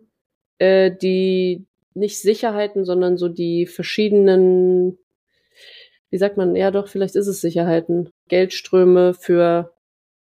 äh, 0.57 0.91
die 0.91 1.65
nicht 1.93 2.19
Sicherheiten, 2.21 2.83
sondern 2.83 3.15
so 3.17 3.29
die 3.29 3.65
verschiedenen 3.65 4.97
wie 6.11 6.17
sagt 6.17 6.37
man, 6.37 6.55
ja 6.55 6.71
doch, 6.71 6.87
vielleicht 6.87 7.15
ist 7.15 7.27
es 7.27 7.41
Sicherheiten, 7.41 8.09
Geldströme 8.29 9.13
für 9.13 9.73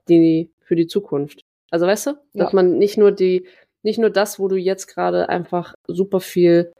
die, 0.08 0.52
für 0.62 0.76
die 0.76 0.88
Zukunft. 0.88 1.42
Also 1.72 1.88
weißt 1.88 2.08
du, 2.08 2.12
dass 2.34 2.52
Ja. 2.52 2.56
man 2.56 2.78
nicht 2.78 2.98
nur 2.98 3.12
die, 3.12 3.48
nicht 3.82 3.98
nur 4.00 4.12
das, 4.12 4.40
wo 4.40 4.48
du 4.48 4.56
jetzt 4.56 4.88
gerade 4.88 5.30
einfach 5.30 5.74
super 5.88 6.20
viel 6.20 6.72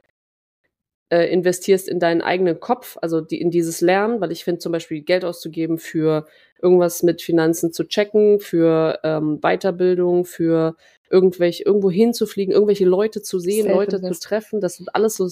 äh, 1.10 1.30
investierst 1.32 1.88
in 1.88 1.98
deinen 1.98 2.22
eigenen 2.22 2.60
Kopf, 2.60 2.96
also 3.02 3.20
die, 3.20 3.40
in 3.40 3.50
dieses 3.50 3.80
Lernen, 3.80 4.20
weil 4.20 4.30
ich 4.32 4.44
finde 4.44 4.60
zum 4.60 4.72
Beispiel 4.72 5.02
Geld 5.02 5.24
auszugeben 5.24 5.78
für 5.78 6.26
irgendwas 6.64 7.02
mit 7.02 7.20
Finanzen 7.20 7.72
zu 7.72 7.84
checken, 7.84 8.40
für 8.40 8.98
ähm, 9.04 9.40
Weiterbildung, 9.42 10.24
für 10.24 10.76
irgendwelche, 11.10 11.62
irgendwo 11.62 11.90
hinzufliegen, 11.90 12.54
irgendwelche 12.54 12.86
Leute 12.86 13.20
zu 13.20 13.38
sehen, 13.38 13.70
Leute 13.70 14.00
zu 14.00 14.18
treffen, 14.18 14.62
das 14.62 14.76
sind 14.76 14.88
alles 14.94 15.16
so 15.16 15.28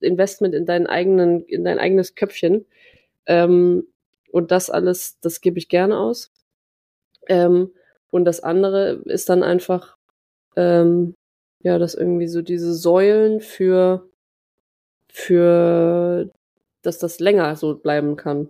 Investment 0.00 0.54
in 0.54 0.66
deinen 0.66 0.86
eigenen, 0.86 1.44
in 1.44 1.64
dein 1.64 1.78
eigenes 1.78 2.14
Köpfchen. 2.14 2.66
Ähm, 3.26 3.88
und 4.30 4.52
das 4.52 4.70
alles, 4.70 5.18
das 5.20 5.40
gebe 5.40 5.58
ich 5.58 5.68
gerne 5.68 5.98
aus. 5.98 6.30
Ähm, 7.26 7.72
und 8.10 8.24
das 8.24 8.40
andere 8.40 9.02
ist 9.06 9.28
dann 9.28 9.42
einfach, 9.42 9.96
ähm, 10.56 11.14
ja, 11.62 11.78
dass 11.78 11.94
irgendwie 11.94 12.28
so 12.28 12.42
diese 12.42 12.74
Säulen 12.74 13.40
für, 13.40 14.08
für, 15.08 16.30
dass 16.82 16.98
das 16.98 17.18
länger 17.18 17.56
so 17.56 17.76
bleiben 17.76 18.16
kann, 18.16 18.48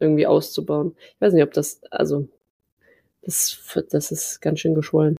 irgendwie 0.00 0.26
auszubauen. 0.26 0.94
Ich 1.14 1.20
weiß 1.20 1.32
nicht, 1.32 1.42
ob 1.42 1.52
das, 1.52 1.80
also, 1.90 2.28
das, 3.22 3.58
das 3.90 4.12
ist 4.12 4.40
ganz 4.40 4.60
schön 4.60 4.74
geschwollen 4.74 5.16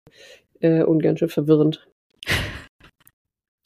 äh, 0.61 0.83
und 0.83 1.03
ganz 1.03 1.18
schön 1.18 1.29
verwirrend. 1.29 1.87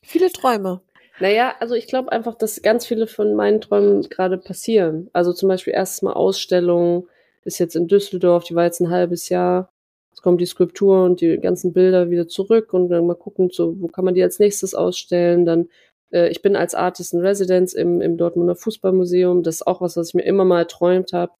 Viele 0.04 0.30
Träume. 0.30 0.80
Naja, 1.20 1.54
also 1.58 1.74
ich 1.74 1.86
glaube 1.86 2.12
einfach, 2.12 2.36
dass 2.36 2.62
ganz 2.62 2.86
viele 2.86 3.06
von 3.06 3.34
meinen 3.34 3.60
Träumen 3.60 4.02
gerade 4.02 4.38
passieren. 4.38 5.10
Also 5.12 5.32
zum 5.32 5.48
Beispiel 5.48 5.72
erstes 5.74 6.02
Mal 6.02 6.12
Ausstellung, 6.12 7.08
ist 7.44 7.58
jetzt 7.58 7.76
in 7.76 7.88
Düsseldorf, 7.88 8.44
die 8.44 8.54
war 8.54 8.64
jetzt 8.64 8.80
ein 8.80 8.90
halbes 8.90 9.28
Jahr. 9.28 9.72
Jetzt 10.10 10.22
kommt 10.22 10.40
die 10.40 10.46
Skulptur 10.46 11.04
und 11.04 11.20
die 11.20 11.38
ganzen 11.38 11.72
Bilder 11.72 12.10
wieder 12.10 12.28
zurück 12.28 12.72
und 12.72 12.88
dann 12.88 13.06
mal 13.06 13.14
gucken, 13.14 13.50
so, 13.52 13.80
wo 13.80 13.88
kann 13.88 14.04
man 14.04 14.14
die 14.14 14.22
als 14.22 14.38
nächstes 14.38 14.74
ausstellen. 14.74 15.44
Dann, 15.44 15.68
äh, 16.12 16.28
ich 16.28 16.42
bin 16.42 16.56
als 16.56 16.74
Artist 16.74 17.14
in 17.14 17.20
Residence 17.20 17.74
im, 17.74 18.00
im 18.00 18.16
Dortmunder 18.16 18.56
Fußballmuseum. 18.56 19.42
Das 19.42 19.56
ist 19.56 19.66
auch 19.66 19.80
was, 19.80 19.96
was 19.96 20.08
ich 20.08 20.14
mir 20.14 20.24
immer 20.24 20.44
mal 20.44 20.60
erträumt 20.60 21.12
habe, 21.12 21.32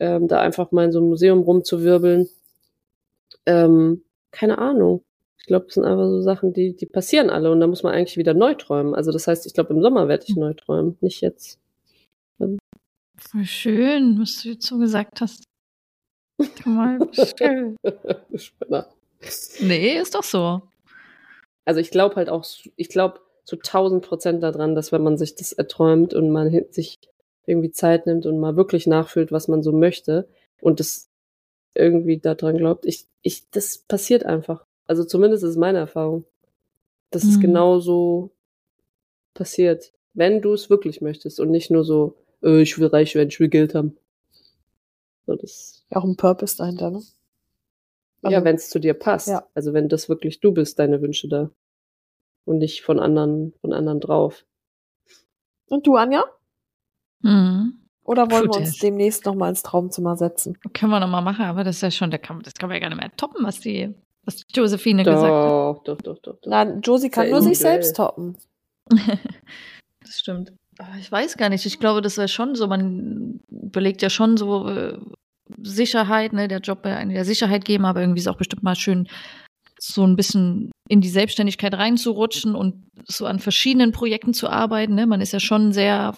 ähm, 0.00 0.28
da 0.28 0.40
einfach 0.40 0.72
mal 0.72 0.84
in 0.84 0.92
so 0.92 0.98
einem 0.98 1.08
Museum 1.08 1.40
rumzuwirbeln. 1.40 2.28
Ähm, 3.46 4.02
keine 4.30 4.58
Ahnung. 4.58 5.02
Ich 5.38 5.46
glaube, 5.46 5.66
das 5.66 5.74
sind 5.74 5.84
einfach 5.84 6.08
so 6.08 6.20
Sachen, 6.20 6.52
die, 6.52 6.76
die 6.76 6.86
passieren 6.86 7.30
alle 7.30 7.50
und 7.50 7.60
da 7.60 7.66
muss 7.66 7.82
man 7.82 7.94
eigentlich 7.94 8.18
wieder 8.18 8.34
neu 8.34 8.54
träumen. 8.54 8.94
Also 8.94 9.12
das 9.12 9.26
heißt, 9.26 9.46
ich 9.46 9.54
glaube, 9.54 9.72
im 9.72 9.80
Sommer 9.80 10.08
werde 10.08 10.24
ich 10.28 10.36
neu 10.36 10.52
träumen, 10.52 10.98
nicht 11.00 11.22
jetzt. 11.22 11.58
Voll 12.38 13.44
schön, 13.44 14.20
was 14.20 14.42
du 14.42 14.50
jetzt 14.50 14.66
so 14.66 14.78
gesagt 14.78 15.20
hast. 15.20 15.44
Mal 16.64 16.98
schön. 17.38 17.76
Spinner. 18.34 18.88
Nee, 19.60 19.98
ist 19.98 20.14
doch 20.14 20.22
so. 20.22 20.62
Also 21.64 21.80
ich 21.80 21.90
glaube 21.90 22.16
halt 22.16 22.28
auch, 22.28 22.46
ich 22.76 22.88
glaube 22.88 23.20
zu 23.48 23.56
1000 23.56 24.04
Prozent 24.04 24.42
daran, 24.42 24.74
dass 24.74 24.92
wenn 24.92 25.02
man 25.02 25.16
sich 25.16 25.34
das 25.34 25.52
erträumt 25.54 26.12
und 26.12 26.28
man 26.28 26.50
sich 26.70 26.98
irgendwie 27.46 27.70
Zeit 27.70 28.04
nimmt 28.06 28.26
und 28.26 28.38
mal 28.38 28.56
wirklich 28.56 28.86
nachfühlt, 28.86 29.32
was 29.32 29.48
man 29.48 29.62
so 29.62 29.72
möchte 29.72 30.28
und 30.60 30.80
das 30.80 31.08
irgendwie 31.74 32.18
daran 32.18 32.58
glaubt, 32.58 32.84
ich, 32.84 33.06
ich, 33.22 33.48
das 33.50 33.78
passiert 33.78 34.24
einfach. 34.26 34.66
Also 34.86 35.02
zumindest 35.02 35.44
ist 35.44 35.56
meine 35.56 35.78
Erfahrung, 35.78 36.26
dass 37.10 37.24
es 37.24 37.38
Mhm. 37.38 37.40
genau 37.40 37.78
so 37.80 38.32
passiert, 39.32 39.94
wenn 40.12 40.42
du 40.42 40.52
es 40.52 40.68
wirklich 40.68 41.00
möchtest 41.00 41.40
und 41.40 41.50
nicht 41.50 41.70
nur 41.70 41.84
so, 41.84 42.16
äh, 42.42 42.60
ich 42.60 42.78
will 42.78 42.88
reich 42.88 43.14
werden, 43.14 43.30
ich 43.30 43.40
will 43.40 43.48
Geld 43.48 43.74
haben. 43.74 43.96
So, 45.26 45.36
das, 45.36 45.86
Ja, 45.90 45.96
auch 45.98 46.04
ein 46.04 46.16
Purpose 46.16 46.54
dahinter, 46.58 46.90
ne? 46.90 47.00
ja, 48.24 48.30
Also- 48.30 48.44
wenn 48.44 48.56
es 48.56 48.68
zu 48.68 48.78
dir 48.78 48.92
passt. 48.92 49.28
Ja. 49.28 49.46
Also 49.54 49.72
wenn 49.72 49.88
das 49.88 50.10
wirklich 50.10 50.40
du 50.40 50.52
bist, 50.52 50.78
deine 50.78 51.00
Wünsche 51.00 51.28
da. 51.28 51.50
Und 52.48 52.58
nicht 52.58 52.80
von 52.80 52.98
anderen, 52.98 53.52
von 53.60 53.74
anderen 53.74 54.00
drauf. 54.00 54.46
Und 55.68 55.86
du, 55.86 55.96
Anja? 55.96 56.24
Mhm. 57.20 57.78
Oder 58.04 58.30
wollen 58.30 58.44
wir 58.44 58.60
uns 58.60 58.78
demnächst 58.78 59.26
noch 59.26 59.34
mal 59.34 59.50
ins 59.50 59.62
Traumzimmer 59.62 60.16
setzen? 60.16 60.56
Können 60.72 60.92
wir 60.92 60.98
nochmal 60.98 61.20
machen, 61.20 61.44
aber 61.44 61.62
das 61.62 61.76
ist 61.76 61.82
ja 61.82 61.90
schon, 61.90 62.10
das 62.10 62.22
kann, 62.22 62.40
das 62.40 62.54
kann 62.54 62.70
man 62.70 62.76
ja 62.76 62.80
gar 62.80 62.88
nicht 62.88 63.00
mehr 63.02 63.14
toppen, 63.18 63.44
was 63.44 63.60
die, 63.60 63.94
was 64.24 64.36
die 64.36 64.44
Josephine 64.54 65.04
gesagt 65.04 65.24
hat. 65.24 65.30
Doch, 65.30 65.82
doch, 65.84 65.98
doch, 65.98 66.18
doch, 66.20 66.36
doch. 66.40 66.48
Nein, 66.50 66.80
Josie 66.80 67.10
kann 67.10 67.28
nur 67.28 67.42
sich 67.42 67.58
selbst 67.58 67.96
toppen. 67.96 68.38
das 68.88 70.18
stimmt. 70.18 70.54
Aber 70.78 70.96
ich 70.98 71.12
weiß 71.12 71.36
gar 71.36 71.50
nicht. 71.50 71.66
Ich 71.66 71.78
glaube, 71.78 72.00
das 72.00 72.16
wäre 72.16 72.28
schon 72.28 72.54
so. 72.54 72.66
Man 72.66 73.40
überlegt 73.50 74.00
ja 74.00 74.08
schon 74.08 74.38
so 74.38 74.66
äh, 74.68 74.98
Sicherheit, 75.62 76.32
ne? 76.32 76.48
Der 76.48 76.60
Job 76.60 76.86
einen 76.86 77.10
ja 77.10 77.24
Sicherheit 77.24 77.66
geben, 77.66 77.84
aber 77.84 78.00
irgendwie 78.00 78.20
ist 78.20 78.26
es 78.26 78.32
auch 78.32 78.38
bestimmt 78.38 78.62
mal 78.62 78.74
schön, 78.74 79.06
so 79.80 80.04
ein 80.04 80.16
bisschen 80.16 80.70
in 80.88 81.00
die 81.00 81.08
Selbstständigkeit 81.08 81.74
reinzurutschen 81.74 82.54
und 82.54 82.88
so 83.06 83.26
an 83.26 83.38
verschiedenen 83.38 83.92
Projekten 83.92 84.34
zu 84.34 84.48
arbeiten. 84.48 84.94
Ne? 84.94 85.06
Man 85.06 85.20
ist 85.20 85.32
ja 85.32 85.40
schon 85.40 85.72
sehr, 85.72 86.16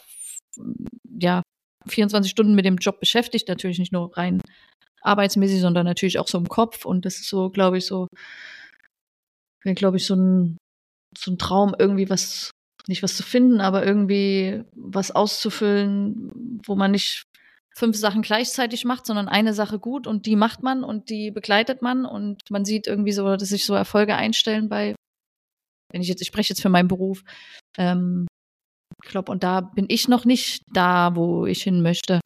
ja, 1.18 1.42
24 1.88 2.30
Stunden 2.30 2.54
mit 2.54 2.64
dem 2.64 2.76
Job 2.76 3.00
beschäftigt, 3.00 3.48
natürlich 3.48 3.78
nicht 3.78 3.92
nur 3.92 4.16
rein 4.16 4.40
arbeitsmäßig, 5.02 5.60
sondern 5.60 5.86
natürlich 5.86 6.18
auch 6.18 6.28
so 6.28 6.38
im 6.38 6.48
Kopf. 6.48 6.84
Und 6.84 7.04
das 7.04 7.16
ist 7.16 7.28
so, 7.28 7.50
glaube 7.50 7.78
ich, 7.78 7.86
so, 7.86 8.06
wäre, 9.64 9.74
glaube 9.74 9.96
ich, 9.96 10.06
so 10.06 10.14
ein, 10.14 10.58
so 11.16 11.30
ein 11.30 11.38
Traum, 11.38 11.74
irgendwie 11.78 12.10
was, 12.10 12.50
nicht 12.86 13.02
was 13.02 13.16
zu 13.16 13.22
finden, 13.22 13.60
aber 13.60 13.84
irgendwie 13.84 14.64
was 14.74 15.10
auszufüllen, 15.10 16.60
wo 16.64 16.76
man 16.76 16.92
nicht 16.92 17.24
fünf 17.80 17.96
Sachen 17.96 18.20
gleichzeitig 18.20 18.84
macht, 18.84 19.06
sondern 19.06 19.28
eine 19.28 19.54
Sache 19.54 19.78
gut 19.78 20.06
und 20.06 20.26
die 20.26 20.36
macht 20.36 20.62
man 20.62 20.84
und 20.84 21.08
die 21.08 21.30
begleitet 21.30 21.80
man 21.80 22.04
und 22.04 22.42
man 22.50 22.66
sieht 22.66 22.86
irgendwie 22.86 23.12
so, 23.12 23.24
dass 23.36 23.48
sich 23.48 23.64
so 23.64 23.74
Erfolge 23.74 24.14
einstellen 24.14 24.68
bei, 24.68 24.94
wenn 25.90 26.02
ich 26.02 26.08
jetzt, 26.08 26.20
ich 26.20 26.28
spreche 26.28 26.50
jetzt 26.50 26.60
für 26.60 26.68
meinen 26.68 26.88
Beruf, 26.88 27.24
ähm, 27.78 28.26
ich 29.02 29.10
glaube, 29.10 29.32
und 29.32 29.42
da 29.42 29.62
bin 29.62 29.86
ich 29.88 30.08
noch 30.08 30.26
nicht 30.26 30.62
da, 30.74 31.16
wo 31.16 31.46
ich 31.46 31.62
hin 31.62 31.80
möchte. 31.80 32.20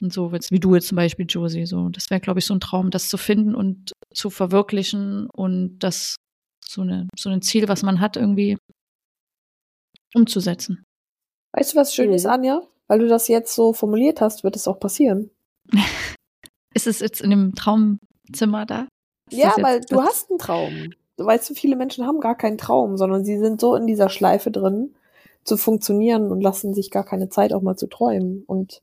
Und 0.00 0.12
so 0.12 0.32
wie 0.32 0.60
du 0.60 0.74
jetzt 0.74 0.88
zum 0.88 0.96
Beispiel, 0.96 1.26
Josie. 1.28 1.66
So, 1.66 1.88
das 1.88 2.10
wäre, 2.10 2.20
glaube 2.20 2.40
ich, 2.40 2.46
so 2.46 2.54
ein 2.54 2.60
Traum, 2.60 2.90
das 2.90 3.08
zu 3.08 3.16
finden 3.16 3.54
und 3.54 3.92
zu 4.12 4.28
verwirklichen 4.30 5.28
und 5.30 5.78
das 5.78 6.16
so, 6.64 6.82
eine, 6.82 7.08
so 7.16 7.30
ein 7.30 7.42
Ziel, 7.42 7.68
was 7.68 7.82
man 7.82 8.00
hat, 8.00 8.16
irgendwie 8.16 8.56
umzusetzen. 10.14 10.84
Weißt 11.56 11.74
du, 11.74 11.78
was 11.78 11.94
schön 11.94 12.08
mhm. 12.08 12.14
ist, 12.14 12.26
Anja? 12.26 12.62
Weil 12.88 12.98
du 12.98 13.06
das 13.06 13.28
jetzt 13.28 13.54
so 13.54 13.72
formuliert 13.72 14.20
hast, 14.20 14.44
wird 14.44 14.56
es 14.56 14.66
auch 14.66 14.80
passieren. 14.80 15.30
ist 16.74 16.86
es 16.86 17.00
jetzt 17.00 17.20
in 17.20 17.30
dem 17.30 17.54
Traumzimmer 17.54 18.66
da? 18.66 18.88
Ist 19.30 19.38
ja, 19.38 19.54
weil 19.60 19.80
du 19.82 20.02
hast 20.02 20.30
einen 20.30 20.38
Traum. 20.38 20.90
Weißt 21.18 21.50
du, 21.50 21.54
viele 21.54 21.76
Menschen 21.76 22.06
haben 22.06 22.20
gar 22.20 22.36
keinen 22.36 22.58
Traum, 22.58 22.96
sondern 22.96 23.24
sie 23.24 23.38
sind 23.38 23.60
so 23.60 23.74
in 23.74 23.86
dieser 23.86 24.08
Schleife 24.08 24.50
drin, 24.50 24.94
zu 25.44 25.56
funktionieren 25.56 26.30
und 26.30 26.40
lassen 26.40 26.74
sich 26.74 26.90
gar 26.90 27.04
keine 27.04 27.28
Zeit 27.28 27.52
auch 27.52 27.62
mal 27.62 27.76
zu 27.76 27.88
träumen. 27.88 28.44
Und 28.46 28.82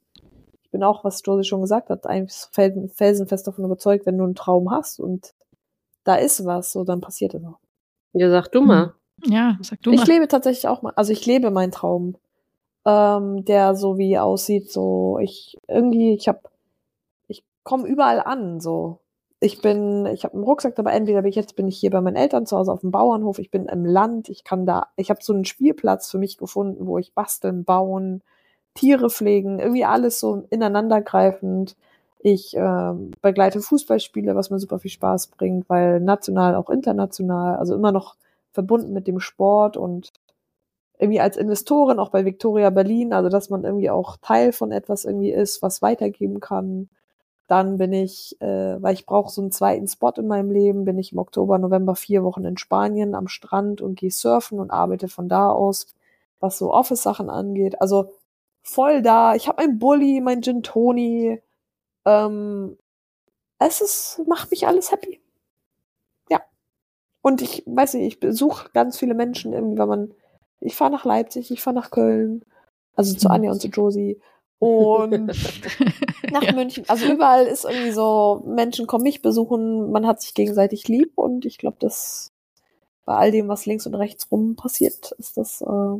ich 0.64 0.72
bin 0.72 0.84
auch, 0.84 1.04
was 1.04 1.22
Josie 1.24 1.48
schon 1.48 1.62
gesagt 1.62 1.90
hat, 1.90 2.06
eigentlich 2.06 2.36
felsenfest 2.52 3.48
davon 3.48 3.66
überzeugt, 3.66 4.06
wenn 4.06 4.18
du 4.18 4.24
einen 4.24 4.36
Traum 4.36 4.72
hast 4.72 5.00
und 5.00 5.34
da 6.04 6.16
ist 6.16 6.46
was, 6.46 6.72
so 6.72 6.84
dann 6.84 7.02
passiert 7.02 7.34
es 7.34 7.44
auch. 7.44 7.60
Ja, 8.14 8.30
sag 8.30 8.52
du 8.52 8.62
mal. 8.62 8.94
Hm. 9.24 9.32
Ja, 9.32 9.58
sag 9.62 9.82
du 9.82 9.92
ich 9.92 9.98
mal. 9.98 10.04
Ich 10.04 10.08
lebe 10.08 10.28
tatsächlich 10.28 10.68
auch 10.68 10.82
mal, 10.82 10.94
also 10.96 11.12
ich 11.12 11.26
lebe 11.26 11.52
meinen 11.52 11.72
Traum, 11.72 12.18
ähm, 12.86 13.46
der 13.46 13.76
so 13.76 13.98
wie 13.98 14.18
aussieht, 14.18 14.72
so 14.72 15.20
ich 15.22 15.58
irgendwie, 15.68 16.14
ich 16.14 16.28
habe, 16.28 16.42
ich 17.28 17.44
komme 17.64 17.88
überall 17.88 18.22
an, 18.22 18.60
so 18.60 19.00
ich 19.42 19.62
bin, 19.62 20.06
ich 20.08 20.24
habe 20.24 20.36
einen 20.36 20.44
Rucksack 20.44 20.76
dabei, 20.76 20.92
entweder 20.94 21.22
bin 21.22 21.30
ich 21.30 21.36
jetzt 21.36 21.56
bin 21.56 21.68
ich 21.68 21.78
hier 21.78 21.92
bei 21.92 22.02
meinen 22.02 22.16
Eltern 22.16 22.46
zu 22.46 22.58
Hause 22.58 22.72
auf 22.72 22.82
dem 22.82 22.92
Bauernhof, 22.92 23.40
ich 23.40 23.52
bin 23.52 23.66
im 23.68 23.86
Land, 23.86 24.30
ich 24.30 24.44
kann 24.44 24.66
da, 24.66 24.88
ich 24.96 25.10
habe 25.10 25.20
so 25.24 25.34
einen 25.34 25.46
Spielplatz 25.46 26.10
für 26.10 26.18
mich 26.18 26.38
gefunden, 26.38 26.88
wo 26.88 26.98
ich 26.98 27.14
basteln, 27.14 27.64
bauen, 27.66 28.24
Tiere 28.76 29.10
pflegen, 29.10 29.60
irgendwie 29.60 29.86
alles 29.86 30.20
so 30.20 30.46
ineinandergreifend. 30.50 31.76
Ich 32.20 32.56
äh, 32.58 32.94
begleite 33.22 33.62
Fußballspiele, 33.62 34.36
was 34.36 34.50
mir 34.50 34.60
super 34.60 34.80
viel 34.80 34.92
Spaß 34.92 35.28
bringt, 35.28 35.70
weil 35.70 36.00
national, 36.02 36.56
auch 36.56 36.70
international, 36.70 37.56
also 37.58 37.74
immer 37.76 37.92
noch 37.92 38.16
verbunden 38.52 38.94
mit 38.94 39.08
dem 39.08 39.20
Sport 39.20 39.78
und 39.78 40.12
irgendwie 41.00 41.20
als 41.20 41.38
Investorin 41.38 42.00
auch 42.00 42.10
bei 42.10 42.26
Victoria 42.26 42.70
Berlin, 42.70 43.14
also 43.14 43.30
dass 43.30 43.50
man 43.50 43.64
irgendwie 43.64 43.90
auch 43.90 44.18
Teil 44.18 44.52
von 44.52 44.72
etwas 44.72 45.06
irgendwie 45.06 45.32
ist, 45.32 45.62
was 45.62 45.82
weitergeben 45.82 46.40
kann. 46.40 46.90
Dann 47.48 47.78
bin 47.78 47.94
ich, 47.94 48.42
äh, 48.42 48.82
weil 48.82 48.94
ich 48.96 49.06
brauche 49.06 49.32
so 49.32 49.42
einen 49.42 49.52
zweiten 49.52 49.88
Spot 49.88 50.14
in 50.18 50.28
meinem 50.28 50.52
Leben, 50.52 50.86
bin 50.86 50.98
ich 50.98 51.12
im 51.12 51.20
Oktober, 51.20 51.58
November 51.60 51.96
vier 51.96 52.24
Wochen 52.24 52.44
in 52.46 52.58
Spanien 52.58 53.14
am 53.14 53.28
Strand 53.28 53.82
und 53.82 54.00
gehe 54.00 54.12
surfen 54.12 54.60
und 54.60 54.72
arbeite 54.72 55.08
von 55.08 55.30
da 55.30 55.50
aus, 55.50 55.88
was 56.40 56.58
so 56.58 56.74
Office-Sachen 56.74 57.30
angeht. 57.30 57.82
Also 57.82 58.12
voll 58.64 59.02
da. 59.02 59.36
Ich 59.36 59.48
habe 59.48 59.64
mein 59.64 59.80
Bulli, 59.80 60.22
mein 60.22 60.42
Gin 60.42 60.64
Toni. 60.64 61.40
Ähm, 62.06 62.78
es 63.60 63.82
ist, 63.82 64.22
macht 64.28 64.52
mich 64.52 64.68
alles 64.68 64.92
happy. 64.92 65.22
Ja. 66.30 66.42
Und 67.22 67.42
ich 67.42 67.64
weiß 67.68 67.94
nicht, 67.96 68.08
ich 68.08 68.20
besuche 68.20 68.70
ganz 68.74 68.98
viele 68.98 69.14
Menschen 69.14 69.54
irgendwie, 69.54 69.78
wenn 69.78 69.90
man, 69.90 70.12
ich 70.60 70.76
fahre 70.76 70.92
nach 70.92 71.06
Leipzig, 71.06 71.52
ich 71.52 71.62
fahre 71.62 71.76
nach 71.76 71.92
Köln, 71.92 72.44
also 72.96 73.16
zu. 73.16 73.30
Anja 73.30 73.52
und 73.52 73.62
zu 73.62 73.68
Josie 73.68 74.20
und 74.60 75.28
nach 76.32 76.44
ja. 76.44 76.54
München. 76.54 76.86
Also 76.88 77.12
überall 77.12 77.46
ist 77.46 77.66
irgendwie 77.66 77.92
so, 77.92 78.44
Menschen 78.48 78.88
kommen 78.88 79.04
mich 79.04 79.22
besuchen, 79.22 79.92
man 79.92 80.08
hat 80.08 80.22
sich 80.22 80.34
gegenseitig 80.34 80.88
lieb 80.88 81.12
und 81.16 81.46
ich 81.46 81.58
glaube, 81.58 81.78
dass 81.80 82.32
bei 83.06 83.16
all 83.16 83.32
dem, 83.32 83.48
was 83.48 83.66
links 83.66 83.86
und 83.86 83.96
rechts 83.96 84.32
rum 84.32 84.56
passiert, 84.56 85.12
ist 85.20 85.38
das 85.38 85.62
äh, 85.62 86.00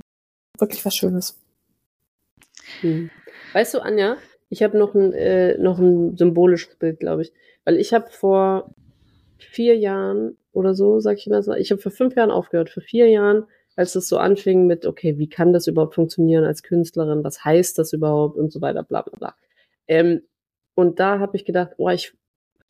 wirklich 0.58 0.84
was 0.86 0.96
Schönes. 0.96 1.38
Hm. 2.82 3.12
Weißt 3.54 3.74
du, 3.74 3.80
Anja, 3.80 4.18
ich 4.50 4.64
habe 4.64 4.78
noch 4.78 4.96
ein, 4.96 5.14
äh, 5.14 5.58
noch 5.58 5.78
ein 5.78 6.18
symbolisches 6.18 6.76
Bild, 6.76 7.00
glaube 7.00 7.24
ich. 7.24 7.34
Weil 7.64 7.78
ich 7.78 7.94
habe 7.94 8.10
vor 8.10 8.74
vier 9.38 9.78
Jahren 9.78 10.38
oder 10.52 10.74
so, 10.74 11.00
sag 11.00 11.18
ich 11.18 11.28
mal 11.28 11.44
so, 11.44 11.54
ich 11.54 11.72
habe 11.72 11.82
vor 11.82 11.92
fünf 11.92 12.16
Jahren 12.16 12.32
aufgehört. 12.32 12.70
Vor 12.70 12.84
vier 12.84 13.10
Jahren 13.10 13.46
als 13.76 13.96
es 13.96 14.08
so 14.08 14.18
anfing 14.18 14.68
mit, 14.68 14.86
okay, 14.86 15.18
wie 15.18 15.30
kann 15.30 15.54
das 15.54 15.68
überhaupt 15.68 15.96
funktionieren 15.96 16.46
als 16.46 16.64
Künstlerin, 16.64 17.24
was 17.24 17.44
heißt 17.44 17.78
das 17.78 17.94
überhaupt 17.94 18.38
und 18.38 18.52
so 18.52 18.62
weiter, 18.62 18.84
bla 18.84 19.02
bla 19.02 19.18
bla. 19.18 19.36
Ähm, 19.88 20.22
und 20.76 21.00
da 21.00 21.20
habe 21.20 21.38
ich 21.38 21.46
gedacht, 21.46 21.74
oh, 21.78 21.90
ich, 21.90 22.14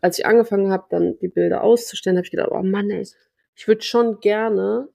als 0.02 0.20
ich 0.20 0.26
angefangen 0.26 0.72
habe, 0.72 0.86
dann 0.90 1.18
die 1.20 1.28
Bilder 1.28 1.64
auszustellen, 1.64 2.18
habe 2.18 2.26
ich 2.26 2.32
gedacht, 2.32 2.50
oh 2.52 2.64
Mann, 2.64 2.90
ey, 2.90 3.08
ich 3.56 3.68
würde 3.68 3.82
schon 3.82 4.20
gerne 4.20 4.90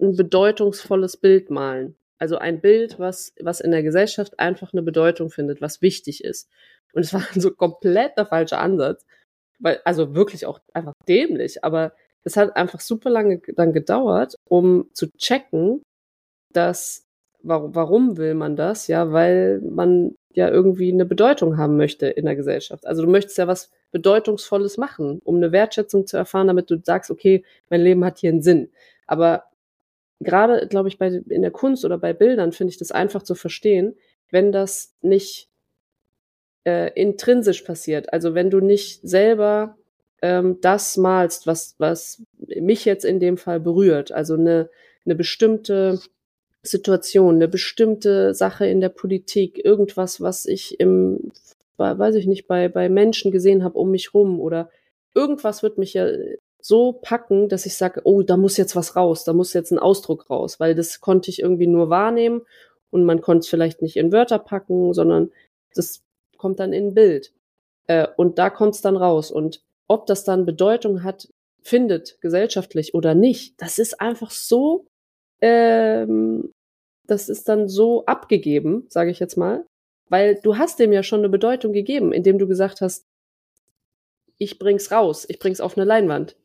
ein 0.00 0.16
bedeutungsvolles 0.16 1.16
Bild 1.16 1.50
malen. 1.50 1.96
Also 2.18 2.36
ein 2.36 2.60
Bild, 2.60 2.98
was, 2.98 3.34
was 3.40 3.60
in 3.60 3.70
der 3.70 3.82
Gesellschaft 3.82 4.38
einfach 4.38 4.72
eine 4.72 4.82
Bedeutung 4.82 5.30
findet, 5.30 5.60
was 5.60 5.82
wichtig 5.82 6.24
ist. 6.24 6.50
Und 6.92 7.02
es 7.02 7.12
war 7.14 7.22
so 7.34 7.50
komplett 7.50 8.16
der 8.16 8.26
falsche 8.26 8.58
Ansatz. 8.58 9.04
Weil, 9.58 9.80
also 9.84 10.14
wirklich 10.14 10.46
auch 10.46 10.60
einfach 10.72 10.94
dämlich, 11.06 11.62
aber 11.64 11.92
es 12.24 12.36
hat 12.36 12.56
einfach 12.56 12.80
super 12.80 13.10
lange 13.10 13.40
dann 13.56 13.72
gedauert, 13.72 14.36
um 14.44 14.90
zu 14.92 15.10
checken, 15.12 15.82
dass 16.52 17.06
warum, 17.42 17.74
warum 17.74 18.16
will 18.16 18.34
man 18.34 18.56
das? 18.56 18.86
Ja, 18.86 19.12
weil 19.12 19.60
man 19.60 20.14
ja 20.32 20.48
irgendwie 20.48 20.92
eine 20.92 21.06
Bedeutung 21.06 21.56
haben 21.56 21.76
möchte 21.76 22.06
in 22.06 22.24
der 22.24 22.36
Gesellschaft. 22.36 22.86
Also 22.86 23.02
du 23.02 23.10
möchtest 23.10 23.38
ja 23.38 23.46
was 23.46 23.70
Bedeutungsvolles 23.90 24.76
machen, 24.76 25.20
um 25.24 25.36
eine 25.36 25.52
Wertschätzung 25.52 26.06
zu 26.06 26.16
erfahren, 26.16 26.46
damit 26.46 26.70
du 26.70 26.80
sagst, 26.82 27.10
okay, 27.10 27.44
mein 27.68 27.80
Leben 27.80 28.04
hat 28.04 28.18
hier 28.18 28.30
einen 28.30 28.42
Sinn. 28.42 28.70
Aber 29.06 29.44
gerade, 30.20 30.68
glaube 30.68 30.88
ich, 30.88 30.98
bei, 30.98 31.08
in 31.08 31.42
der 31.42 31.50
Kunst 31.50 31.84
oder 31.84 31.98
bei 31.98 32.12
Bildern 32.12 32.52
finde 32.52 32.70
ich 32.70 32.78
das 32.78 32.92
einfach 32.92 33.22
zu 33.22 33.34
verstehen, 33.34 33.96
wenn 34.30 34.52
das 34.52 34.94
nicht 35.00 35.48
äh, 36.64 36.92
intrinsisch 36.94 37.62
passiert. 37.62 38.12
Also 38.12 38.34
wenn 38.34 38.50
du 38.50 38.60
nicht 38.60 39.00
selber 39.02 39.76
ähm, 40.22 40.58
das 40.60 40.96
malst, 40.96 41.46
was, 41.46 41.74
was 41.78 42.22
mich 42.38 42.84
jetzt 42.84 43.04
in 43.04 43.20
dem 43.20 43.36
Fall 43.36 43.60
berührt. 43.60 44.12
Also 44.12 44.34
eine, 44.34 44.70
eine 45.04 45.14
bestimmte 45.14 46.00
Situation, 46.62 47.36
eine 47.36 47.48
bestimmte 47.48 48.34
Sache 48.34 48.66
in 48.66 48.80
der 48.80 48.90
Politik, 48.90 49.64
irgendwas, 49.64 50.20
was 50.20 50.46
ich 50.46 50.78
im, 50.78 51.32
weiß 51.76 52.14
ich 52.16 52.26
nicht, 52.26 52.46
bei, 52.46 52.68
bei 52.68 52.88
Menschen 52.88 53.30
gesehen 53.30 53.64
habe 53.64 53.78
um 53.78 53.90
mich 53.90 54.12
rum 54.12 54.40
oder 54.40 54.70
irgendwas 55.14 55.62
wird 55.62 55.78
mich 55.78 55.94
ja 55.94 56.06
so 56.60 56.92
packen, 56.92 57.48
dass 57.48 57.64
ich 57.64 57.76
sage, 57.76 58.02
oh, 58.04 58.22
da 58.22 58.36
muss 58.36 58.58
jetzt 58.58 58.76
was 58.76 58.96
raus, 58.96 59.24
da 59.24 59.32
muss 59.32 59.54
jetzt 59.54 59.70
ein 59.70 59.78
Ausdruck 59.78 60.28
raus, 60.28 60.60
weil 60.60 60.74
das 60.74 61.00
konnte 61.00 61.30
ich 61.30 61.40
irgendwie 61.40 61.66
nur 61.66 61.88
wahrnehmen 61.88 62.42
und 62.90 63.04
man 63.04 63.22
konnte 63.22 63.40
es 63.40 63.48
vielleicht 63.48 63.80
nicht 63.80 63.96
in 63.96 64.12
Wörter 64.12 64.38
packen, 64.38 64.92
sondern 64.92 65.30
das 65.74 66.02
kommt 66.36 66.60
dann 66.60 66.74
in 66.74 66.88
ein 66.88 66.94
Bild. 66.94 67.32
Äh, 67.86 68.08
und 68.16 68.38
da 68.38 68.50
kommt 68.50 68.74
es 68.74 68.82
dann 68.82 68.96
raus. 68.96 69.30
Und 69.30 69.62
ob 69.90 70.06
das 70.06 70.22
dann 70.22 70.46
Bedeutung 70.46 71.02
hat, 71.02 71.28
findet, 71.62 72.20
gesellschaftlich 72.20 72.94
oder 72.94 73.16
nicht, 73.16 73.60
das 73.60 73.80
ist 73.80 74.00
einfach 74.00 74.30
so, 74.30 74.86
ähm, 75.40 76.52
das 77.08 77.28
ist 77.28 77.48
dann 77.48 77.66
so 77.66 78.06
abgegeben, 78.06 78.86
sage 78.88 79.10
ich 79.10 79.18
jetzt 79.18 79.36
mal, 79.36 79.66
weil 80.08 80.38
du 80.44 80.56
hast 80.56 80.78
dem 80.78 80.92
ja 80.92 81.02
schon 81.02 81.18
eine 81.18 81.28
Bedeutung 81.28 81.72
gegeben, 81.72 82.12
indem 82.12 82.38
du 82.38 82.46
gesagt 82.46 82.80
hast, 82.80 83.04
ich 84.38 84.60
bring's 84.60 84.92
raus, 84.92 85.26
ich 85.28 85.40
bring's 85.40 85.60
auf 85.60 85.76
eine 85.76 85.84
Leinwand. 85.84 86.36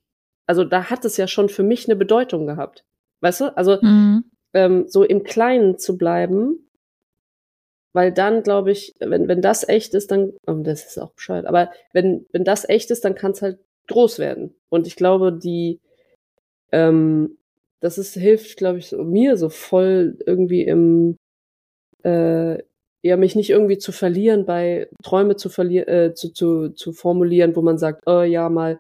Also 0.48 0.64
da 0.64 0.90
hat 0.90 1.06
es 1.06 1.16
ja 1.16 1.28
schon 1.28 1.48
für 1.48 1.64
mich 1.64 1.88
eine 1.88 1.96
Bedeutung 1.96 2.48
gehabt. 2.48 2.84
Weißt 3.22 3.42
du? 3.42 3.56
Also 3.56 3.78
mhm. 3.80 4.24
ähm, 4.54 4.86
so 4.88 5.04
im 5.04 5.24
Kleinen 5.24 5.78
zu 5.78 6.00
bleiben 6.00 6.65
weil 7.96 8.12
dann 8.12 8.44
glaube 8.44 8.72
ich, 8.72 8.94
wenn, 9.00 9.30
wenn 9.30 9.42
das 9.42 9.68
echt 9.68 9.94
ist, 9.94 10.12
dann, 10.12 10.34
oh, 10.48 10.56
das 10.56 10.86
ist 10.86 10.98
auch 11.00 11.14
bescheuert, 11.14 11.46
aber 11.46 11.72
wenn, 11.94 12.26
wenn 12.34 12.44
das 12.44 12.68
echt 12.68 12.92
ist, 12.92 13.06
dann 13.06 13.16
kann 13.16 13.32
es 13.32 13.42
halt 13.42 13.58
groß 13.88 14.20
werden. 14.20 14.54
Und 14.70 14.86
ich 14.86 14.98
glaube, 14.98 15.32
die, 15.32 15.80
ähm, 16.74 17.38
das 17.80 17.98
ist, 17.98 18.16
hilft, 18.16 18.58
glaube 18.58 18.80
ich, 18.80 18.88
so, 18.88 19.04
mir 19.04 19.38
so 19.38 19.48
voll 19.48 20.18
irgendwie 20.26 20.64
im, 20.64 21.18
äh, 22.04 22.62
ja, 23.02 23.16
mich 23.18 23.36
nicht 23.36 23.50
irgendwie 23.50 23.78
zu 23.78 23.94
verlieren, 23.94 24.46
bei 24.46 24.90
Träume 25.02 25.38
zu 25.38 25.48
verlieren, 25.50 25.88
äh, 25.88 26.14
zu, 26.14 26.34
zu, 26.34 26.70
zu 26.70 26.92
formulieren, 26.92 27.56
wo 27.56 27.62
man 27.62 27.78
sagt, 27.78 28.04
oh 28.08 28.24
ja, 28.24 28.50
mal 28.50 28.80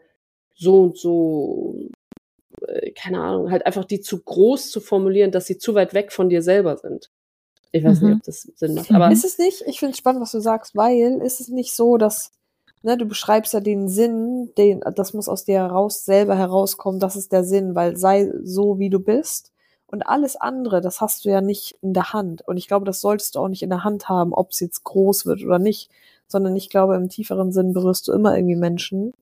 so 0.55 0.81
und 0.81 0.97
so, 0.97 1.77
äh, 2.67 2.91
keine 2.91 3.21
Ahnung, 3.21 3.49
halt 3.51 3.65
einfach 3.65 3.85
die 3.85 4.01
zu 4.01 4.21
groß 4.23 4.71
zu 4.71 4.81
formulieren, 4.81 5.31
dass 5.31 5.45
sie 5.45 5.57
zu 5.57 5.73
weit 5.73 5.93
weg 5.93 6.11
von 6.11 6.27
dir 6.27 6.41
selber 6.41 6.75
sind. 6.75 7.11
Ich 7.75 7.83
weiß 7.83 8.01
Mhm. 8.01 8.07
nicht, 8.07 8.17
ob 8.17 8.23
das 8.23 8.41
Sinn 8.55 8.73
macht, 8.75 8.91
aber 8.91 9.11
ist 9.11 9.25
es 9.25 9.37
nicht, 9.37 9.63
ich 9.67 9.79
finde 9.79 9.91
es 9.91 9.97
spannend, 9.97 10.21
was 10.21 10.31
du 10.31 10.39
sagst, 10.39 10.75
weil 10.75 11.21
ist 11.21 11.41
es 11.41 11.49
nicht 11.49 11.75
so, 11.75 11.97
dass, 11.97 12.31
ne, 12.83 12.97
du 12.97 13.05
beschreibst 13.05 13.53
ja 13.53 13.59
den 13.59 13.89
Sinn, 13.89 14.51
den, 14.57 14.81
das 14.95 15.13
muss 15.13 15.27
aus 15.27 15.43
dir 15.43 15.55
heraus, 15.59 16.05
selber 16.05 16.37
herauskommen, 16.37 16.99
das 17.01 17.15
ist 17.17 17.33
der 17.33 17.43
Sinn, 17.43 17.75
weil 17.75 17.97
sei 17.97 18.31
so, 18.43 18.79
wie 18.79 18.89
du 18.89 18.99
bist. 18.99 19.51
Und 19.87 20.07
alles 20.07 20.35
andere, 20.35 20.79
das 20.81 21.01
hast 21.01 21.25
du 21.25 21.29
ja 21.29 21.41
nicht 21.41 21.77
in 21.81 21.93
der 21.93 22.11
Hand. 22.13 22.41
Und 22.47 22.57
ich 22.57 22.67
glaube, 22.67 22.85
das 22.85 23.01
solltest 23.01 23.35
du 23.35 23.39
auch 23.39 23.47
nicht 23.49 23.61
in 23.61 23.69
der 23.69 23.83
Hand 23.83 24.09
haben, 24.09 24.33
ob 24.33 24.51
es 24.51 24.59
jetzt 24.59 24.83
groß 24.83 25.25
wird 25.25 25.43
oder 25.43 25.59
nicht. 25.59 25.89
Sondern 26.27 26.55
ich 26.55 26.69
glaube, 26.69 26.95
im 26.95 27.07
tieferen 27.09 27.51
Sinn 27.51 27.71
berührst 27.73 28.07
du 28.07 28.13
immer 28.13 28.35
irgendwie 28.35 28.55
Menschen. 28.55 29.13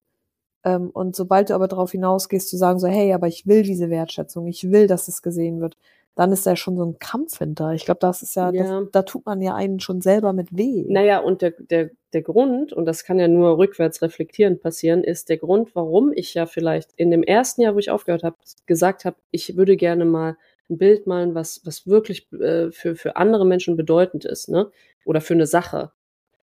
Ähm, 0.64 0.90
und 0.92 1.16
sobald 1.16 1.50
du 1.50 1.56
aber 1.56 1.68
darauf 1.68 1.92
hinausgehst, 1.92 2.50
zu 2.50 2.58
sagen 2.58 2.80
so, 2.80 2.88
hey, 2.88 3.14
aber 3.14 3.28
ich 3.28 3.46
will 3.46 3.64
diese 3.64 3.90
Wertschätzung, 3.90 4.48
ich 4.48 4.72
will, 4.72 4.88
dass 4.88 5.08
es 5.10 5.22
gesehen 5.22 5.60
wird, 5.60 5.76
dann 6.16 6.32
ist 6.32 6.46
da 6.46 6.56
schon 6.56 6.78
so 6.78 6.84
ein 6.86 7.00
Kampf 7.00 7.40
hinter. 7.40 7.72
Ich 7.74 7.86
glaube, 7.86 8.00
das 8.00 8.22
ist 8.22 8.36
ja, 8.36 8.52
Ja. 8.52 8.82
Das, 8.82 8.92
da 8.92 9.02
tut 9.04 9.26
man 9.26 9.42
ja 9.42 9.56
einen 9.56 9.80
schon 9.80 10.02
selber 10.02 10.32
mit 10.34 10.56
weh. 10.56 10.86
Naja, 10.88 11.20
und 11.20 11.42
der, 11.42 11.52
der, 11.52 11.90
der 12.14 12.22
Grund, 12.22 12.72
und 12.74 12.86
das 12.86 13.04
kann 13.04 13.20
ja 13.20 13.28
nur 13.28 13.58
rückwärts 13.58 14.02
reflektierend 14.02 14.62
passieren, 14.62 15.04
ist 15.04 15.30
der 15.30 15.38
Grund, 15.38 15.74
warum 15.76 16.12
ich 16.14 16.34
ja 16.36 16.46
vielleicht 16.46 16.92
in 16.98 17.10
dem 17.12 17.24
ersten 17.24 17.62
Jahr, 17.62 17.74
wo 17.76 17.80
ich 17.80 17.90
aufgehört 17.90 18.24
habe, 18.24 18.36
gesagt 18.68 19.06
habe, 19.06 19.18
ich 19.32 19.58
würde 19.58 19.76
gerne 19.76 20.06
mal 20.06 20.38
ein 20.70 20.78
Bild 20.78 21.08
malen, 21.08 21.34
was, 21.36 21.62
was 21.66 21.88
wirklich 21.88 22.32
äh, 22.34 22.72
für, 22.72 22.96
für 22.96 23.16
andere 23.16 23.46
Menschen 23.46 23.76
bedeutend 23.76 24.24
ist, 24.26 24.50
ne? 24.50 24.70
Oder 25.06 25.20
für 25.20 25.34
eine 25.34 25.48
Sache. 25.48 25.92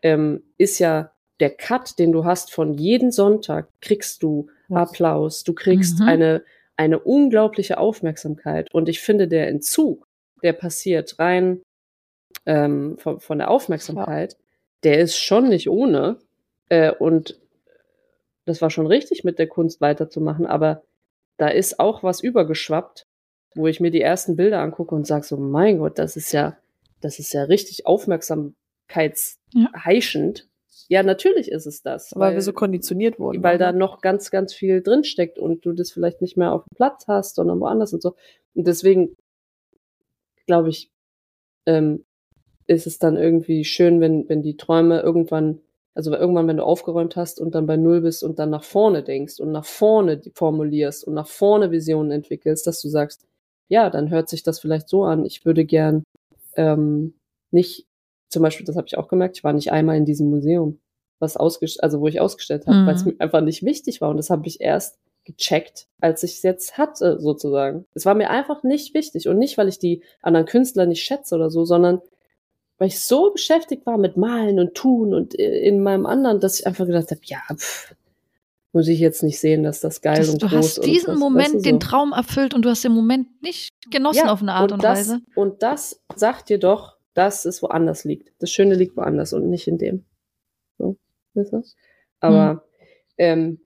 Ähm, 0.01 0.43
ist 0.57 0.79
ja 0.79 1.11
der 1.39 1.51
Cut, 1.51 1.99
den 1.99 2.11
du 2.11 2.25
hast 2.25 2.51
von 2.53 2.73
jeden 2.73 3.11
Sonntag, 3.11 3.69
kriegst 3.81 4.23
du 4.23 4.47
Ja. 4.69 4.77
Applaus, 4.77 5.43
du 5.43 5.53
kriegst 5.53 5.99
Mhm. 5.99 6.07
eine, 6.07 6.43
eine 6.79 6.97
unglaubliche 6.97 7.77
Aufmerksamkeit. 7.77 8.73
Und 8.73 8.87
ich 8.87 9.01
finde, 9.01 9.27
der 9.27 9.49
Entzug, 9.49 10.07
der 10.41 10.53
passiert 10.53 11.19
rein 11.19 11.61
ähm, 12.45 12.97
von, 12.97 13.19
von 13.19 13.39
der 13.39 13.51
Aufmerksamkeit, 13.51 14.37
der 14.83 14.99
ist 14.99 15.17
schon 15.17 15.49
nicht 15.49 15.69
ohne. 15.69 16.19
Äh, 16.69 16.93
und 16.93 17.37
das 18.45 18.61
war 18.61 18.69
schon 18.69 18.87
richtig, 18.87 19.25
mit 19.25 19.39
der 19.39 19.47
Kunst 19.47 19.81
weiterzumachen, 19.81 20.45
aber 20.45 20.83
da 21.35 21.49
ist 21.49 21.81
auch 21.81 22.01
was 22.01 22.21
übergeschwappt, 22.21 23.03
wo 23.55 23.67
ich 23.67 23.81
mir 23.81 23.91
die 23.91 23.99
ersten 23.99 24.37
Bilder 24.37 24.61
angucke 24.61 24.95
und 24.95 25.05
sage 25.05 25.25
so, 25.25 25.35
mein 25.35 25.79
Gott, 25.79 25.99
das 25.99 26.15
ist 26.15 26.31
ja, 26.31 26.57
das 27.01 27.19
ist 27.19 27.33
ja 27.33 27.43
richtig 27.43 27.87
aufmerksamkeitsheischend. 27.87 30.39
Ja. 30.39 30.48
Natürlich 31.03 31.51
ist 31.51 31.67
es 31.67 31.83
das. 31.83 32.11
weil, 32.15 32.33
wir 32.33 32.41
so 32.41 32.51
konditioniert 32.51 33.19
wurden. 33.19 33.43
weil 33.43 33.57
da 33.57 33.71
ne? 33.71 33.77
noch 33.77 34.01
ganz, 34.01 34.31
ganz 34.31 34.53
viel 34.53 34.81
drinsteckt 34.81 35.37
und 35.37 35.65
du 35.65 35.73
das 35.73 35.91
vielleicht 35.91 36.21
nicht 36.21 36.35
mehr 36.35 36.51
auf 36.51 36.63
dem 36.63 36.75
Platz 36.75 37.05
hast, 37.07 37.35
sondern 37.35 37.59
woanders 37.59 37.93
und 37.93 38.01
so. 38.01 38.15
Und 38.55 38.65
deswegen 38.67 39.15
glaube 40.47 40.69
ich, 40.69 40.91
ähm, 41.67 42.05
ist 42.65 42.87
es 42.87 42.99
dann 42.99 43.17
irgendwie 43.17 43.65
schön, 43.65 44.01
wenn, 44.01 44.27
wenn 44.29 44.41
die 44.41 44.57
Träume 44.57 45.01
irgendwann, 45.01 45.59
also 45.93 46.11
irgendwann, 46.15 46.47
wenn 46.47 46.57
du 46.57 46.63
aufgeräumt 46.63 47.15
hast 47.15 47.39
und 47.39 47.53
dann 47.53 47.67
bei 47.67 47.77
Null 47.77 48.01
bist 48.01 48.23
und 48.23 48.39
dann 48.39 48.49
nach 48.49 48.63
vorne 48.63 49.03
denkst 49.03 49.39
und 49.39 49.51
nach 49.51 49.65
vorne 49.65 50.21
formulierst 50.33 51.03
und 51.03 51.13
nach 51.13 51.27
vorne 51.27 51.71
Visionen 51.71 52.11
entwickelst, 52.11 52.65
dass 52.65 52.81
du 52.81 52.89
sagst, 52.89 53.25
ja, 53.67 53.89
dann 53.89 54.09
hört 54.09 54.29
sich 54.29 54.41
das 54.41 54.59
vielleicht 54.59 54.89
so 54.89 55.03
an. 55.03 55.25
Ich 55.25 55.45
würde 55.45 55.65
gern 55.65 56.03
ähm, 56.55 57.13
nicht, 57.51 57.85
zum 58.29 58.43
Beispiel, 58.43 58.65
das 58.65 58.75
habe 58.75 58.87
ich 58.87 58.97
auch 58.97 59.07
gemerkt, 59.07 59.37
ich 59.37 59.43
war 59.43 59.53
nicht 59.53 59.71
einmal 59.71 59.97
in 59.97 60.05
diesem 60.05 60.29
Museum, 60.29 60.79
was 61.19 61.35
ausgestellt, 61.35 61.83
also 61.83 61.99
wo 61.99 62.07
ich 62.07 62.21
ausgestellt 62.21 62.65
habe, 62.67 62.77
Mhm. 62.77 62.85
weil 62.87 62.95
es 62.95 63.05
mir 63.05 63.15
einfach 63.19 63.41
nicht 63.41 63.63
wichtig 63.63 64.01
war. 64.01 64.09
Und 64.09 64.17
das 64.17 64.29
habe 64.29 64.47
ich 64.47 64.61
erst 64.61 64.97
gecheckt, 65.25 65.87
als 65.99 66.23
ich 66.23 66.33
es 66.35 66.43
jetzt 66.43 66.77
hatte, 66.77 67.19
sozusagen. 67.19 67.85
Es 67.93 68.05
war 68.05 68.15
mir 68.15 68.29
einfach 68.29 68.63
nicht 68.63 68.93
wichtig. 68.93 69.27
Und 69.27 69.37
nicht, 69.37 69.57
weil 69.57 69.67
ich 69.67 69.77
die 69.79 70.01
anderen 70.21 70.45
Künstler 70.45 70.85
nicht 70.85 71.03
schätze 71.03 71.35
oder 71.35 71.49
so, 71.51 71.65
sondern 71.65 72.01
weil 72.77 72.87
ich 72.87 73.01
so 73.01 73.31
beschäftigt 73.31 73.85
war 73.85 73.97
mit 73.97 74.15
Malen 74.15 74.57
und 74.59 74.73
Tun 74.73 75.13
und 75.13 75.37
äh, 75.37 75.59
in 75.59 75.83
meinem 75.83 76.05
anderen, 76.05 76.39
dass 76.39 76.59
ich 76.59 76.65
einfach 76.65 76.85
gedacht 76.85 77.11
habe, 77.11 77.19
ja, 77.25 77.39
pff, 77.53 77.93
muss 78.71 78.87
ich 78.87 78.99
jetzt 78.99 79.23
nicht 79.23 79.39
sehen, 79.39 79.63
dass 79.63 79.81
das 79.81 80.01
geil 80.01 80.17
Das, 80.17 80.29
und 80.29 80.41
du 80.41 80.47
groß 80.47 80.55
hast 80.55 80.79
und 80.79 80.85
diesen 80.85 81.13
was, 81.13 81.19
Moment, 81.19 81.45
weißt 81.45 81.53
du, 81.55 81.59
so. 81.59 81.63
den 81.63 81.79
Traum 81.79 82.13
erfüllt 82.13 82.53
und 82.53 82.63
du 82.63 82.69
hast 82.69 82.83
den 82.83 82.93
Moment 82.93 83.41
nicht 83.41 83.71
genossen 83.91 84.29
auf 84.29 84.41
eine 84.41 84.53
Art 84.53 84.71
und, 84.71 84.83
das, 84.83 84.99
Weise. 84.99 85.21
Und 85.35 85.61
das 85.63 85.99
sagt 86.15 86.47
dir 86.49 86.59
doch, 86.59 86.95
dass 87.19 87.43
es 87.43 87.61
woanders 87.61 88.05
liegt. 88.05 88.31
Das 88.39 88.49
Schöne 88.49 88.75
liegt 88.75 88.95
woanders 88.95 89.33
und 89.33 89.49
nicht 89.49 89.67
in 89.67 89.77
dem. 89.77 90.05
So, 90.77 90.95
weißt 91.33 91.51
du? 91.51 91.63
Aber, 92.21 92.49
Hm. 92.51 92.59
ähm, 93.17 93.59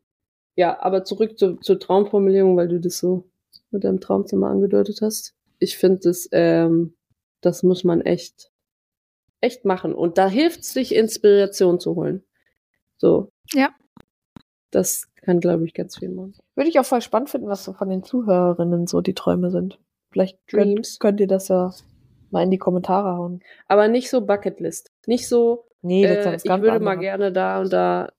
ja, 0.55 0.81
aber 0.81 1.03
zurück 1.03 1.37
zu, 1.37 1.57
zur 1.57 1.79
Traumformulierung, 1.79 2.57
weil 2.57 2.67
du 2.67 2.79
das 2.79 2.97
so 2.97 3.29
mit 3.69 3.83
deinem 3.83 3.99
Traumzimmer 3.99 4.49
angedeutet 4.49 5.01
hast. 5.03 5.35
Ich 5.59 5.77
finde, 5.77 5.99
das, 5.99 6.27
ähm, 6.31 6.95
das 7.41 7.61
muss 7.61 7.83
man 7.83 8.01
echt, 8.01 8.51
echt 9.39 9.65
machen. 9.65 9.93
Und 9.93 10.17
da 10.17 10.27
hilft 10.27 10.61
es, 10.61 10.73
sich 10.73 10.95
Inspiration 10.95 11.79
zu 11.79 11.95
holen. 11.95 12.23
So. 12.97 13.29
Ja. 13.53 13.69
Das 14.71 15.09
kann, 15.17 15.39
glaube 15.39 15.65
ich, 15.65 15.75
ganz 15.75 15.99
viel 15.99 16.09
machen. 16.09 16.33
Würde 16.55 16.69
ich 16.71 16.79
auch 16.79 16.85
voll 16.85 17.01
spannend 17.01 17.29
finden, 17.29 17.47
was 17.49 17.63
so 17.63 17.73
von 17.73 17.89
den 17.89 18.01
Zuhörerinnen 18.03 18.87
so 18.87 19.01
die 19.01 19.13
Träume 19.13 19.51
sind. 19.51 19.79
Vielleicht 20.11 20.39
Dreams. 20.51 20.97
könnt, 20.97 20.99
könnt 20.99 21.19
ihr 21.19 21.27
das 21.27 21.49
ja 21.49 21.71
mal 22.33 22.43
in 22.43 22.51
die 22.51 22.57
Kommentare 22.57 23.15
hauen. 23.17 23.41
Aber 23.67 23.87
nicht 23.87 24.09
so 24.09 24.25
Bucketlist. 24.25 24.91
Nicht 25.07 25.27
so, 25.29 25.65
Nee, 25.81 26.03
das 26.07 26.17
ist 26.19 26.25
äh, 26.25 26.33
was 26.33 26.43
ich 26.45 26.49
ganz 26.49 26.63
würde 26.63 26.79
mal 26.79 26.91
anderes. 26.91 27.01
gerne 27.01 27.31
da 27.31 27.59
und 27.61 27.71
da 27.73 28.09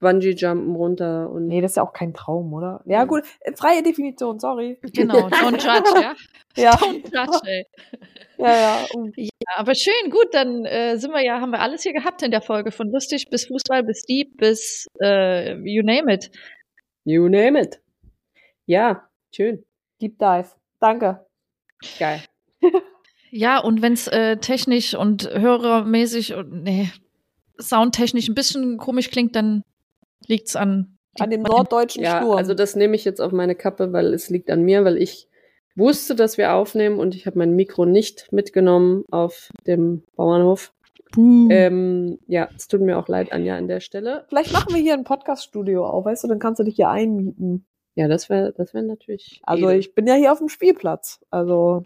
Bungee-Jumpen 0.00 0.74
runter 0.74 1.30
und 1.30 1.46
Nee, 1.46 1.60
das 1.60 1.72
ist 1.72 1.76
ja 1.76 1.84
auch 1.84 1.92
kein 1.92 2.12
Traum, 2.12 2.52
oder? 2.52 2.82
Ja, 2.86 3.04
gut, 3.04 3.22
äh, 3.40 3.52
freie 3.54 3.84
Definition, 3.84 4.40
sorry. 4.40 4.78
Genau, 4.92 5.28
don't 5.28 5.52
judge, 5.62 6.00
ja? 6.02 6.14
Ja, 6.56 6.70
Don't 6.76 7.04
judge, 7.04 7.38
ey. 7.48 7.66
ja, 8.38 8.52
ja. 8.56 8.84
Und 8.94 9.14
Ja, 9.16 9.28
aber 9.56 9.76
schön, 9.76 10.10
gut, 10.10 10.34
dann 10.34 10.64
äh, 10.64 10.96
sind 10.96 11.12
wir 11.12 11.22
ja, 11.24 11.40
haben 11.40 11.50
wir 11.52 11.60
alles 11.60 11.82
hier 11.84 11.92
gehabt 11.92 12.22
in 12.22 12.32
der 12.32 12.42
Folge, 12.42 12.72
von 12.72 12.90
lustig 12.90 13.30
bis 13.30 13.46
Fußball, 13.46 13.84
bis 13.84 14.02
Deep, 14.04 14.36
bis 14.38 14.86
äh, 15.00 15.54
you 15.58 15.84
name 15.84 16.12
it. 16.12 16.30
you 17.04 17.28
name 17.28 17.60
it. 17.60 17.80
Ja, 18.66 19.08
schön. 19.32 19.64
Deep 20.00 20.18
Dive. 20.18 20.48
Danke. 20.80 21.24
Geil. 22.00 22.20
Ja, 23.34 23.60
und 23.60 23.80
wenn 23.80 23.94
es 23.94 24.08
äh, 24.08 24.36
technisch 24.36 24.94
und 24.94 25.28
hörermäßig 25.32 26.34
und 26.34 26.64
nee, 26.64 26.90
soundtechnisch 27.58 28.28
ein 28.28 28.34
bisschen 28.34 28.76
komisch 28.76 29.10
klingt, 29.10 29.34
dann 29.34 29.62
liegt's 30.26 30.54
an 30.54 30.98
An 31.18 31.30
dem 31.30 31.40
norddeutschen 31.40 32.02
Ja, 32.02 32.18
Sturm. 32.18 32.36
also 32.36 32.52
das 32.52 32.76
nehme 32.76 32.94
ich 32.94 33.06
jetzt 33.06 33.20
auf 33.20 33.32
meine 33.32 33.54
Kappe, 33.54 33.90
weil 33.94 34.12
es 34.12 34.28
liegt 34.28 34.50
an 34.50 34.62
mir, 34.62 34.84
weil 34.84 34.98
ich 34.98 35.28
wusste, 35.74 36.14
dass 36.14 36.36
wir 36.36 36.52
aufnehmen 36.52 36.98
und 36.98 37.14
ich 37.14 37.24
habe 37.24 37.38
mein 37.38 37.56
Mikro 37.56 37.86
nicht 37.86 38.30
mitgenommen 38.32 39.04
auf 39.10 39.48
dem 39.66 40.02
Bauernhof. 40.14 40.74
Ähm, 41.16 42.18
ja, 42.26 42.50
es 42.54 42.68
tut 42.68 42.82
mir 42.82 42.98
auch 42.98 43.08
leid, 43.08 43.32
Anja, 43.32 43.56
an 43.56 43.66
der 43.66 43.80
Stelle. 43.80 44.26
Vielleicht 44.28 44.52
machen 44.52 44.74
wir 44.74 44.80
hier 44.80 44.92
ein 44.92 45.04
Podcast-Studio 45.04 45.86
auf, 45.86 46.04
weißt 46.04 46.24
du, 46.24 46.28
dann 46.28 46.38
kannst 46.38 46.60
du 46.60 46.64
dich 46.64 46.76
hier 46.76 46.90
einmieten. 46.90 47.64
Ja, 47.94 48.08
das 48.08 48.28
wäre 48.28 48.52
das 48.54 48.74
wär 48.74 48.82
natürlich. 48.82 49.40
Also 49.44 49.68
edel. 49.68 49.78
ich 49.80 49.94
bin 49.94 50.06
ja 50.06 50.14
hier 50.14 50.32
auf 50.32 50.38
dem 50.38 50.48
Spielplatz. 50.48 51.20
Also 51.30 51.84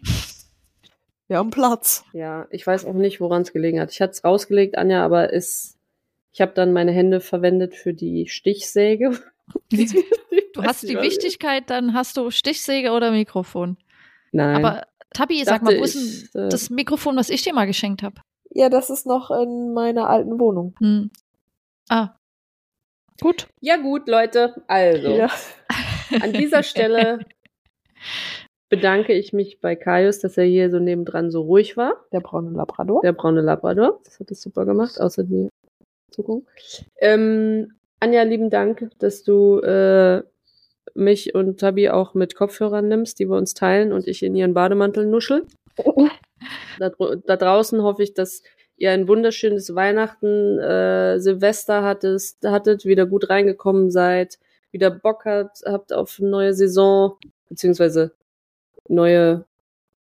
wir 1.27 1.37
haben 1.37 1.49
Platz. 1.49 2.05
Ja, 2.13 2.47
ich 2.51 2.65
weiß 2.65 2.85
auch 2.85 2.93
nicht, 2.93 3.19
woran 3.19 3.41
es 3.41 3.51
gelegen 3.53 3.79
hat. 3.79 3.91
Ich 3.91 4.01
hatte 4.01 4.11
es 4.11 4.23
rausgelegt, 4.23 4.77
Anja, 4.77 5.03
aber 5.03 5.33
es, 5.33 5.77
ich 6.31 6.41
habe 6.41 6.53
dann 6.53 6.73
meine 6.73 6.91
Hände 6.91 7.19
verwendet 7.19 7.75
für 7.75 7.93
die 7.93 8.27
Stichsäge. 8.27 9.19
du 9.71 10.63
hast 10.63 10.83
die 10.83 10.97
Wichtigkeit, 10.97 11.69
dann 11.69 11.93
hast 11.93 12.17
du 12.17 12.31
Stichsäge 12.31 12.91
oder 12.91 13.11
Mikrofon. 13.11 13.77
Nein. 14.31 14.63
Aber 14.63 14.83
Tabi, 15.13 15.43
sag 15.43 15.61
mal, 15.63 15.77
wo 15.77 15.83
ist 15.83 16.33
denn 16.33 16.45
äh, 16.45 16.49
das 16.49 16.69
Mikrofon, 16.69 17.15
was 17.15 17.29
ich 17.29 17.41
dir 17.41 17.53
mal 17.53 17.65
geschenkt 17.65 18.03
habe? 18.03 18.21
Ja, 18.51 18.69
das 18.69 18.89
ist 18.89 19.05
noch 19.05 19.31
in 19.31 19.73
meiner 19.73 20.09
alten 20.09 20.39
Wohnung. 20.39 20.75
Hm. 20.79 21.11
Ah. 21.89 22.15
Gut. 23.19 23.47
ja 23.61 23.77
gut, 23.77 24.07
Leute. 24.07 24.63
Also, 24.67 25.09
Ja. 25.09 25.29
an 26.21 26.33
dieser 26.33 26.63
Stelle 26.63 27.19
bedanke 28.69 29.13
ich 29.13 29.33
mich 29.33 29.59
bei 29.61 29.75
Kaius, 29.75 30.19
dass 30.19 30.37
er 30.37 30.45
hier 30.45 30.69
so 30.69 30.79
nebendran 30.79 31.31
so 31.31 31.41
ruhig 31.41 31.77
war. 31.77 32.05
Der 32.11 32.19
braune 32.19 32.51
Labrador. 32.51 33.01
Der 33.01 33.13
braune 33.13 33.41
Labrador. 33.41 33.99
Das 34.03 34.19
hat 34.19 34.31
es 34.31 34.41
super 34.41 34.65
gemacht, 34.65 34.99
außer 34.99 35.23
die 35.23 35.49
Zuckung. 36.11 36.45
Ähm, 36.99 37.73
Anja, 37.99 38.23
lieben 38.23 38.49
Dank, 38.49 38.89
dass 38.99 39.23
du 39.23 39.59
äh, 39.59 40.23
mich 40.93 41.35
und 41.35 41.59
Tabi 41.59 41.89
auch 41.89 42.13
mit 42.13 42.35
Kopfhörern 42.35 42.87
nimmst, 42.87 43.19
die 43.19 43.29
wir 43.29 43.37
uns 43.37 43.53
teilen 43.53 43.93
und 43.93 44.07
ich 44.07 44.23
in 44.23 44.35
ihren 44.35 44.53
Bademantel 44.53 45.05
nuschel. 45.05 45.45
Da, 46.79 46.91
da 47.25 47.35
draußen 47.35 47.81
hoffe 47.81 48.03
ich, 48.03 48.13
dass 48.13 48.43
ihr 48.77 48.91
ein 48.91 49.07
wunderschönes 49.07 49.73
Weihnachten, 49.73 50.59
äh, 50.59 51.19
Silvester 51.19 51.83
hattest, 51.83 52.45
hattet, 52.45 52.85
wieder 52.85 53.07
gut 53.07 53.31
reingekommen 53.31 53.89
seid, 53.89 54.37
wieder 54.71 54.91
Bock 54.91 55.25
habt, 55.25 55.63
habt 55.65 55.91
auf 55.91 56.17
eine 56.19 56.29
neue 56.29 56.53
Saison, 56.53 57.17
beziehungsweise 57.49 58.13
neue, 58.89 59.45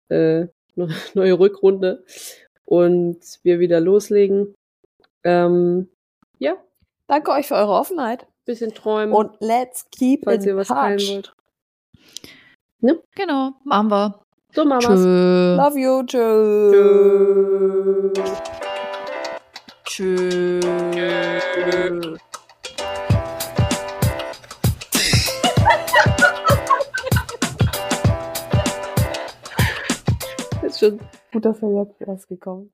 äh, 0.09 0.47
neue 1.13 1.39
Rückrunde 1.39 2.03
und 2.65 3.19
wir 3.43 3.59
wieder 3.59 3.79
loslegen. 3.79 4.55
Ähm, 5.23 5.89
ja, 6.39 6.55
Danke 7.07 7.31
euch 7.31 7.47
für 7.47 7.55
eure 7.55 7.73
Offenheit. 7.73 8.27
bisschen 8.45 8.73
träumen, 8.73 9.13
Und 9.13 9.37
let's 9.39 9.85
keep 9.91 10.23
falls 10.25 10.43
in 10.43 10.51
ihr 10.51 10.57
was 10.57 10.67
touch. 10.67 11.09
wollt. 11.09 11.33
Genau, 13.15 13.53
machen 13.63 13.89
wir. 13.89 14.21
So, 14.53 14.63
Mamas. 14.63 14.85
Tschö. 14.85 15.55
Love 15.57 15.79
you. 15.79 16.03
Tschö. 16.03 16.71
Tschö. 19.85 20.59
Tschö. 20.59 20.59
Ist 22.15 22.24
schon 30.85 30.99
Gut, 31.31 31.45
dass 31.45 31.61
er 31.61 31.83
jetzt 31.83 32.07
rausgekommen 32.07 32.71